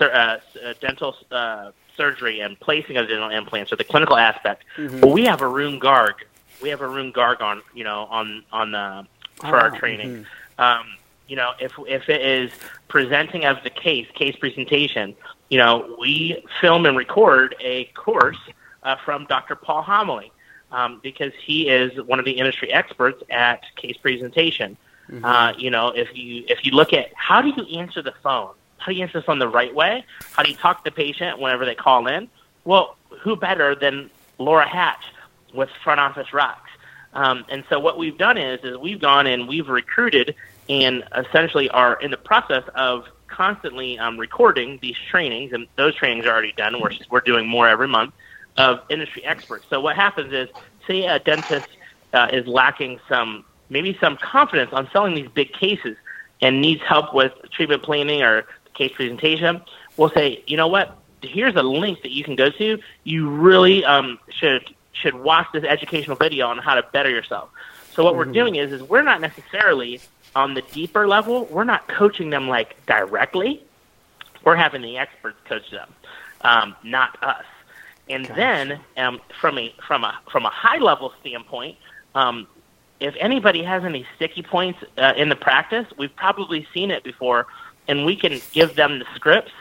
uh, 0.00 0.04
uh, 0.04 0.38
dental 0.80 1.16
uh, 1.30 1.70
surgery 1.96 2.40
and 2.40 2.58
placing 2.60 2.96
of 2.96 3.08
dental 3.08 3.30
implants 3.30 3.72
or 3.72 3.76
the 3.76 3.84
clinical 3.84 4.16
aspect, 4.16 4.64
Mhm. 4.76 5.00
well, 5.00 5.12
we 5.12 5.24
have 5.26 5.40
Agarwal. 5.40 6.14
We 6.62 6.68
have 6.70 6.80
Agarwal 6.80 7.40
on, 7.40 7.62
you 7.74 7.84
know, 7.84 8.06
on 8.10 8.44
on 8.52 8.70
the 8.72 9.06
for 9.40 9.58
our 9.60 9.72
Ah, 9.74 9.78
training. 9.78 10.26
mhm. 10.58 10.62
Um, 10.62 10.86
you 11.28 11.36
know, 11.36 11.52
if 11.58 11.72
if 11.88 12.08
it 12.08 12.20
is 12.20 12.50
presenting 12.88 13.44
of 13.44 13.62
the 13.64 13.70
case, 13.70 14.06
case 14.14 14.36
presentation, 14.36 15.14
you 15.50 15.58
know, 15.58 15.96
we 15.98 16.42
film 16.60 16.86
and 16.86 16.96
record 16.96 17.54
a 17.60 17.84
course 17.94 18.38
uh, 18.82 18.96
from 18.96 19.24
Dr. 19.26 19.56
Paul 19.56 19.82
Homoly 19.82 20.30
um, 20.70 21.00
because 21.02 21.32
he 21.42 21.68
is 21.68 22.00
one 22.02 22.18
of 22.18 22.24
the 22.24 22.32
industry 22.32 22.72
experts 22.72 23.22
at 23.30 23.62
case 23.76 23.96
presentation. 23.96 24.76
Mm-hmm. 25.10 25.24
Uh, 25.24 25.52
you 25.58 25.70
know, 25.70 25.88
if 25.88 26.16
you 26.16 26.44
if 26.48 26.64
you 26.64 26.72
look 26.72 26.92
at 26.92 27.10
how 27.14 27.40
do 27.42 27.48
you 27.48 27.78
answer 27.78 28.00
the 28.02 28.12
phone, 28.22 28.50
how 28.84 28.92
do 28.92 28.98
you 28.98 29.08
the 29.08 29.22
phone 29.22 29.38
the 29.38 29.48
right 29.48 29.74
way? 29.74 30.04
How 30.32 30.42
do 30.42 30.50
you 30.50 30.56
talk 30.56 30.84
to 30.84 30.90
the 30.90 30.94
patient 30.94 31.38
whenever 31.38 31.64
they 31.64 31.74
call 31.74 32.06
in? 32.06 32.28
Well, 32.64 32.96
who 33.22 33.34
better 33.34 33.74
than 33.74 34.10
Laura 34.38 34.68
Hatch 34.68 35.02
with 35.54 35.70
Front 35.82 36.00
Office 36.00 36.34
Rocks? 36.34 36.70
Um, 37.14 37.46
and 37.48 37.64
so 37.70 37.80
what 37.80 37.96
we've 37.96 38.18
done 38.18 38.36
is 38.36 38.60
is 38.62 38.76
we've 38.76 39.00
gone 39.00 39.26
and 39.26 39.48
we've 39.48 39.68
recruited 39.68 40.34
and 40.68 41.02
essentially 41.16 41.70
are 41.70 41.98
in 42.00 42.10
the 42.10 42.18
process 42.18 42.64
of 42.74 43.06
constantly 43.26 43.98
um, 43.98 44.18
recording 44.18 44.78
these 44.82 44.96
trainings, 45.10 45.54
and 45.54 45.66
those 45.76 45.94
trainings 45.94 46.26
are 46.26 46.32
already 46.32 46.52
done. 46.52 46.78
We're 46.78 46.90
we're 47.10 47.20
doing 47.22 47.46
more 47.46 47.66
every 47.66 47.88
month 47.88 48.12
of 48.58 48.80
industry 48.90 49.24
experts. 49.24 49.64
So 49.70 49.80
what 49.80 49.96
happens 49.96 50.32
is, 50.32 50.48
say 50.86 51.06
a 51.06 51.18
dentist 51.20 51.68
uh, 52.12 52.28
is 52.32 52.46
lacking 52.46 53.00
some 53.08 53.46
maybe 53.70 53.96
some 53.98 54.18
confidence 54.18 54.74
on 54.74 54.90
selling 54.92 55.14
these 55.14 55.28
big 55.28 55.54
cases 55.54 55.96
and 56.42 56.60
needs 56.60 56.82
help 56.82 57.14
with 57.14 57.32
treatment 57.50 57.82
planning 57.82 58.22
or 58.22 58.44
case 58.74 58.92
presentation, 58.92 59.62
we'll 59.96 60.10
say, 60.10 60.42
you 60.46 60.56
know 60.56 60.68
what? 60.68 60.96
Here's 61.22 61.56
a 61.56 61.62
link 61.62 62.02
that 62.02 62.10
you 62.10 62.22
can 62.22 62.36
go 62.36 62.50
to. 62.50 62.78
You 63.04 63.30
really 63.30 63.84
um, 63.84 64.18
should 64.28 64.74
should 64.92 65.14
watch 65.14 65.48
this 65.52 65.64
educational 65.64 66.16
video 66.16 66.46
on 66.46 66.58
how 66.58 66.74
to 66.74 66.82
better 66.92 67.10
yourself. 67.10 67.50
So 67.94 68.04
what 68.04 68.16
we're 68.16 68.26
doing 68.26 68.56
is 68.56 68.72
is 68.72 68.82
we're 68.82 69.02
not 69.02 69.20
necessarily 69.20 70.00
on 70.36 70.54
the 70.54 70.62
deeper 70.72 71.06
level. 71.06 71.46
We're 71.46 71.64
not 71.64 71.88
coaching 71.88 72.30
them 72.30 72.48
like 72.48 72.84
directly. 72.86 73.62
We're 74.44 74.56
having 74.56 74.82
the 74.82 74.98
experts 74.98 75.38
coach 75.48 75.70
them, 75.70 75.88
um, 76.42 76.76
not 76.82 77.22
us. 77.22 77.44
And 78.08 78.28
Gotcha. 78.28 78.36
then 78.38 78.80
um, 78.96 79.20
from 79.40 79.58
a 79.58 79.74
from 79.86 80.04
a 80.04 80.18
from 80.30 80.44
a 80.44 80.50
high 80.50 80.78
level 80.78 81.12
standpoint, 81.20 81.78
um, 82.14 82.46
if 83.00 83.14
anybody 83.18 83.62
has 83.62 83.84
any 83.84 84.06
sticky 84.16 84.42
points 84.42 84.80
uh, 84.98 85.14
in 85.16 85.28
the 85.28 85.36
practice, 85.36 85.86
we've 85.98 86.14
probably 86.14 86.66
seen 86.74 86.90
it 86.90 87.02
before, 87.02 87.46
and 87.88 88.04
we 88.04 88.16
can 88.16 88.40
give 88.52 88.74
them 88.74 88.98
the 88.98 89.06
scripts 89.14 89.52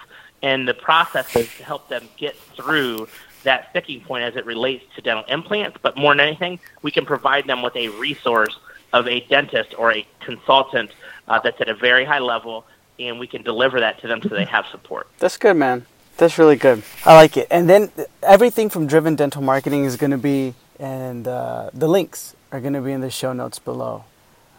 and 0.42 0.68
the 0.68 0.74
processes 0.74 1.48
to 1.58 1.64
help 1.64 1.88
them 1.88 2.08
get 2.18 2.36
through 2.36 3.08
that 3.44 3.70
sticking 3.70 4.02
point 4.02 4.24
as 4.24 4.36
it 4.36 4.46
relates 4.46 4.84
to 4.96 5.02
dental 5.02 5.24
implants. 5.26 5.78
But 5.82 5.98
more 5.98 6.14
than 6.14 6.22
anything, 6.22 6.60
we 6.82 6.92
can 6.92 7.06
provide 7.06 7.48
them 7.48 7.62
with 7.62 7.76
a 7.76 7.90
resource 7.90 8.58
of 8.92 9.08
a 9.08 9.22
dentist 9.22 9.74
or 9.78 9.92
a 9.92 10.06
consultant 10.20 10.92
uh, 11.28 11.40
that's 11.40 11.60
at 11.60 11.70
a 11.70 11.74
very 11.74 12.06
high 12.06 12.20
level, 12.20 12.66
and 13.00 13.20
we 13.20 13.28
can 13.28 13.42
deliver 13.42 13.80
that 13.80 14.00
to 14.02 14.08
them 14.08 14.22
so 14.22 14.30
they 14.30 14.46
have 14.46 14.66
support. 14.68 15.08
That's 15.20 15.38
good, 15.38 15.56
man. 15.56 15.86
That's 16.18 16.38
really 16.38 16.58
good. 16.58 16.84
I 17.06 17.16
like 17.16 17.38
it. 17.38 17.48
And 17.50 17.68
then 17.68 17.92
everything 18.22 18.70
from 18.70 18.86
Driven 18.86 19.16
Dental 19.16 19.42
Marketing 19.42 19.86
is 19.86 19.98
going 19.98 20.12
to 20.12 20.18
be, 20.18 20.54
and 20.80 21.28
uh, 21.28 21.72
the 21.74 21.88
links 21.88 22.36
are 22.52 22.62
going 22.62 22.74
to 22.74 22.82
be 22.82 22.92
in 22.92 23.02
the 23.02 23.10
show 23.10 23.34
notes 23.34 23.58
below 23.58 24.06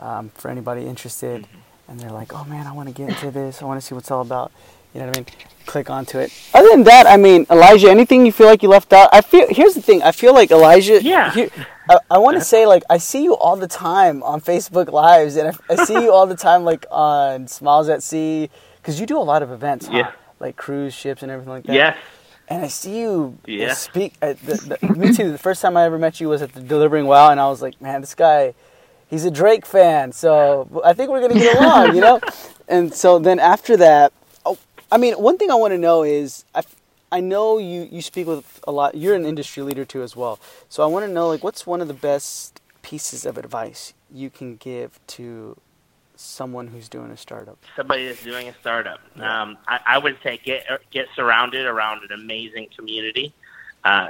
um, 0.00 0.30
for 0.34 0.50
anybody 0.50 0.86
interested. 0.86 1.46
And 1.88 2.00
they're 2.00 2.10
like, 2.10 2.32
oh 2.34 2.44
man, 2.44 2.66
I 2.66 2.72
want 2.72 2.88
to 2.88 2.94
get 2.94 3.08
into 3.10 3.30
this. 3.30 3.62
I 3.62 3.66
want 3.66 3.80
to 3.80 3.86
see 3.86 3.94
what's 3.94 4.10
all 4.10 4.22
about. 4.22 4.50
You 4.94 5.00
know 5.00 5.06
what 5.08 5.16
I 5.16 5.20
mean? 5.20 5.26
Click 5.66 5.90
onto 5.90 6.18
it. 6.18 6.32
Other 6.54 6.68
than 6.70 6.84
that, 6.84 7.06
I 7.06 7.16
mean, 7.16 7.46
Elijah, 7.50 7.90
anything 7.90 8.24
you 8.26 8.32
feel 8.32 8.46
like 8.46 8.62
you 8.62 8.68
left 8.68 8.92
out? 8.92 9.08
I 9.12 9.20
feel. 9.22 9.46
Here's 9.50 9.74
the 9.74 9.82
thing. 9.82 10.02
I 10.02 10.12
feel 10.12 10.32
like 10.34 10.50
Elijah. 10.50 11.02
Yeah. 11.02 11.30
here- 11.32 11.50
I, 11.88 11.98
I 12.12 12.18
want 12.18 12.38
to 12.38 12.44
say 12.44 12.64
like 12.66 12.82
I 12.88 12.96
see 12.98 13.22
you 13.24 13.36
all 13.36 13.56
the 13.56 13.66
time 13.66 14.22
on 14.22 14.40
Facebook 14.40 14.90
Lives, 14.90 15.36
and 15.36 15.48
I, 15.48 15.74
I 15.74 15.84
see 15.84 15.94
you 16.02 16.12
all 16.12 16.26
the 16.26 16.36
time 16.36 16.64
like 16.64 16.86
on 16.90 17.46
Smiles 17.48 17.88
at 17.90 18.02
Sea 18.02 18.48
because 18.80 18.98
you 19.00 19.04
do 19.06 19.18
a 19.18 19.20
lot 19.20 19.42
of 19.42 19.50
events. 19.50 19.86
Huh? 19.86 19.96
Yeah. 19.98 20.12
like 20.40 20.56
cruise 20.56 20.94
ships 20.94 21.22
and 21.22 21.30
everything 21.30 21.52
like 21.52 21.64
that. 21.64 21.74
Yes. 21.74 21.96
And 22.48 22.62
I 22.64 22.68
see 22.68 23.00
you 23.00 23.38
uh, 23.48 23.50
Yeah. 23.50 23.72
speak. 23.74 24.14
Uh, 24.22 24.34
the, 24.44 24.78
the, 24.80 24.94
me 24.94 25.12
too. 25.14 25.32
The 25.32 25.38
first 25.38 25.60
time 25.60 25.76
I 25.76 25.84
ever 25.84 25.98
met 25.98 26.20
you 26.20 26.28
was 26.28 26.40
at 26.42 26.52
the 26.52 26.60
Delivering 26.60 27.06
Wow, 27.06 27.30
and 27.30 27.40
I 27.40 27.48
was 27.48 27.60
like, 27.62 27.80
man, 27.82 28.00
this 28.02 28.14
guy, 28.14 28.54
he's 29.14 29.24
a 29.24 29.30
Drake 29.30 29.64
fan, 29.64 30.12
so 30.12 30.82
I 30.84 30.92
think 30.92 31.10
we're 31.10 31.20
gonna 31.20 31.34
get 31.34 31.56
along, 31.56 31.94
you 31.94 32.00
know. 32.00 32.20
And 32.66 32.94
so 32.94 33.18
then 33.18 33.40
after 33.40 33.76
that, 33.76 34.10
oh, 34.46 34.56
I 34.90 34.96
mean, 34.96 35.12
one 35.14 35.36
thing 35.36 35.50
I 35.50 35.54
want 35.54 35.72
to 35.72 35.78
know 35.78 36.02
is, 36.02 36.46
I, 36.54 36.62
I 37.12 37.20
know 37.20 37.58
you 37.58 37.86
you 37.92 38.00
speak 38.00 38.26
with 38.26 38.58
a 38.66 38.72
lot. 38.72 38.94
You're 38.94 39.14
an 39.14 39.26
industry 39.26 39.62
leader 39.62 39.84
too 39.84 40.02
as 40.02 40.16
well. 40.16 40.40
So 40.70 40.82
I 40.82 40.86
want 40.86 41.04
to 41.04 41.12
know, 41.12 41.28
like, 41.28 41.44
what's 41.44 41.66
one 41.66 41.82
of 41.82 41.88
the 41.88 41.94
best 41.94 42.62
pieces 42.80 43.26
of 43.26 43.36
advice 43.36 43.92
you 44.10 44.30
can 44.30 44.56
give 44.56 44.98
to 45.08 45.58
someone 46.16 46.68
who's 46.68 46.88
doing 46.88 47.10
a 47.10 47.18
startup? 47.18 47.58
somebody 47.76 48.06
that's 48.06 48.24
doing 48.24 48.48
a 48.48 48.54
startup. 48.62 49.00
Um, 49.16 49.58
I, 49.68 49.80
I 49.86 49.98
would 49.98 50.16
say 50.22 50.40
get 50.42 50.64
get 50.90 51.06
surrounded 51.14 51.66
around 51.66 52.02
an 52.02 52.18
amazing 52.18 52.68
community. 52.74 53.34
Uh, 53.84 54.08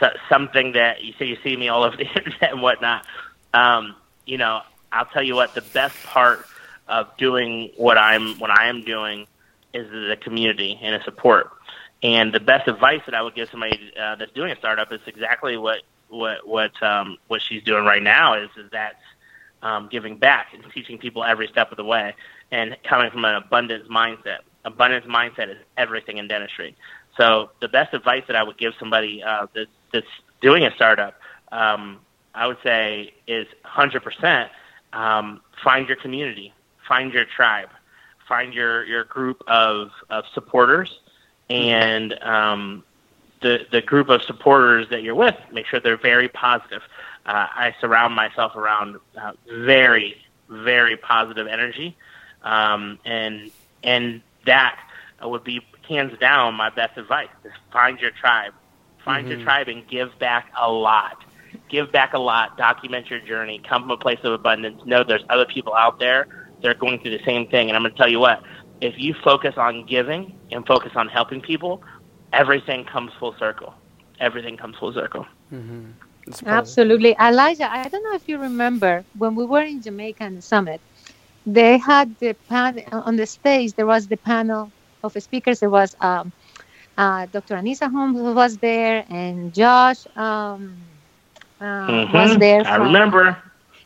so, 0.00 0.08
something 0.30 0.72
that 0.72 1.04
you 1.04 1.12
see 1.18 1.26
you 1.26 1.36
see 1.44 1.54
me 1.54 1.68
all 1.68 1.82
over 1.82 1.98
the 1.98 2.08
internet 2.16 2.52
and 2.52 2.62
whatnot. 2.62 3.04
Um, 3.52 3.94
you 4.30 4.38
know, 4.38 4.60
I'll 4.92 5.06
tell 5.06 5.24
you 5.24 5.34
what 5.34 5.54
the 5.56 5.60
best 5.60 6.00
part 6.04 6.46
of 6.86 7.16
doing 7.16 7.70
what 7.76 7.98
I'm 7.98 8.38
what 8.38 8.50
I 8.50 8.68
am 8.68 8.82
doing 8.82 9.26
is 9.74 9.90
the 9.90 10.16
community 10.20 10.78
and 10.80 10.94
the 10.94 11.04
support. 11.04 11.50
And 12.02 12.32
the 12.32 12.38
best 12.38 12.68
advice 12.68 13.00
that 13.06 13.14
I 13.14 13.22
would 13.22 13.34
give 13.34 13.48
somebody 13.50 13.92
uh, 14.00 14.14
that's 14.14 14.32
doing 14.32 14.52
a 14.52 14.56
startup 14.56 14.92
is 14.92 15.00
exactly 15.06 15.56
what 15.56 15.82
what 16.08 16.46
what 16.46 16.80
um, 16.80 17.18
what 17.26 17.42
she's 17.42 17.64
doing 17.64 17.84
right 17.84 18.02
now 18.02 18.34
is 18.34 18.50
is 18.56 18.70
that 18.70 19.00
um, 19.62 19.88
giving 19.90 20.16
back 20.16 20.54
and 20.54 20.64
teaching 20.72 20.96
people 20.96 21.24
every 21.24 21.48
step 21.48 21.72
of 21.72 21.76
the 21.76 21.84
way 21.84 22.14
and 22.52 22.76
coming 22.84 23.10
from 23.10 23.24
an 23.24 23.34
abundance 23.34 23.88
mindset. 23.88 24.38
Abundance 24.64 25.06
mindset 25.06 25.50
is 25.50 25.58
everything 25.76 26.18
in 26.18 26.28
dentistry. 26.28 26.76
So 27.16 27.50
the 27.60 27.68
best 27.68 27.94
advice 27.94 28.22
that 28.28 28.36
I 28.36 28.44
would 28.44 28.58
give 28.58 28.74
somebody 28.78 29.22
uh, 29.24 29.46
that's, 29.54 29.70
that's 29.92 30.06
doing 30.40 30.64
a 30.64 30.74
startup, 30.74 31.20
um, 31.50 31.98
I 32.34 32.46
would 32.46 32.58
say, 32.62 33.14
is 33.26 33.46
100% 33.64 34.48
um, 34.92 35.40
find 35.62 35.88
your 35.88 35.96
community, 35.96 36.52
find 36.86 37.12
your 37.12 37.24
tribe, 37.24 37.68
find 38.28 38.52
your, 38.52 38.84
your 38.84 39.04
group 39.04 39.42
of, 39.46 39.90
of 40.08 40.24
supporters, 40.34 41.00
and 41.48 42.12
um, 42.22 42.84
the 43.40 43.66
the 43.70 43.80
group 43.82 44.08
of 44.08 44.22
supporters 44.22 44.88
that 44.90 45.02
you're 45.02 45.14
with, 45.14 45.36
make 45.52 45.66
sure 45.66 45.80
they're 45.80 45.96
very 45.96 46.28
positive. 46.28 46.82
Uh, 47.26 47.46
I 47.50 47.74
surround 47.80 48.14
myself 48.14 48.54
around 48.56 48.96
uh, 49.20 49.32
very 49.48 50.16
very 50.48 50.96
positive 50.96 51.46
energy, 51.46 51.96
um, 52.42 52.98
and 53.04 53.50
and 53.82 54.22
that 54.46 54.78
would 55.22 55.44
be 55.44 55.60
hands 55.88 56.18
down 56.18 56.54
my 56.54 56.70
best 56.70 56.96
advice. 56.96 57.28
Is 57.44 57.52
find 57.72 57.98
your 57.98 58.10
tribe, 58.10 58.52
find 59.04 59.26
mm-hmm. 59.26 59.36
your 59.36 59.44
tribe, 59.44 59.68
and 59.68 59.86
give 59.88 60.18
back 60.18 60.52
a 60.58 60.70
lot. 60.70 61.22
Give 61.68 61.90
back 61.90 62.14
a 62.14 62.18
lot. 62.18 62.56
Document 62.56 63.08
your 63.10 63.20
journey. 63.20 63.60
Come 63.68 63.82
from 63.82 63.90
a 63.90 63.96
place 63.96 64.18
of 64.24 64.32
abundance. 64.32 64.82
Know 64.84 65.04
there's 65.04 65.24
other 65.30 65.46
people 65.46 65.74
out 65.74 65.98
there 65.98 66.26
that 66.62 66.68
are 66.68 66.74
going 66.74 67.00
through 67.00 67.16
the 67.16 67.24
same 67.24 67.46
thing. 67.48 67.68
And 67.68 67.76
I'm 67.76 67.82
going 67.82 67.92
to 67.92 67.98
tell 67.98 68.08
you 68.08 68.20
what. 68.20 68.42
If 68.80 68.94
you 68.96 69.14
focus 69.22 69.54
on 69.56 69.84
giving 69.86 70.38
and 70.50 70.66
focus 70.66 70.92
on 70.96 71.08
helping 71.08 71.40
people, 71.42 71.82
everything 72.32 72.84
comes 72.84 73.12
full 73.18 73.34
circle. 73.38 73.74
Everything 74.20 74.56
comes 74.56 74.76
full 74.78 74.92
circle. 74.92 75.26
Mm-hmm. 75.52 75.90
Absolutely. 76.46 77.14
Elijah, 77.20 77.70
I 77.70 77.88
don't 77.88 78.02
know 78.04 78.14
if 78.14 78.28
you 78.28 78.38
remember 78.38 79.04
when 79.18 79.34
we 79.34 79.44
were 79.44 79.62
in 79.62 79.82
Jamaica 79.82 80.24
and 80.24 80.38
the 80.38 80.42
Summit, 80.42 80.80
they 81.46 81.78
had 81.78 82.16
the 82.18 82.34
panel 82.48 82.84
on 82.92 83.16
the 83.16 83.26
stage, 83.26 83.74
there 83.74 83.86
was 83.86 84.06
the 84.06 84.16
panel 84.16 84.70
of 85.02 85.12
speakers. 85.22 85.60
There 85.60 85.70
was 85.70 85.96
um, 86.00 86.32
uh, 86.98 87.26
Dr. 87.26 87.56
Anissa 87.56 87.90
Holmes 87.90 88.20
was 88.20 88.58
there, 88.58 89.04
and 89.08 89.52
Josh 89.54 90.06
um, 90.16 90.76
uh, 91.60 91.64
mm-hmm. 91.64 92.12
was 92.12 92.36
there. 92.38 92.64
From, 92.64 92.72
I 92.72 92.76
remember. 92.76 93.36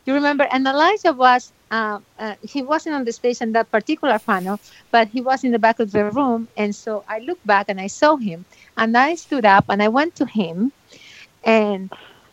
You 0.05 0.13
remember? 0.13 0.47
And 0.51 0.65
Elijah 0.67 1.13
was 1.13 1.51
uh, 1.71 1.99
uh, 2.19 2.35
he 2.43 2.61
wasn't 2.61 2.95
on 2.95 3.03
the 3.05 3.11
stage 3.11 3.41
in 3.41 3.51
that 3.53 3.71
particular 3.71 4.19
panel, 4.19 4.59
but 4.91 5.07
he 5.07 5.21
was 5.21 5.43
in 5.43 5.51
the 5.51 5.59
back 5.59 5.79
of 5.79 5.91
the 5.91 6.05
room. 6.11 6.47
And 6.55 6.75
so 6.75 7.03
I 7.09 7.19
looked 7.19 7.45
back 7.45 7.69
and 7.69 7.79
I 7.81 7.87
saw 7.87 8.15
him, 8.15 8.45
and 8.77 8.95
I 8.97 9.15
stood 9.15 9.45
up 9.45 9.65
and 9.69 9.81
I 9.81 9.89
went 9.89 10.15
to 10.15 10.25
him, 10.25 10.71
and 11.43 11.91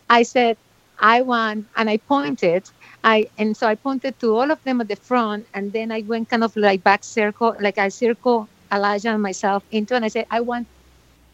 I 0.09 0.23
said, 0.23 0.57
"I 0.99 1.21
want," 1.21 1.67
and 1.75 1.89
I 1.89 1.97
pointed. 1.97 2.69
I 3.03 3.27
and 3.37 3.57
so 3.57 3.67
I 3.67 3.75
pointed 3.75 4.19
to 4.21 4.37
all 4.37 4.49
of 4.51 4.63
them 4.63 4.79
at 4.81 4.87
the 4.87 4.95
front, 4.95 5.47
and 5.53 5.73
then 5.73 5.91
I 5.91 6.01
went 6.01 6.29
kind 6.29 6.43
of 6.43 6.55
like 6.55 6.83
back 6.83 7.03
circle, 7.03 7.55
like 7.59 7.77
I 7.77 7.89
circle 7.89 8.47
Elijah 8.71 9.09
and 9.09 9.21
myself 9.21 9.63
into, 9.71 9.95
and 9.95 10.05
I 10.05 10.09
said, 10.09 10.27
"I 10.31 10.39
want 10.39 10.67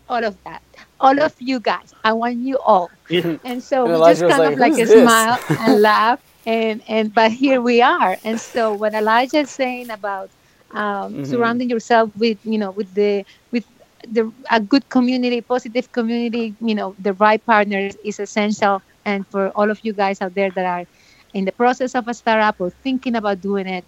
all 0.09 0.23
of 0.23 0.35
that, 0.45 0.63
all 0.99 1.19
of 1.21 1.33
you 1.39 1.59
guys. 1.59 1.93
I 2.03 2.13
want 2.13 2.37
you 2.37 2.57
all." 2.59 2.89
and 3.09 3.63
so 3.63 3.85
and 3.85 3.93
we 3.93 4.07
just 4.13 4.21
kind 4.21 4.39
like, 4.39 4.53
of 4.53 4.59
like 4.59 4.73
a 4.73 4.85
this? 4.85 4.91
smile 4.91 5.39
and 5.59 5.81
laugh 5.91 6.19
and 6.45 6.81
and 6.87 7.13
but 7.13 7.31
here 7.31 7.61
we 7.61 7.81
are 7.81 8.17
and 8.23 8.39
so 8.39 8.73
what 8.73 8.93
elijah 8.93 9.39
is 9.39 9.49
saying 9.49 9.89
about 9.89 10.29
um, 10.71 11.13
mm-hmm. 11.13 11.23
surrounding 11.25 11.69
yourself 11.69 12.09
with 12.17 12.37
you 12.43 12.57
know 12.57 12.71
with 12.71 12.93
the 12.93 13.25
with 13.51 13.65
the 14.07 14.31
a 14.49 14.59
good 14.59 14.87
community 14.89 15.41
positive 15.41 15.91
community 15.91 16.55
you 16.61 16.73
know 16.73 16.95
the 16.99 17.13
right 17.13 17.45
partners 17.45 17.95
is 18.03 18.19
essential 18.19 18.81
and 19.05 19.27
for 19.27 19.49
all 19.49 19.69
of 19.69 19.79
you 19.83 19.93
guys 19.93 20.21
out 20.21 20.33
there 20.33 20.49
that 20.51 20.65
are 20.65 20.85
in 21.33 21.45
the 21.45 21.51
process 21.51 21.93
of 21.95 22.07
a 22.07 22.13
startup 22.13 22.55
or 22.59 22.69
thinking 22.69 23.15
about 23.15 23.41
doing 23.41 23.67
it 23.67 23.83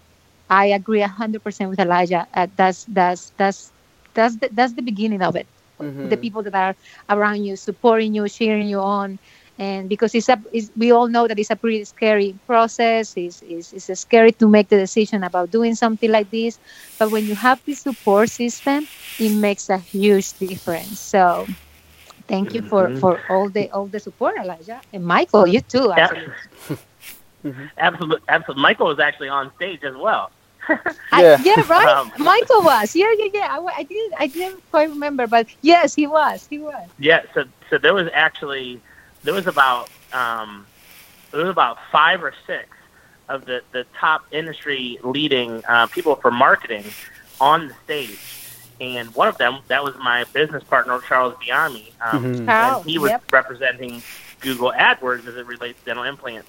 i 0.50 0.66
agree 0.66 1.00
100% 1.00 1.68
with 1.68 1.80
elijah 1.80 2.26
uh, 2.34 2.46
that's 2.56 2.84
that's 2.84 3.30
that's 3.36 3.72
that's 4.14 4.36
the, 4.36 4.48
that's 4.52 4.74
the 4.74 4.82
beginning 4.82 5.22
of 5.22 5.36
it 5.36 5.46
mm-hmm. 5.82 6.08
the 6.08 6.16
people 6.16 6.42
that 6.42 6.54
are 6.54 6.74
around 7.10 7.44
you 7.44 7.56
supporting 7.56 8.14
you 8.14 8.28
cheering 8.28 8.68
you 8.68 8.78
on 8.78 9.18
and 9.58 9.88
because 9.88 10.14
it's 10.14 10.28
a 10.28 10.40
it's, 10.52 10.70
we 10.76 10.90
all 10.90 11.08
know 11.08 11.28
that 11.28 11.38
it's 11.38 11.50
a 11.50 11.56
pretty 11.56 11.84
scary 11.84 12.34
process 12.46 13.14
it's, 13.16 13.42
it's, 13.42 13.72
it's 13.72 14.00
scary 14.00 14.32
to 14.32 14.48
make 14.48 14.68
the 14.68 14.76
decision 14.76 15.22
about 15.24 15.50
doing 15.50 15.74
something 15.74 16.10
like 16.10 16.30
this 16.30 16.58
but 16.98 17.10
when 17.10 17.24
you 17.26 17.34
have 17.34 17.62
this 17.66 17.80
support 17.80 18.28
system 18.28 18.86
it 19.18 19.34
makes 19.36 19.68
a 19.68 19.78
huge 19.78 20.32
difference 20.38 20.98
so 20.98 21.46
thank 22.28 22.54
you 22.54 22.62
for 22.62 22.88
mm-hmm. 22.88 22.98
for 22.98 23.20
all 23.28 23.48
the 23.48 23.70
all 23.70 23.86
the 23.86 24.00
support 24.00 24.36
elijah 24.38 24.80
and 24.92 25.04
michael 25.04 25.46
you 25.46 25.60
too 25.60 25.92
actually. 25.92 26.26
mm-hmm. 27.44 27.64
absolutely 27.78 28.24
absolutely 28.28 28.62
michael 28.62 28.86
was 28.86 28.98
actually 28.98 29.28
on 29.28 29.52
stage 29.56 29.84
as 29.84 29.96
well 29.96 30.30
yeah. 30.68 30.78
I, 31.12 31.42
yeah, 31.42 31.66
right. 31.68 31.88
Um, 31.88 32.12
Michael 32.18 32.62
was. 32.62 32.94
Yeah, 32.94 33.12
yeah, 33.18 33.28
yeah. 33.32 33.58
I, 33.58 33.64
I 33.78 33.82
didn't, 33.82 34.14
I 34.18 34.26
didn't 34.26 34.70
quite 34.70 34.88
remember, 34.88 35.26
but 35.26 35.46
yes, 35.62 35.94
he 35.94 36.06
was. 36.06 36.46
He 36.46 36.58
was. 36.58 36.88
Yeah. 36.98 37.22
So, 37.34 37.44
so 37.70 37.78
there 37.78 37.94
was 37.94 38.08
actually 38.12 38.80
there 39.24 39.34
was 39.34 39.46
about 39.46 39.90
um, 40.12 40.66
there 41.30 41.40
was 41.40 41.50
about 41.50 41.78
five 41.90 42.22
or 42.22 42.34
six 42.46 42.68
of 43.28 43.44
the, 43.46 43.62
the 43.72 43.86
top 43.98 44.24
industry 44.30 44.98
leading 45.02 45.62
uh, 45.66 45.86
people 45.86 46.16
for 46.16 46.30
marketing 46.30 46.84
on 47.40 47.68
the 47.68 47.74
stage. 47.84 48.18
And 48.80 49.14
one 49.14 49.28
of 49.28 49.38
them, 49.38 49.58
that 49.68 49.82
was 49.82 49.94
my 49.96 50.24
business 50.32 50.64
partner, 50.64 51.00
Charles 51.06 51.34
Biami. 51.34 51.92
Um, 52.00 52.24
mm-hmm. 52.24 52.48
and 52.48 52.84
he 52.84 52.98
was 52.98 53.10
yep. 53.10 53.22
representing 53.32 54.02
Google 54.40 54.72
AdWords 54.72 55.26
as 55.26 55.36
it 55.36 55.46
relates 55.46 55.78
to 55.80 55.84
dental 55.86 56.04
implants. 56.04 56.48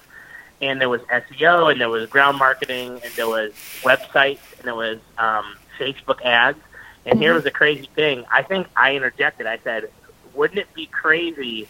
And 0.60 0.80
there 0.80 0.88
was 0.88 1.00
SEO, 1.02 1.70
and 1.70 1.80
there 1.80 1.90
was 1.90 2.08
ground 2.08 2.38
marketing, 2.38 3.00
and 3.04 3.12
there 3.16 3.28
was 3.28 3.52
websites, 3.82 4.38
and 4.58 4.64
there 4.64 4.74
was 4.74 4.98
um, 5.18 5.56
Facebook 5.78 6.22
ads. 6.22 6.58
And 7.04 7.14
mm-hmm. 7.14 7.22
here 7.22 7.34
was 7.34 7.44
a 7.44 7.50
crazy 7.50 7.88
thing. 7.94 8.24
I 8.30 8.42
think 8.42 8.66
I 8.76 8.94
interjected. 8.94 9.46
I 9.46 9.58
said, 9.58 9.90
wouldn't 10.34 10.58
it 10.58 10.72
be 10.74 10.86
crazy 10.86 11.68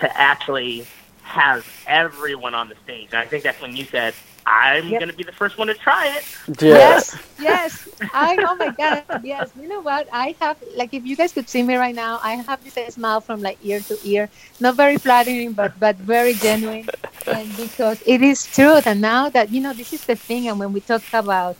to 0.00 0.20
actually 0.20 0.86
have 1.22 1.66
everyone 1.86 2.54
on 2.54 2.68
the 2.68 2.74
stage. 2.84 3.08
And 3.12 3.18
I 3.18 3.24
think 3.24 3.42
that's 3.44 3.60
when 3.60 3.74
you 3.76 3.84
said, 3.84 4.14
I'm 4.44 4.88
yep. 4.88 5.00
going 5.00 5.10
to 5.10 5.16
be 5.16 5.22
the 5.22 5.32
first 5.32 5.56
one 5.56 5.68
to 5.68 5.74
try 5.74 6.08
it. 6.16 6.24
Yes, 6.60 7.16
yes. 7.38 7.88
I, 8.12 8.36
oh 8.46 8.56
my 8.56 8.70
God, 8.70 9.24
yes. 9.24 9.50
You 9.58 9.68
know 9.68 9.80
what? 9.80 10.08
I 10.12 10.34
have, 10.40 10.56
like, 10.76 10.92
if 10.92 11.06
you 11.06 11.14
guys 11.14 11.32
could 11.32 11.48
see 11.48 11.62
me 11.62 11.76
right 11.76 11.94
now, 11.94 12.18
I 12.22 12.34
have 12.34 12.62
this 12.64 12.94
smile 12.94 13.20
from 13.20 13.40
like 13.40 13.58
ear 13.62 13.80
to 13.80 13.96
ear. 14.04 14.28
Not 14.58 14.74
very 14.74 14.98
flattering, 14.98 15.52
but, 15.52 15.78
but 15.78 15.96
very 15.96 16.34
genuine. 16.34 16.88
And 17.32 17.56
because 17.56 18.02
it 18.06 18.22
is 18.22 18.46
true 18.46 18.80
And 18.84 19.00
now 19.00 19.28
that, 19.30 19.50
you 19.50 19.60
know, 19.60 19.72
this 19.72 19.92
is 19.92 20.02
the 20.04 20.16
thing. 20.16 20.48
And 20.48 20.58
when 20.58 20.72
we 20.72 20.80
talk 20.80 21.02
about 21.12 21.56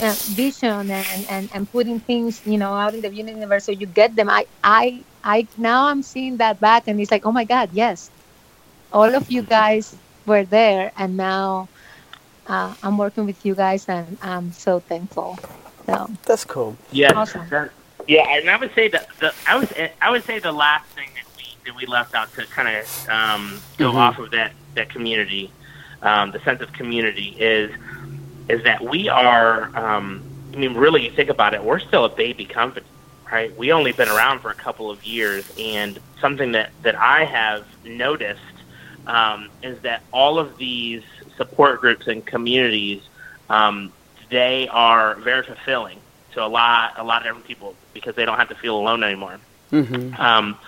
uh, 0.00 0.16
vision 0.26 0.90
and, 0.90 1.26
and, 1.28 1.50
and 1.52 1.70
putting 1.70 2.00
things, 2.00 2.42
you 2.44 2.58
know, 2.58 2.72
out 2.72 2.94
in 2.94 3.00
the 3.00 3.12
universe 3.12 3.64
so 3.64 3.72
you 3.72 3.86
get 3.86 4.14
them, 4.14 4.28
I, 4.30 4.46
I 4.62 5.04
I 5.24 5.46
now 5.56 5.86
I'm 5.86 6.02
seeing 6.02 6.38
that 6.38 6.60
back 6.60 6.84
and 6.86 7.00
it's 7.00 7.10
like, 7.10 7.24
oh 7.24 7.32
my 7.32 7.44
God, 7.44 7.70
yes, 7.72 8.10
all 8.92 9.14
of 9.14 9.30
you 9.30 9.42
guys 9.42 9.94
were 10.26 10.44
there, 10.44 10.92
and 10.96 11.16
now 11.16 11.68
uh, 12.46 12.74
I'm 12.82 12.98
working 12.98 13.24
with 13.24 13.44
you 13.44 13.54
guys, 13.54 13.88
and 13.88 14.18
I'm 14.22 14.52
so 14.52 14.80
thankful. 14.80 15.38
So 15.86 16.10
that's 16.24 16.44
cool. 16.44 16.76
Yeah, 16.90 17.12
awesome. 17.14 17.48
yeah, 18.06 18.26
and 18.28 18.50
I 18.50 18.56
would 18.56 18.74
say 18.74 18.88
that 18.88 19.08
the 19.20 19.32
I 19.46 19.58
would 19.58 19.90
I 20.00 20.10
would 20.10 20.24
say 20.24 20.38
the 20.38 20.52
last 20.52 20.86
thing 20.90 21.08
that 21.14 21.24
we 21.26 21.31
that 21.64 21.76
we 21.76 21.86
left 21.86 22.14
out 22.14 22.32
to 22.34 22.46
kind 22.46 22.76
of 22.76 23.08
um, 23.08 23.60
go 23.78 23.88
mm-hmm. 23.88 23.98
off 23.98 24.18
of 24.18 24.30
that 24.32 24.52
that 24.74 24.88
community, 24.88 25.50
um, 26.00 26.30
the 26.30 26.40
sense 26.40 26.60
of 26.60 26.72
community 26.72 27.36
is 27.38 27.70
is 28.48 28.62
that 28.64 28.82
we 28.82 29.08
are. 29.08 29.74
Um, 29.76 30.22
I 30.52 30.56
mean, 30.56 30.74
really, 30.74 31.02
you 31.02 31.10
think 31.10 31.30
about 31.30 31.54
it, 31.54 31.64
we're 31.64 31.78
still 31.78 32.04
a 32.04 32.10
baby 32.10 32.44
company 32.44 32.86
right? 33.32 33.56
We 33.56 33.72
only 33.72 33.92
been 33.92 34.10
around 34.10 34.40
for 34.40 34.50
a 34.50 34.54
couple 34.54 34.90
of 34.90 35.04
years, 35.04 35.50
and 35.58 35.98
something 36.20 36.52
that 36.52 36.70
that 36.82 36.94
I 36.94 37.24
have 37.24 37.64
noticed 37.84 38.40
um, 39.06 39.48
is 39.62 39.80
that 39.80 40.02
all 40.12 40.38
of 40.38 40.58
these 40.58 41.02
support 41.36 41.80
groups 41.80 42.06
and 42.06 42.24
communities, 42.24 43.02
um, 43.48 43.92
they 44.30 44.68
are 44.68 45.14
very 45.16 45.42
fulfilling 45.42 45.98
to 46.32 46.44
a 46.44 46.46
lot 46.46 46.92
a 46.98 47.02
lot 47.02 47.22
of 47.22 47.24
different 47.24 47.46
people 47.46 47.74
because 47.94 48.14
they 48.14 48.24
don't 48.24 48.38
have 48.38 48.50
to 48.50 48.54
feel 48.54 48.76
alone 48.76 49.02
anymore. 49.02 49.38
Mm-hmm. 49.72 50.20
Um, 50.20 50.58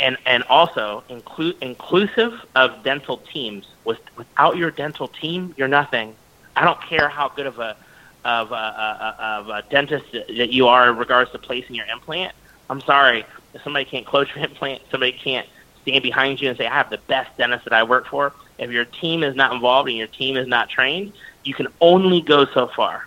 and 0.00 0.16
and 0.26 0.42
also 0.44 1.04
include 1.08 1.56
inclusive 1.60 2.44
of 2.56 2.82
dental 2.82 3.18
teams. 3.18 3.68
With, 3.84 4.00
without 4.16 4.56
your 4.56 4.70
dental 4.70 5.08
team, 5.08 5.54
you're 5.56 5.68
nothing. 5.68 6.14
I 6.56 6.64
don't 6.64 6.80
care 6.82 7.08
how 7.08 7.28
good 7.28 7.46
of 7.46 7.58
a 7.58 7.76
of 8.24 8.52
a, 8.52 8.54
a, 8.54 9.24
of 9.24 9.48
a 9.48 9.62
dentist 9.70 10.12
that 10.12 10.52
you 10.52 10.68
are 10.68 10.90
in 10.90 10.96
regards 10.96 11.30
to 11.32 11.38
placing 11.38 11.76
your 11.76 11.86
implant. 11.86 12.34
I'm 12.68 12.80
sorry, 12.82 13.24
if 13.54 13.62
somebody 13.62 13.84
can't 13.84 14.06
close 14.06 14.28
your 14.34 14.44
implant, 14.48 14.82
somebody 14.90 15.12
can't 15.12 15.48
stand 15.82 16.02
behind 16.02 16.40
you 16.40 16.48
and 16.48 16.58
say, 16.58 16.66
I 16.66 16.74
have 16.74 16.90
the 16.90 16.98
best 16.98 17.36
dentist 17.38 17.64
that 17.64 17.72
I 17.72 17.82
work 17.82 18.06
for. 18.06 18.32
If 18.58 18.70
your 18.70 18.84
team 18.84 19.22
is 19.22 19.34
not 19.34 19.52
involved 19.52 19.88
and 19.88 19.96
your 19.96 20.06
team 20.06 20.36
is 20.36 20.46
not 20.46 20.68
trained, 20.68 21.12
you 21.44 21.54
can 21.54 21.68
only 21.80 22.20
go 22.20 22.44
so 22.46 22.68
far. 22.68 23.06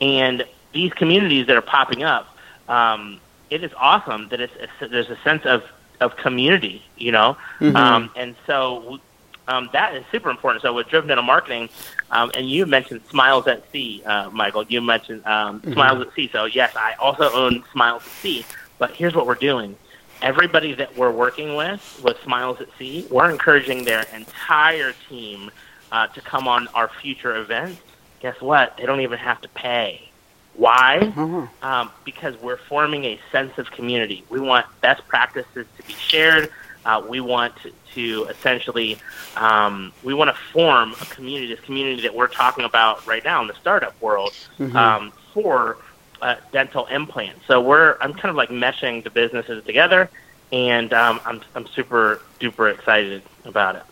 And 0.00 0.44
these 0.72 0.92
communities 0.92 1.46
that 1.46 1.56
are 1.56 1.62
popping 1.62 2.02
up, 2.02 2.36
um, 2.68 3.20
it 3.50 3.64
is 3.64 3.72
awesome 3.76 4.28
that 4.28 4.40
it's, 4.40 4.52
it's, 4.58 4.90
there's 4.92 5.08
a 5.08 5.16
sense 5.22 5.46
of, 5.46 5.64
of 6.04 6.16
community, 6.16 6.82
you 6.96 7.10
know, 7.12 7.36
Mhm. 7.60 7.74
um, 7.76 8.10
and 8.16 8.36
so 8.46 8.98
um, 9.46 9.68
that 9.74 9.94
is 9.94 10.02
super 10.10 10.30
important. 10.30 10.62
So 10.62 10.72
with 10.72 10.88
driven 10.88 11.08
dental 11.08 11.22
marketing, 11.24 11.68
um, 12.10 12.30
and 12.34 12.48
you 12.48 12.64
mentioned 12.64 13.02
Smiles 13.10 13.46
at 13.46 13.70
Sea, 13.72 14.02
uh, 14.06 14.30
Michael. 14.30 14.64
You 14.68 14.80
mentioned 14.80 15.26
um, 15.26 15.60
Mhm. 15.60 15.74
Smiles 15.74 16.00
at 16.06 16.14
Sea. 16.14 16.30
So 16.32 16.46
yes, 16.46 16.74
I 16.76 16.94
also 16.98 17.30
own 17.32 17.62
Smiles 17.72 18.02
at 18.06 18.12
Sea. 18.22 18.46
But 18.78 18.92
here's 18.92 19.14
what 19.14 19.26
we're 19.26 19.34
doing. 19.34 19.76
Everybody 20.22 20.72
that 20.74 20.96
we're 20.96 21.10
working 21.10 21.56
with 21.56 22.00
with 22.02 22.16
Smiles 22.22 22.58
at 22.60 22.68
Sea, 22.78 23.06
we're 23.10 23.28
encouraging 23.30 23.84
their 23.84 24.04
entire 24.14 24.94
team 25.10 25.50
uh, 25.92 26.06
to 26.08 26.20
come 26.22 26.48
on 26.48 26.66
our 26.74 26.88
future 26.88 27.36
events. 27.36 27.80
Guess 28.20 28.40
what? 28.40 28.76
They 28.78 28.86
don't 28.86 29.00
even 29.02 29.18
have 29.18 29.40
to 29.42 29.48
pay. 29.50 30.08
Why? 30.54 30.98
Uh-huh. 31.16 31.46
um, 31.62 31.90
because 32.04 32.36
we're 32.40 32.56
forming 32.56 33.04
a 33.04 33.18
sense 33.32 33.58
of 33.58 33.70
community. 33.70 34.24
We 34.28 34.40
want 34.40 34.66
best 34.80 35.06
practices 35.08 35.66
to 35.76 35.82
be 35.86 35.94
shared. 35.94 36.50
Uh, 36.84 37.02
we 37.08 37.20
want 37.20 37.54
to, 37.94 38.24
essentially, 38.24 38.98
um, 39.36 39.92
we 40.02 40.14
want 40.14 40.28
to 40.34 40.36
form 40.52 40.92
a 41.00 41.04
community, 41.06 41.54
this 41.54 41.64
community 41.64 42.02
that 42.02 42.14
we're 42.14 42.28
talking 42.28 42.64
about 42.64 43.04
right 43.06 43.24
now 43.24 43.40
in 43.42 43.48
the 43.48 43.54
startup 43.54 44.00
world 44.02 44.32
Mhm. 44.58 44.74
um, 44.74 45.12
for 45.32 45.78
uh, 46.22 46.36
dental 46.52 46.86
implants. 46.86 47.40
So 47.46 47.60
we're, 47.60 47.96
I'm 48.00 48.12
kind 48.14 48.30
of 48.30 48.36
like 48.36 48.50
meshing 48.50 49.02
the 49.02 49.10
businesses 49.10 49.64
together, 49.64 50.08
and 50.52 50.92
um, 50.92 51.20
I'm, 51.26 51.40
I'm 51.54 51.66
super 51.66 52.20
duper 52.40 52.72
excited 52.72 53.22
about 53.44 53.76
it. 53.76 53.82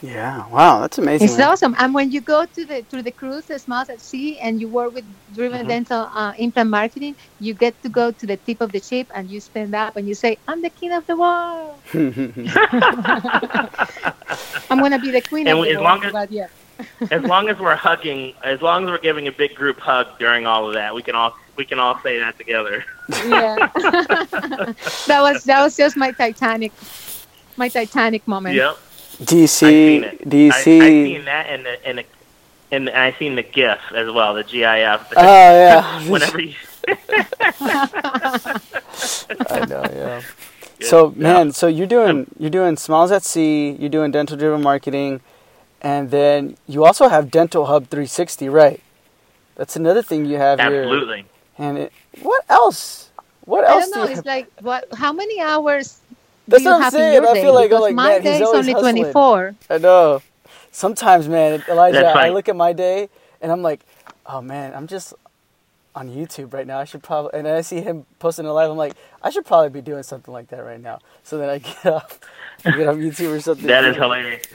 Yeah. 0.00 0.46
Wow, 0.48 0.80
that's 0.80 0.98
amazing. 0.98 1.26
It's 1.28 1.38
man. 1.38 1.48
awesome. 1.48 1.74
And 1.78 1.92
when 1.92 2.12
you 2.12 2.20
go 2.20 2.46
to 2.46 2.64
the 2.64 2.82
to 2.82 3.02
the 3.02 3.10
cruise, 3.10 3.46
the 3.46 3.58
Smiles 3.58 3.88
at 3.88 4.00
Sea, 4.00 4.38
and 4.38 4.60
you 4.60 4.68
work 4.68 4.94
with 4.94 5.04
Driven 5.34 5.64
Mhm. 5.64 5.68
Dental 5.68 6.08
uh, 6.14 6.32
Implant 6.38 6.70
Marketing, 6.70 7.16
you 7.40 7.52
get 7.52 7.74
to 7.82 7.88
go 7.88 8.12
to 8.12 8.24
the 8.26 8.36
tip 8.36 8.60
of 8.60 8.70
the 8.70 8.78
ship 8.80 9.08
and 9.14 9.28
you 9.28 9.40
stand 9.40 9.74
up 9.74 9.96
and 9.96 10.06
you 10.06 10.14
say, 10.14 10.38
"I'm 10.46 10.62
the 10.62 10.70
king 10.70 10.92
of 10.92 11.04
the 11.06 11.16
world. 11.16 11.74
I'm 14.70 14.78
gonna 14.78 14.98
be 14.98 15.10
the 15.10 15.22
queen 15.22 15.46
And 15.48 15.58
of 15.58 15.64
the 15.64 15.70
as 15.70 15.76
world." 15.76 15.84
long 15.84 16.04
as- 16.04 16.12
but 16.12 16.30
yeah, 16.32 16.48
as 17.10 17.22
long 17.24 17.48
as 17.48 17.58
we're 17.58 17.74
hugging, 17.74 18.34
as 18.44 18.62
long 18.62 18.84
as 18.84 18.90
we're 18.90 18.98
giving 18.98 19.26
a 19.26 19.32
big 19.32 19.54
group 19.54 19.80
hug 19.80 20.06
during 20.18 20.46
all 20.46 20.68
of 20.68 20.74
that, 20.74 20.94
we 20.94 21.02
can 21.02 21.14
all 21.14 21.34
we 21.56 21.64
can 21.64 21.78
all 21.78 21.98
say 22.02 22.18
that 22.20 22.38
together. 22.38 22.84
yeah. 23.26 23.56
that 25.10 25.20
was 25.20 25.44
that 25.44 25.60
was 25.60 25.76
just 25.76 25.96
my 25.96 26.12
Titanic, 26.12 26.72
my 27.56 27.68
Titanic 27.68 28.26
moment. 28.28 28.54
Yep. 28.54 28.78
Do 29.24 29.36
you 29.38 29.46
I 29.62 29.64
seen 29.64 30.02
see? 30.02 30.04
it. 30.04 30.28
Do 30.28 30.36
you 30.36 30.52
I, 30.52 30.62
see? 30.62 30.80
I 30.80 30.88
seen 31.02 31.24
that 31.26 31.46
and 31.48 31.66
the 31.66 31.86
and 31.86 31.98
the, 31.98 32.04
and 32.70 32.90
I 32.90 33.12
seen 33.12 33.34
the 33.36 33.42
GIF 33.42 33.80
as 33.94 34.10
well, 34.12 34.34
the 34.34 34.44
GIF. 34.44 35.12
Oh 35.16 35.22
yeah. 35.56 36.00
Whenever 36.08 36.40
you, 36.40 36.54
I 39.50 39.64
know. 39.68 39.84
Yeah. 39.92 40.22
Yeah, 40.80 40.86
So 40.88 41.14
yeah. 41.16 41.34
man, 41.34 41.52
so 41.52 41.66
you're 41.68 41.86
doing 41.86 42.08
um, 42.08 42.26
you're 42.38 42.50
doing 42.50 42.76
Smiles 42.76 43.10
at 43.12 43.24
Sea, 43.24 43.72
you're 43.78 43.90
doing 43.90 44.10
dental 44.12 44.36
driven 44.36 44.62
marketing, 44.62 45.20
and 45.80 46.10
then 46.10 46.56
you 46.66 46.84
also 46.84 47.08
have 47.08 47.30
Dental 47.30 47.66
Hub 47.66 47.88
360, 47.88 48.48
right? 48.48 48.80
That's 49.56 49.76
another 49.76 50.02
thing 50.02 50.24
you 50.26 50.36
have 50.36 50.62
here. 50.62 50.84
absolutely. 50.84 51.26
And 51.58 51.78
it, 51.78 51.92
what 52.22 52.44
else? 52.48 53.10
What 53.44 53.64
else? 53.68 53.84
I 53.84 53.86
don't 53.86 53.92
do 53.92 54.00
know. 54.00 54.04
you 54.04 54.10
It's 54.12 54.16
have? 54.16 54.26
like 54.26 54.48
what? 54.60 54.86
How 54.94 55.12
many 55.12 55.40
hours 55.40 56.00
That's 56.48 56.62
do 56.62 56.70
you 56.70 56.70
what 56.70 56.76
I'm 56.76 56.82
saying. 56.90 57.24
I 57.24 57.34
feel 57.40 57.54
like 57.54 57.72
I'm 57.72 57.80
Because 57.80 57.82
like, 57.82 57.94
my 57.96 58.08
man, 58.10 58.22
he's 58.22 58.24
day 58.24 58.36
is 58.42 58.42
always 58.42 58.68
only 58.68 58.72
hustling. 58.74 58.94
24. 59.04 59.54
I 59.70 59.78
know. 59.78 60.22
Sometimes, 60.72 61.28
man, 61.28 61.62
Elijah, 61.68 61.98
That's 61.98 62.16
I 62.16 62.28
look 62.30 62.48
at 62.48 62.56
my 62.56 62.72
day 62.72 63.08
and 63.40 63.52
I'm 63.52 63.62
like, 63.62 63.80
oh 64.26 64.40
man, 64.42 64.74
I'm 64.74 64.86
just 64.86 65.14
on 65.94 66.08
YouTube 66.08 66.52
right 66.54 66.66
now. 66.66 66.78
I 66.78 66.84
should 66.84 67.02
probably, 67.02 67.32
and 67.34 67.46
then 67.46 67.56
I 67.56 67.60
see 67.62 67.80
him 67.80 68.06
posting 68.18 68.46
a 68.46 68.52
live. 68.52 68.70
I'm 68.70 68.76
like, 68.76 68.94
I 69.22 69.30
should 69.30 69.46
probably 69.46 69.70
be 69.70 69.80
doing 69.80 70.02
something 70.02 70.32
like 70.32 70.48
that 70.48 70.64
right 70.64 70.80
now. 70.80 71.00
So 71.22 71.38
then 71.38 71.48
I 71.48 71.58
get 71.58 71.86
off, 71.86 72.20
I 72.64 72.70
get 72.72 72.88
on 72.88 72.98
YouTube 73.00 73.30
or 73.36 73.40
something. 73.40 73.66
That 73.66 73.84
is 73.84 73.96
hilarious. 73.96 74.46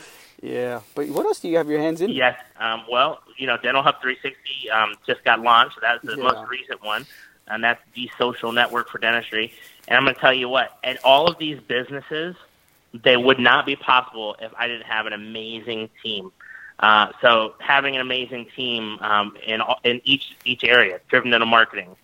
Yeah, 0.41 0.81
but 0.95 1.07
what 1.09 1.25
else 1.25 1.39
do 1.39 1.47
you 1.49 1.57
have 1.57 1.69
your 1.69 1.79
hands 1.79 2.01
in? 2.01 2.09
Yes. 2.11 2.37
Um, 2.59 2.83
well, 2.91 3.19
you 3.37 3.47
know, 3.47 3.57
Dental 3.57 3.81
Hub 3.81 3.95
360 4.01 4.69
um, 4.71 4.95
just 5.07 5.23
got 5.23 5.39
launched. 5.41 5.77
That's 5.81 6.03
the 6.05 6.17
Yeah. 6.17 6.23
most 6.23 6.49
recent 6.49 6.83
one, 6.83 7.05
and 7.47 7.63
that's 7.63 7.81
the 7.95 8.09
social 8.17 8.51
network 8.51 8.89
for 8.89 8.97
dentistry. 8.99 9.53
And 9.87 9.97
I'm 9.97 10.03
going 10.03 10.15
to 10.15 10.21
tell 10.21 10.33
you 10.33 10.49
what, 10.49 10.77
and 10.83 10.97
all 11.03 11.27
of 11.27 11.37
these 11.37 11.59
businesses, 11.67 12.35
they 12.93 13.17
would 13.17 13.39
not 13.39 13.65
be 13.65 13.75
possible 13.75 14.35
if 14.39 14.51
I 14.57 14.67
didn't 14.67 14.85
have 14.85 15.05
an 15.05 15.13
amazing 15.13 15.89
team. 16.01 16.31
Uh, 16.79 17.11
so 17.21 17.53
having 17.59 17.95
an 17.95 18.01
amazing 18.01 18.47
team 18.55 18.97
um, 19.01 19.35
in 19.45 19.61
all, 19.61 19.79
in 19.83 20.01
each 20.03 20.35
each 20.45 20.63
area, 20.63 20.99
driven 21.09 21.31
dental 21.31 21.47
marketing, 21.47 21.95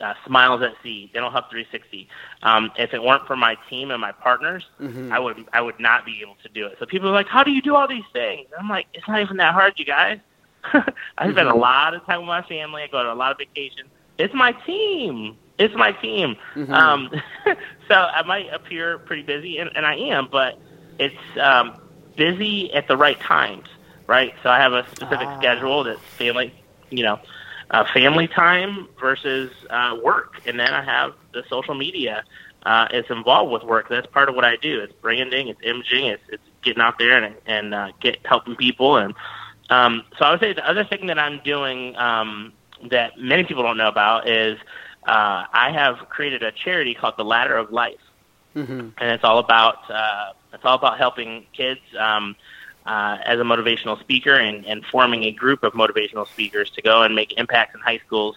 uh, 0.00 0.14
Smiles 0.26 0.62
at 0.62 0.72
Sea, 0.82 1.10
Dental 1.12 1.30
Hub 1.30 1.50
360. 1.50 2.08
Um, 2.42 2.70
if 2.78 2.92
it 2.94 3.02
weren't 3.02 3.26
for 3.26 3.36
my 3.36 3.56
team 3.68 3.90
and 3.90 4.00
my 4.00 4.12
partners, 4.12 4.64
Mhm. 4.80 5.10
I 5.12 5.18
would 5.18 5.44
I 5.52 5.60
would 5.60 5.78
not 5.80 6.04
be 6.04 6.20
able 6.22 6.36
to 6.42 6.48
do 6.48 6.66
it. 6.66 6.76
So 6.78 6.86
people 6.86 7.08
are 7.08 7.12
like, 7.12 7.28
"How 7.28 7.42
do 7.42 7.50
you 7.50 7.62
do 7.62 7.74
all 7.76 7.86
these 7.88 8.04
things?" 8.12 8.48
I'm 8.58 8.68
like, 8.68 8.86
"It's 8.94 9.06
not 9.06 9.20
even 9.20 9.36
that 9.38 9.52
hard, 9.54 9.78
you 9.78 9.84
guys. 9.84 10.18
I 11.18 11.30
spend 11.30 11.48
a 11.48 11.52
Mhm. 11.52 11.60
lot 11.60 11.94
of 11.94 12.04
time 12.06 12.20
with 12.20 12.28
my 12.28 12.42
family. 12.42 12.82
I 12.82 12.86
go 12.88 13.02
to 13.02 13.12
a 13.12 13.14
lot 13.14 13.32
of 13.32 13.38
vacations. 13.38 13.88
It's 14.18 14.34
my 14.34 14.52
team. 14.66 15.36
It's 15.58 15.74
my 15.74 15.92
team. 15.92 16.36
Mhm. 16.54 16.72
Um, 16.74 17.10
so 17.88 17.94
I 17.94 18.22
might 18.22 18.52
appear 18.52 18.98
pretty 18.98 19.22
busy, 19.22 19.58
and, 19.58 19.70
and 19.74 19.86
I 19.86 19.94
am, 19.96 20.28
but 20.30 20.58
it's 20.98 21.14
um, 21.40 21.74
busy 22.16 22.72
at 22.72 22.88
the 22.88 22.96
right 22.96 23.18
times, 23.20 23.66
right? 24.06 24.34
So 24.42 24.50
I 24.50 24.58
have 24.58 24.72
a 24.72 24.86
specific 24.90 25.30
Ah. 25.32 25.36
schedule 25.38 25.84
that's 25.84 26.00
family, 26.18 26.54
you 26.90 27.02
know, 27.04 27.18
uh, 27.70 27.84
family 27.92 28.28
time 28.28 28.88
versus 29.00 29.50
uh, 29.70 29.96
work, 30.02 30.40
and 30.46 30.58
then 30.58 30.72
I 30.72 30.82
have 30.82 31.12
the 31.32 31.42
social 31.48 31.74
media. 31.74 32.24
Uh, 32.64 32.88
it's 32.90 33.10
involved 33.10 33.52
with 33.52 33.62
work. 33.62 33.88
That's 33.88 34.06
part 34.08 34.28
of 34.28 34.34
what 34.34 34.44
I 34.44 34.56
do. 34.56 34.80
It's 34.80 34.92
branding, 35.00 35.48
it's 35.48 35.60
imaging, 35.62 36.06
it's, 36.06 36.22
it's 36.28 36.42
getting 36.62 36.82
out 36.82 36.98
there 36.98 37.22
and 37.22 37.36
and 37.46 37.74
uh, 37.74 37.88
get 38.00 38.18
helping 38.24 38.56
people. 38.56 38.96
And 38.96 39.14
um, 39.70 40.04
so 40.18 40.24
I 40.24 40.30
would 40.32 40.40
say 40.40 40.52
the 40.52 40.68
other 40.68 40.84
thing 40.84 41.06
that 41.06 41.18
I'm 41.18 41.40
doing 41.44 41.96
um, 41.96 42.52
that 42.90 43.18
many 43.18 43.44
people 43.44 43.62
don't 43.62 43.76
know 43.76 43.88
about 43.88 44.28
is 44.28 44.58
uh, 45.06 45.44
I 45.52 45.70
have 45.72 46.08
created 46.08 46.42
a 46.42 46.52
charity 46.52 46.94
called 46.94 47.14
the 47.16 47.24
Ladder 47.24 47.56
of 47.56 47.70
Life 47.72 48.00
Mhm. 48.54 48.92
and 48.98 49.10
it's 49.10 49.24
all 49.24 49.38
about 49.38 49.88
uh, 49.90 50.32
it's 50.52 50.64
all 50.64 50.74
about 50.76 50.98
helping 50.98 51.46
kids 51.52 51.80
um, 51.98 52.36
uh, 52.86 53.18
as 53.24 53.38
a 53.38 53.42
motivational 53.42 53.98
speaker 54.00 54.34
and, 54.34 54.64
and 54.66 54.84
forming 54.86 55.24
a 55.24 55.32
group 55.32 55.62
of 55.62 55.72
motivational 55.72 56.28
speakers 56.28 56.70
to 56.70 56.82
go 56.82 57.02
and 57.02 57.14
make 57.14 57.32
impacts 57.38 57.74
in 57.74 57.80
high 57.80 57.98
schools 58.06 58.36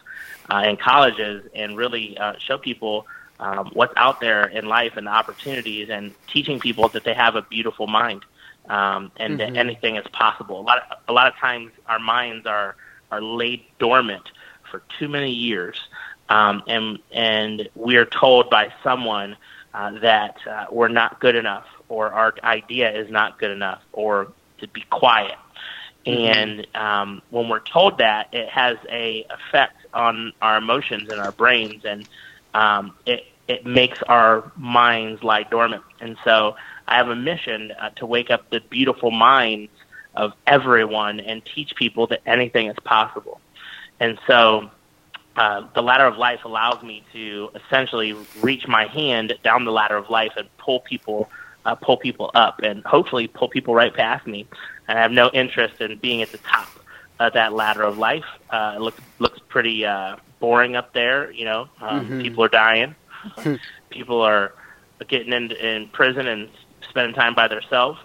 uh, 0.49 0.61
and 0.65 0.79
colleges 0.79 1.45
and 1.53 1.77
really 1.77 2.17
uh, 2.17 2.33
show 2.39 2.57
people 2.57 3.05
um, 3.39 3.69
what's 3.73 3.93
out 3.97 4.19
there 4.19 4.45
in 4.47 4.65
life 4.65 4.93
and 4.97 5.07
the 5.07 5.11
opportunities 5.11 5.89
and 5.89 6.13
teaching 6.27 6.59
people 6.59 6.89
that 6.89 7.03
they 7.05 7.13
have 7.13 7.35
a 7.35 7.41
beautiful 7.43 7.87
mind 7.87 8.25
um, 8.69 9.11
and 9.17 9.35
Mhm. 9.35 9.37
that 9.39 9.55
anything 9.55 9.95
is 9.95 10.05
possible. 10.11 10.59
A 10.59 10.63
lot 10.63 10.77
of 10.79 10.97
a 11.07 11.13
lot 11.13 11.27
of 11.27 11.35
times 11.37 11.71
our 11.87 11.99
minds 11.99 12.45
are 12.45 12.75
are 13.12 13.22
laid 13.22 13.64
dormant 13.80 14.32
for 14.70 14.84
too 14.99 15.07
many 15.07 15.32
years, 15.32 15.80
um, 16.30 16.64
and 16.68 16.99
and 17.12 17.70
we 17.76 17.95
are 17.97 18.05
told 18.05 18.49
by 18.49 18.72
someone 18.84 19.36
uh, 19.74 19.91
that 19.99 20.38
uh, 20.47 20.66
we're 20.72 20.88
not 20.88 21.20
good 21.20 21.36
enough 21.36 21.66
or 21.89 22.12
our 22.14 22.34
idea 22.43 22.91
is 22.91 23.10
not 23.12 23.39
good 23.39 23.51
enough 23.51 23.82
or 23.93 24.32
to 24.60 24.68
be 24.68 24.82
quiet. 24.89 25.36
And 26.05 26.66
um, 26.76 27.22
when 27.30 27.49
we're 27.49 27.60
told 27.60 27.97
that, 27.97 28.30
it 28.32 28.49
has 28.49 28.78
a 28.89 29.28
effect 29.30 29.86
on 29.93 30.34
our 30.41 30.57
emotions 30.57 31.10
and 31.10 31.20
our 31.20 31.32
brains, 31.32 31.84
and 31.86 32.07
um, 32.53 32.95
it 33.05 33.26
it 33.47 33.66
makes 33.66 33.97
our 34.07 34.51
minds 34.55 35.24
lie 35.24 35.43
dormant. 35.43 35.84
And 35.99 36.18
so, 36.24 36.55
I 36.88 36.95
have 36.95 37.10
a 37.10 37.16
mission 37.16 37.72
uh, 37.80 37.89
to 37.97 38.05
wake 38.05 38.32
up 38.32 38.49
the 38.49 38.60
beautiful 38.60 39.12
minds 39.12 39.72
of 40.20 40.34
everyone 40.45 41.20
and 41.22 41.41
teach 41.45 41.74
people 41.76 42.07
that 42.07 42.22
anything 42.26 42.67
is 42.67 42.76
possible. 42.84 43.39
And 43.99 44.20
so, 44.28 44.70
uh, 45.36 45.63
the 45.74 45.82
ladder 45.82 46.05
of 46.05 46.17
life 46.17 46.41
allows 46.43 46.84
me 46.84 47.03
to 47.13 47.49
essentially 47.55 48.13
reach 48.41 48.67
my 48.67 48.86
hand 48.88 49.34
down 49.43 49.63
the 49.65 49.72
ladder 49.72 49.95
of 49.95 50.09
life 50.09 50.34
and 50.36 50.47
pull 50.57 50.82
people, 50.82 51.30
uh, 51.65 51.76
pull 51.76 51.97
people 51.97 52.30
up, 52.36 52.59
and 52.61 52.84
hopefully 52.86 53.28
pull 53.28 53.47
people 53.47 53.74
right 53.74 53.93
past 53.93 54.28
me. 54.28 54.45
And 54.88 54.97
I 54.99 55.01
have 55.01 55.11
no 55.11 55.30
interest 55.34 55.80
in 55.82 55.97
being 55.97 56.22
at 56.22 56.32
the 56.32 56.39
top 56.39 56.67
of 57.20 57.34
that 57.34 57.53
ladder 57.53 57.84
of 57.84 57.97
life. 57.97 58.26
Uh, 58.49 58.74
it 58.76 58.82
looks 58.82 58.99
looks 59.20 59.39
pretty 59.47 59.86
uh, 59.86 60.17
boring 60.39 60.76
up 60.76 60.93
there. 60.93 61.32
You 61.32 61.45
know, 61.45 61.70
um, 61.82 62.05
Mhm. 62.09 62.22
people 62.22 62.43
are 62.43 62.49
dying, 62.49 62.95
people 63.89 64.22
are 64.22 64.53
getting 65.07 65.32
in, 65.34 65.51
in 65.51 65.88
prison 65.89 66.28
and 66.28 66.49
spending 66.89 67.13
time 67.15 67.34
by 67.36 67.47
themselves, 67.47 67.99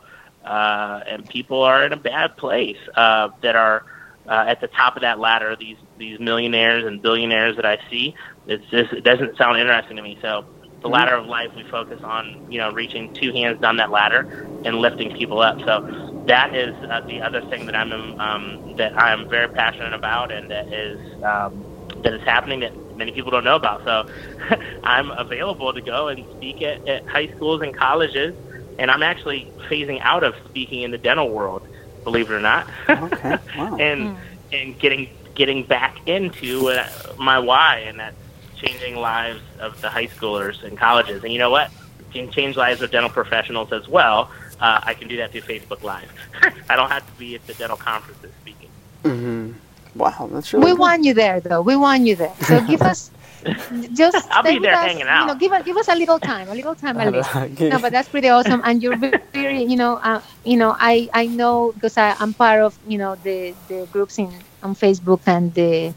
uh, 0.45 1.01
and 1.11 1.29
people 1.29 1.63
are 1.63 1.85
in 1.85 1.93
a 1.93 1.97
bad 1.97 2.37
place 2.39 2.77
uh, 2.97 3.29
that 3.43 3.57
are 3.57 3.85
uh, 4.29 4.45
at 4.49 4.61
the 4.61 4.69
top 4.69 4.97
of 4.97 5.03
that 5.03 5.19
ladder. 5.19 5.57
These 5.59 5.79
these 5.97 6.19
millionaires 6.21 6.85
and 6.87 7.03
billionaires 7.03 7.57
that 7.57 7.67
I 7.67 7.79
see, 7.91 8.15
it's 8.47 8.65
just 8.71 8.93
it 8.93 9.05
doesn't 9.05 9.37
sound 9.37 9.59
interesting 9.59 9.97
to 9.97 10.03
me. 10.03 10.19
So 10.23 10.45
the 10.83 10.89
Mhm. 10.89 10.93
ladder 10.93 11.17
of 11.17 11.27
life, 11.27 11.51
we 11.57 11.65
focus 11.71 12.01
on 12.03 12.41
you 12.49 12.59
know 12.59 12.71
reaching 12.71 13.11
two 13.21 13.33
hands 13.33 13.59
down 13.61 13.77
that 13.79 13.91
ladder 13.91 14.27
and 14.65 14.77
lifting 14.77 15.11
people 15.11 15.41
up. 15.41 15.57
So 15.65 15.81
that 16.27 16.55
is 16.55 16.75
uh, 16.91 17.01
the 17.09 17.21
other 17.23 17.43
thing 17.49 17.67
that 17.67 17.75
I'm 17.77 18.15
um, 18.19 18.61
that 18.77 18.93
I'm 18.97 19.29
very 19.29 19.49
passionate 19.49 19.95
about, 19.95 20.33
and 20.33 20.51
that 20.51 20.67
is 20.73 21.01
um, 21.23 21.67
that 22.03 22.13
is 22.15 22.21
happening. 22.25 22.61
That 22.61 22.73
many 22.95 23.13
people 23.13 23.31
don't 23.31 23.45
know 23.45 23.57
about. 23.57 23.81
So 23.85 24.05
I'm 24.85 25.11
available 25.17 25.73
to 25.73 25.81
go 25.83 26.09
and 26.09 26.25
speak 26.33 26.63
at, 26.63 26.79
at 26.87 27.03
high 27.07 27.29
schools 27.35 27.61
and 27.63 27.75
colleges, 27.77 28.35
and 28.79 28.91
I'm 28.91 29.03
actually 29.03 29.53
phasing 29.69 30.01
out 30.03 30.23
of 30.25 30.35
speaking 30.47 30.83
in 30.83 30.91
the 30.91 30.99
dental 30.99 31.31
world, 31.31 31.63
believe 32.05 32.31
it 32.31 32.35
or 32.35 32.41
not. 32.41 32.69
Okay. 32.89 33.39
Wow. 33.55 33.77
and 33.79 34.11
and 34.53 34.79
getting 34.79 35.09
getting 35.35 35.65
back 35.65 35.97
into 36.07 36.69
uh, 36.71 36.89
my 37.19 37.39
why, 37.39 37.79
and 37.87 37.99
that's 37.99 38.17
changing 38.57 38.97
lives 38.97 39.43
of 39.59 39.81
the 39.81 39.89
high 39.91 40.07
schoolers 40.07 40.63
and 40.63 40.79
colleges. 40.79 41.23
And 41.25 41.33
you 41.33 41.39
know 41.39 41.51
what? 41.51 41.71
Can 42.13 42.31
change 42.31 42.57
lives 42.57 42.81
of 42.83 42.91
dental 42.91 43.11
professionals 43.11 43.73
as 43.73 43.89
well. 43.89 44.31
Uh, 44.61 44.81
I 44.83 44.95
can 44.95 45.09
do 45.09 45.17
that 45.19 45.33
through 45.33 45.43
Facebook 45.43 45.83
Live. 45.83 46.13
I 46.69 46.77
don't 46.77 46.91
have 46.91 47.05
to 47.07 47.13
be 47.15 47.35
at 47.35 47.47
the 47.47 47.55
dental 47.55 47.77
conferences 47.77 48.33
speaking. 48.41 48.71
hmm 49.05 49.53
Wow, 49.95 50.29
that's 50.33 50.53
really 50.53 50.67
We 50.67 50.73
good. 50.73 50.79
want 50.81 51.05
you 51.05 51.15
there, 51.15 51.41
though. 51.41 51.63
We 51.63 51.77
want 51.77 52.05
you 52.07 52.17
there. 52.17 52.35
So 52.41 52.61
give 52.67 52.83
us 52.83 53.11
just 53.93 54.31
I'll 54.31 54.43
stay 54.43 54.59
be 54.59 54.65
there 54.65 54.75
us, 54.75 54.87
hanging 54.87 55.07
You 55.07 55.27
know, 55.27 55.35
give 55.35 55.53
us 55.53 55.65
give 55.65 55.77
us 55.77 55.89
a 55.89 55.95
little 55.95 56.19
time, 56.19 56.49
a 56.49 56.55
little 56.55 56.75
time 56.75 56.99
at 57.03 57.13
least. 57.13 57.31
No, 57.71 57.79
but 57.79 57.93
that's 57.93 58.09
pretty 58.09 58.29
awesome, 58.29 58.63
and 58.65 58.83
you're 58.83 58.97
very, 58.97 59.19
very 59.33 59.63
you 59.63 59.77
know, 59.77 59.97
uh, 59.97 60.21
you 60.45 60.57
know, 60.57 60.77
I 60.79 61.09
I 61.13 61.27
know 61.27 61.73
because 61.73 61.97
I, 61.97 62.17
I'm 62.19 62.35
part 62.35 62.61
of 62.63 62.79
you 62.87 62.99
know 62.99 63.17
the 63.17 63.55
the 63.69 63.87
groups 63.93 64.19
in 64.19 64.31
on 64.63 64.75
Facebook 64.75 65.21
and 65.27 65.53
the 65.55 65.95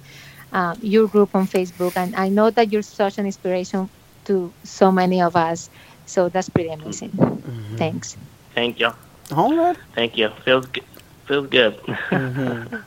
uh, 0.51 0.75
your 0.81 1.07
group 1.07 1.35
on 1.35 1.47
Facebook, 1.47 1.93
and 1.95 2.15
I 2.15 2.29
know 2.29 2.49
that 2.51 2.71
you're 2.71 2.81
such 2.83 3.17
an 3.17 3.25
inspiration 3.25 3.89
to 4.25 4.51
so 4.63 4.91
many 4.91 5.21
of 5.21 5.35
us. 5.35 5.69
So 6.05 6.29
that's 6.29 6.49
pretty 6.49 6.69
amazing. 6.69 7.11
Mm-hmm. 7.11 7.75
Thanks. 7.77 8.17
Thank 8.55 8.79
you. 8.79 8.91
All 9.31 9.55
right. 9.55 9.77
Thank 9.93 10.17
you. 10.17 10.29
Feels 10.45 10.65
good. 10.67 10.83
Feels 11.27 11.47
good. 11.49 11.79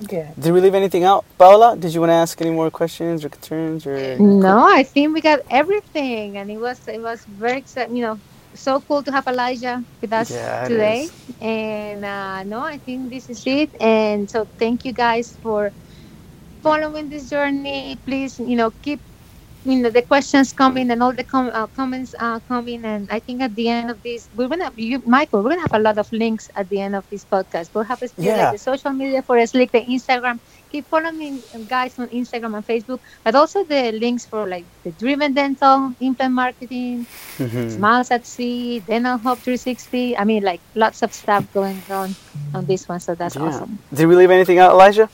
Good. 0.09 0.35
Did 0.39 0.53
we 0.53 0.61
leave 0.61 0.75
anything 0.75 1.05
out, 1.05 1.27
Paola? 1.39 1.77
Did 1.77 1.93
you 1.95 2.01
want 2.01 2.11
to 2.11 2.15
ask 2.15 2.41
any 2.41 2.51
more 2.51 2.71
questions 2.71 3.25
or 3.25 3.29
concerns 3.29 3.87
or? 3.87 4.19
No, 4.19 4.65
I 4.67 4.83
think 4.85 5.15
we 5.15 5.21
got 5.21 5.41
everything, 5.51 6.37
and 6.39 6.51
it 6.51 6.59
was 6.59 6.81
it 6.89 7.01
was 7.03 7.25
very 7.27 7.59
exciting. 7.59 7.97
You 7.97 8.03
know, 8.03 8.21
so 8.55 8.81
cool 8.81 9.03
to 9.05 9.13
have 9.13 9.27
Elijah 9.27 9.85
with 10.01 10.13
us 10.13 10.31
Yeah, 10.31 10.67
it 10.67 10.69
today. 10.69 11.03
is. 11.05 11.13
And 11.41 12.05
uh, 12.05 12.45
no, 12.45 12.61
I 12.61 12.79
think 12.79 13.11
this 13.11 13.29
is 13.29 13.43
it. 13.47 13.75
And 13.81 14.31
so 14.31 14.49
thank 14.59 14.85
you 14.85 14.93
guys 14.93 15.37
for 15.43 15.73
following 16.63 17.09
this 17.11 17.29
journey. 17.31 18.01
Please, 18.07 18.39
you 18.39 18.57
know, 18.57 18.71
keep 18.83 19.03
you 19.65 19.77
know 19.77 19.91
the 19.91 20.03
questions 20.03 20.53
coming 20.53 20.91
and 20.91 21.03
all 21.03 21.13
the 21.13 21.25
com- 21.25 21.51
uh, 21.53 21.67
comments 21.69 22.15
uh, 22.19 22.41
coming. 22.49 22.85
And 22.85 23.09
I 23.11 23.19
think 23.21 23.43
at 23.43 23.55
the 23.55 23.69
end 23.69 23.91
of 23.91 24.03
this, 24.03 24.29
we're 24.37 24.49
gonna 24.49 24.73
you, 24.77 25.03
Michael, 25.07 25.43
we're 25.43 25.51
gonna 25.51 25.63
have 25.69 25.75
a 25.75 25.79
lot 25.79 25.99
of 25.99 26.11
links 26.13 26.49
at 26.57 26.69
the 26.69 26.81
end 26.81 26.95
of 26.97 27.09
this 27.11 27.25
podcast. 27.25 27.71
We'll 27.75 27.85
have 27.85 27.99
still 27.99 28.25
Yeah. 28.25 28.45
like 28.51 28.53
the 28.53 28.59
social 28.59 28.93
media 28.93 29.23
for 29.23 29.37
Sleek, 29.47 29.73
the 29.73 29.83
Instagram. 29.85 30.39
Keep 30.71 30.87
following 30.87 31.43
guys 31.69 31.99
on 31.99 32.07
Instagram 32.15 32.55
and 32.55 32.65
Facebook, 32.65 33.01
but 33.25 33.35
also 33.35 33.65
the 33.65 33.91
links 33.91 34.25
for 34.25 34.47
like 34.47 34.65
the 34.85 34.93
Driven 34.93 35.35
Dental, 35.35 35.93
Implant 36.01 36.33
Marketing, 36.33 37.07
Mhm. 37.39 37.75
Smiles 37.75 38.11
at 38.13 38.25
Sea, 38.25 38.79
Dental 38.79 39.19
Hub 39.19 39.39
360. 39.39 40.17
I 40.17 40.23
mean, 40.25 40.45
like 40.45 40.61
lots 40.77 41.03
of 41.03 41.13
stuff 41.13 41.45
going 41.53 41.83
on 41.91 42.15
on 42.55 42.67
this 42.67 42.89
one, 42.89 43.01
so 43.01 43.15
that's 43.17 43.35
Yeah. 43.35 43.43
awesome. 43.51 43.79
Did 43.93 44.07
we 44.07 44.15
leave 44.15 44.31
anything 44.31 44.59
out, 44.61 44.71
Elijah? 44.73 45.09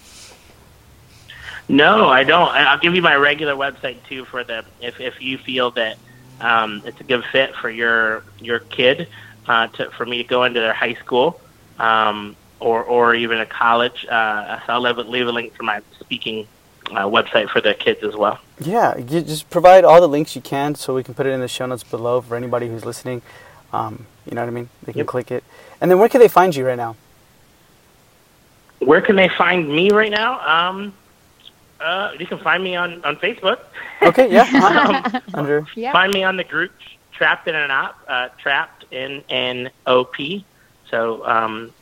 No, 1.69 2.09
I 2.09 2.23
don't. 2.25 2.49
I'll 2.49 2.79
give 2.79 2.95
you 2.95 3.03
my 3.03 3.17
regular 3.17 3.55
website 3.55 4.03
too 4.09 4.25
for 4.25 4.45
the 4.45 4.65
if 4.81 5.01
if 5.01 5.21
you 5.21 5.37
feel 5.39 5.73
that 5.73 5.99
um, 6.41 6.83
it's 6.85 7.01
a 7.01 7.05
good 7.05 7.25
fit 7.33 7.55
for 7.57 7.69
your 7.69 8.23
your 8.41 8.61
kid 8.61 9.09
uh, 9.49 9.67
to 9.69 9.91
for 9.91 10.07
me 10.07 10.19
to 10.19 10.25
go 10.25 10.45
into 10.45 10.61
their 10.61 10.73
high 10.73 10.95
school 10.95 11.41
um, 11.79 12.37
or 12.61 12.85
or 12.85 13.15
even 13.15 13.41
a 13.41 13.47
college. 13.47 14.07
Uh, 14.07 14.61
so 14.67 14.75
I'll 14.75 14.81
leave, 14.81 14.99
leave 14.99 15.27
a 15.27 15.33
link 15.33 15.57
to 15.57 15.63
my 15.65 15.83
speaking 15.99 16.47
uh, 16.91 17.05
website 17.07 17.49
for 17.51 17.61
the 17.61 17.75
kids 17.75 18.05
as 18.05 18.15
well. 18.15 18.39
Yeah, 18.61 18.97
you 18.97 19.21
just 19.23 19.51
provide 19.51 19.85
all 19.85 20.01
the 20.01 20.09
links 20.09 20.37
you 20.37 20.43
can 20.43 20.77
so 20.77 20.95
we 20.95 21.03
can 21.03 21.15
put 21.15 21.27
it 21.27 21.31
in 21.31 21.41
the 21.41 21.49
show 21.49 21.67
notes 21.67 21.83
below 21.83 22.21
for 22.21 22.37
anybody 22.37 22.69
who's 22.69 22.85
listening. 22.85 23.23
Um, 23.73 24.07
you 24.25 24.35
know 24.35 24.43
what 24.43 24.49
I 24.49 24.53
mean? 24.53 24.69
They 24.85 24.93
can 24.93 25.01
Yep. 25.01 25.07
click 25.09 25.31
it. 25.33 25.45
And 25.81 25.91
then 25.91 25.99
where 25.99 26.09
can 26.09 26.21
they 26.21 26.29
find 26.29 26.55
you 26.55 26.67
right 26.67 26.77
now? 26.77 26.97
Where 28.79 29.01
can 29.01 29.17
they 29.17 29.29
find 29.29 29.69
me 29.69 29.91
right 29.91 30.11
now? 30.11 30.41
Um, 30.47 30.93
uh, 31.81 32.13
you 32.19 32.27
can 32.27 32.39
find 32.39 32.63
me 32.63 32.77
on, 32.77 33.05
on 33.05 33.17
Facebook. 33.17 33.61
Okay, 34.03 34.33
yeah. 34.33 34.43
uh-huh. 34.55 35.11
Um, 35.15 35.23
Under 35.35 35.67
Yeah. 35.75 35.93
Find 35.93 36.13
me 36.13 36.23
on 36.23 36.37
the 36.37 36.45
group 36.45 36.73
Trapped 37.13 37.49
in 37.49 37.55
an 37.55 37.71
Op, 37.71 37.99
uh, 38.09 38.29
Trapped 38.39 38.85
in 38.91 39.25
an 39.31 39.71
OP. 39.87 40.17
So 40.91 41.27
um, 41.27 41.73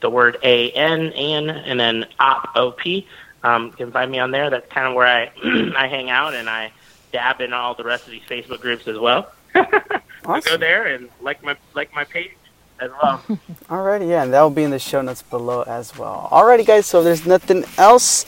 the 0.00 0.10
word 0.10 0.36
A 0.42 0.70
N 0.72 1.12
N 1.14 1.48
and 1.48 1.50
and 1.50 1.80
then 1.80 2.06
Op 2.18 2.50
O 2.56 2.72
P. 2.72 3.06
Um, 3.42 3.66
you 3.66 3.72
can 3.72 3.90
find 3.90 4.10
me 4.10 4.18
on 4.18 4.30
there. 4.30 4.50
That's 4.50 4.70
kind 4.70 4.86
of 4.86 4.94
where 4.94 5.06
I 5.06 5.30
I 5.76 5.88
hang 5.88 6.10
out 6.10 6.34
and 6.34 6.48
I 6.48 6.72
dab 7.12 7.40
in 7.40 7.52
all 7.52 7.74
the 7.74 7.84
rest 7.84 8.04
of 8.04 8.10
these 8.10 8.22
Facebook 8.22 8.60
groups 8.60 8.86
as 8.86 8.98
well. 8.98 9.32
Go 9.54 10.56
there 10.56 10.86
and 10.86 11.08
like 11.20 11.42
my 11.42 11.56
like 11.74 11.92
my 11.94 12.04
page 12.04 12.32
as 12.80 12.90
well. 13.02 13.22
Alrighty, 13.68 14.08
yeah, 14.08 14.22
and 14.22 14.32
that 14.32 14.40
will 14.42 14.50
be 14.50 14.62
in 14.62 14.70
the 14.70 14.78
show 14.78 15.02
notes 15.02 15.22
below 15.22 15.62
as 15.62 15.96
well. 15.96 16.28
Alrighty, 16.30 16.66
guys. 16.66 16.86
So 16.86 17.02
there's 17.02 17.26
nothing 17.26 17.64
else. 17.78 18.24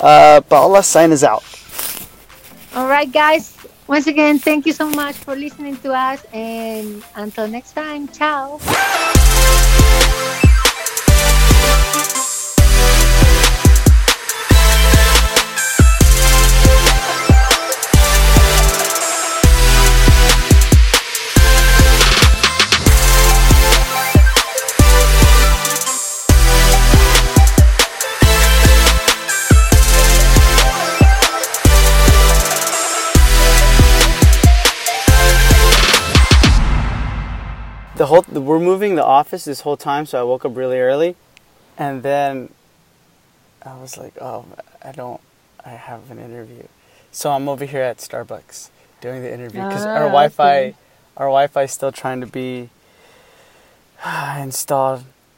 Uh, 0.00 0.40
Paola, 0.42 0.82
sign 0.82 1.12
us 1.12 1.22
out. 1.22 1.44
All 2.74 2.88
right, 2.88 3.10
guys. 3.10 3.56
Once 3.86 4.06
again, 4.06 4.38
thank 4.38 4.64
you 4.66 4.72
so 4.72 4.88
much 4.90 5.14
for 5.16 5.36
listening 5.36 5.76
to 5.78 5.92
us, 5.92 6.24
and 6.32 7.04
until 7.16 7.46
next 7.46 7.72
time, 7.72 8.08
ciao. 8.08 8.58
The 37.96 38.06
whole 38.06 38.24
we're 38.28 38.58
moving 38.58 38.96
the 38.96 39.04
office 39.04 39.44
this 39.44 39.60
whole 39.60 39.76
time, 39.76 40.04
so 40.06 40.18
I 40.20 40.24
woke 40.24 40.44
up 40.44 40.56
really 40.56 40.80
early, 40.80 41.14
and 41.78 42.02
then 42.02 42.48
I 43.64 43.76
was 43.76 43.96
like, 43.96 44.14
oh, 44.20 44.44
I 44.82 44.90
don't, 44.90 45.20
I 45.64 45.70
have 45.70 46.10
an 46.10 46.18
interview, 46.18 46.64
so 47.12 47.30
I'm 47.30 47.48
over 47.48 47.64
here 47.64 47.82
at 47.82 47.98
Starbucks 47.98 48.70
doing 49.00 49.22
the 49.22 49.32
interview 49.32 49.62
because 49.62 49.84
our 49.86 50.04
Ah, 50.06 50.08
Wi-Fi, 50.08 50.56
okay. 50.58 50.74
our 51.16 51.26
Wi-Fi 51.26 51.62
is 51.62 51.72
still 51.72 51.92
trying 51.92 52.20
to 52.20 52.26
be 52.26 52.70
installed. 54.38 55.04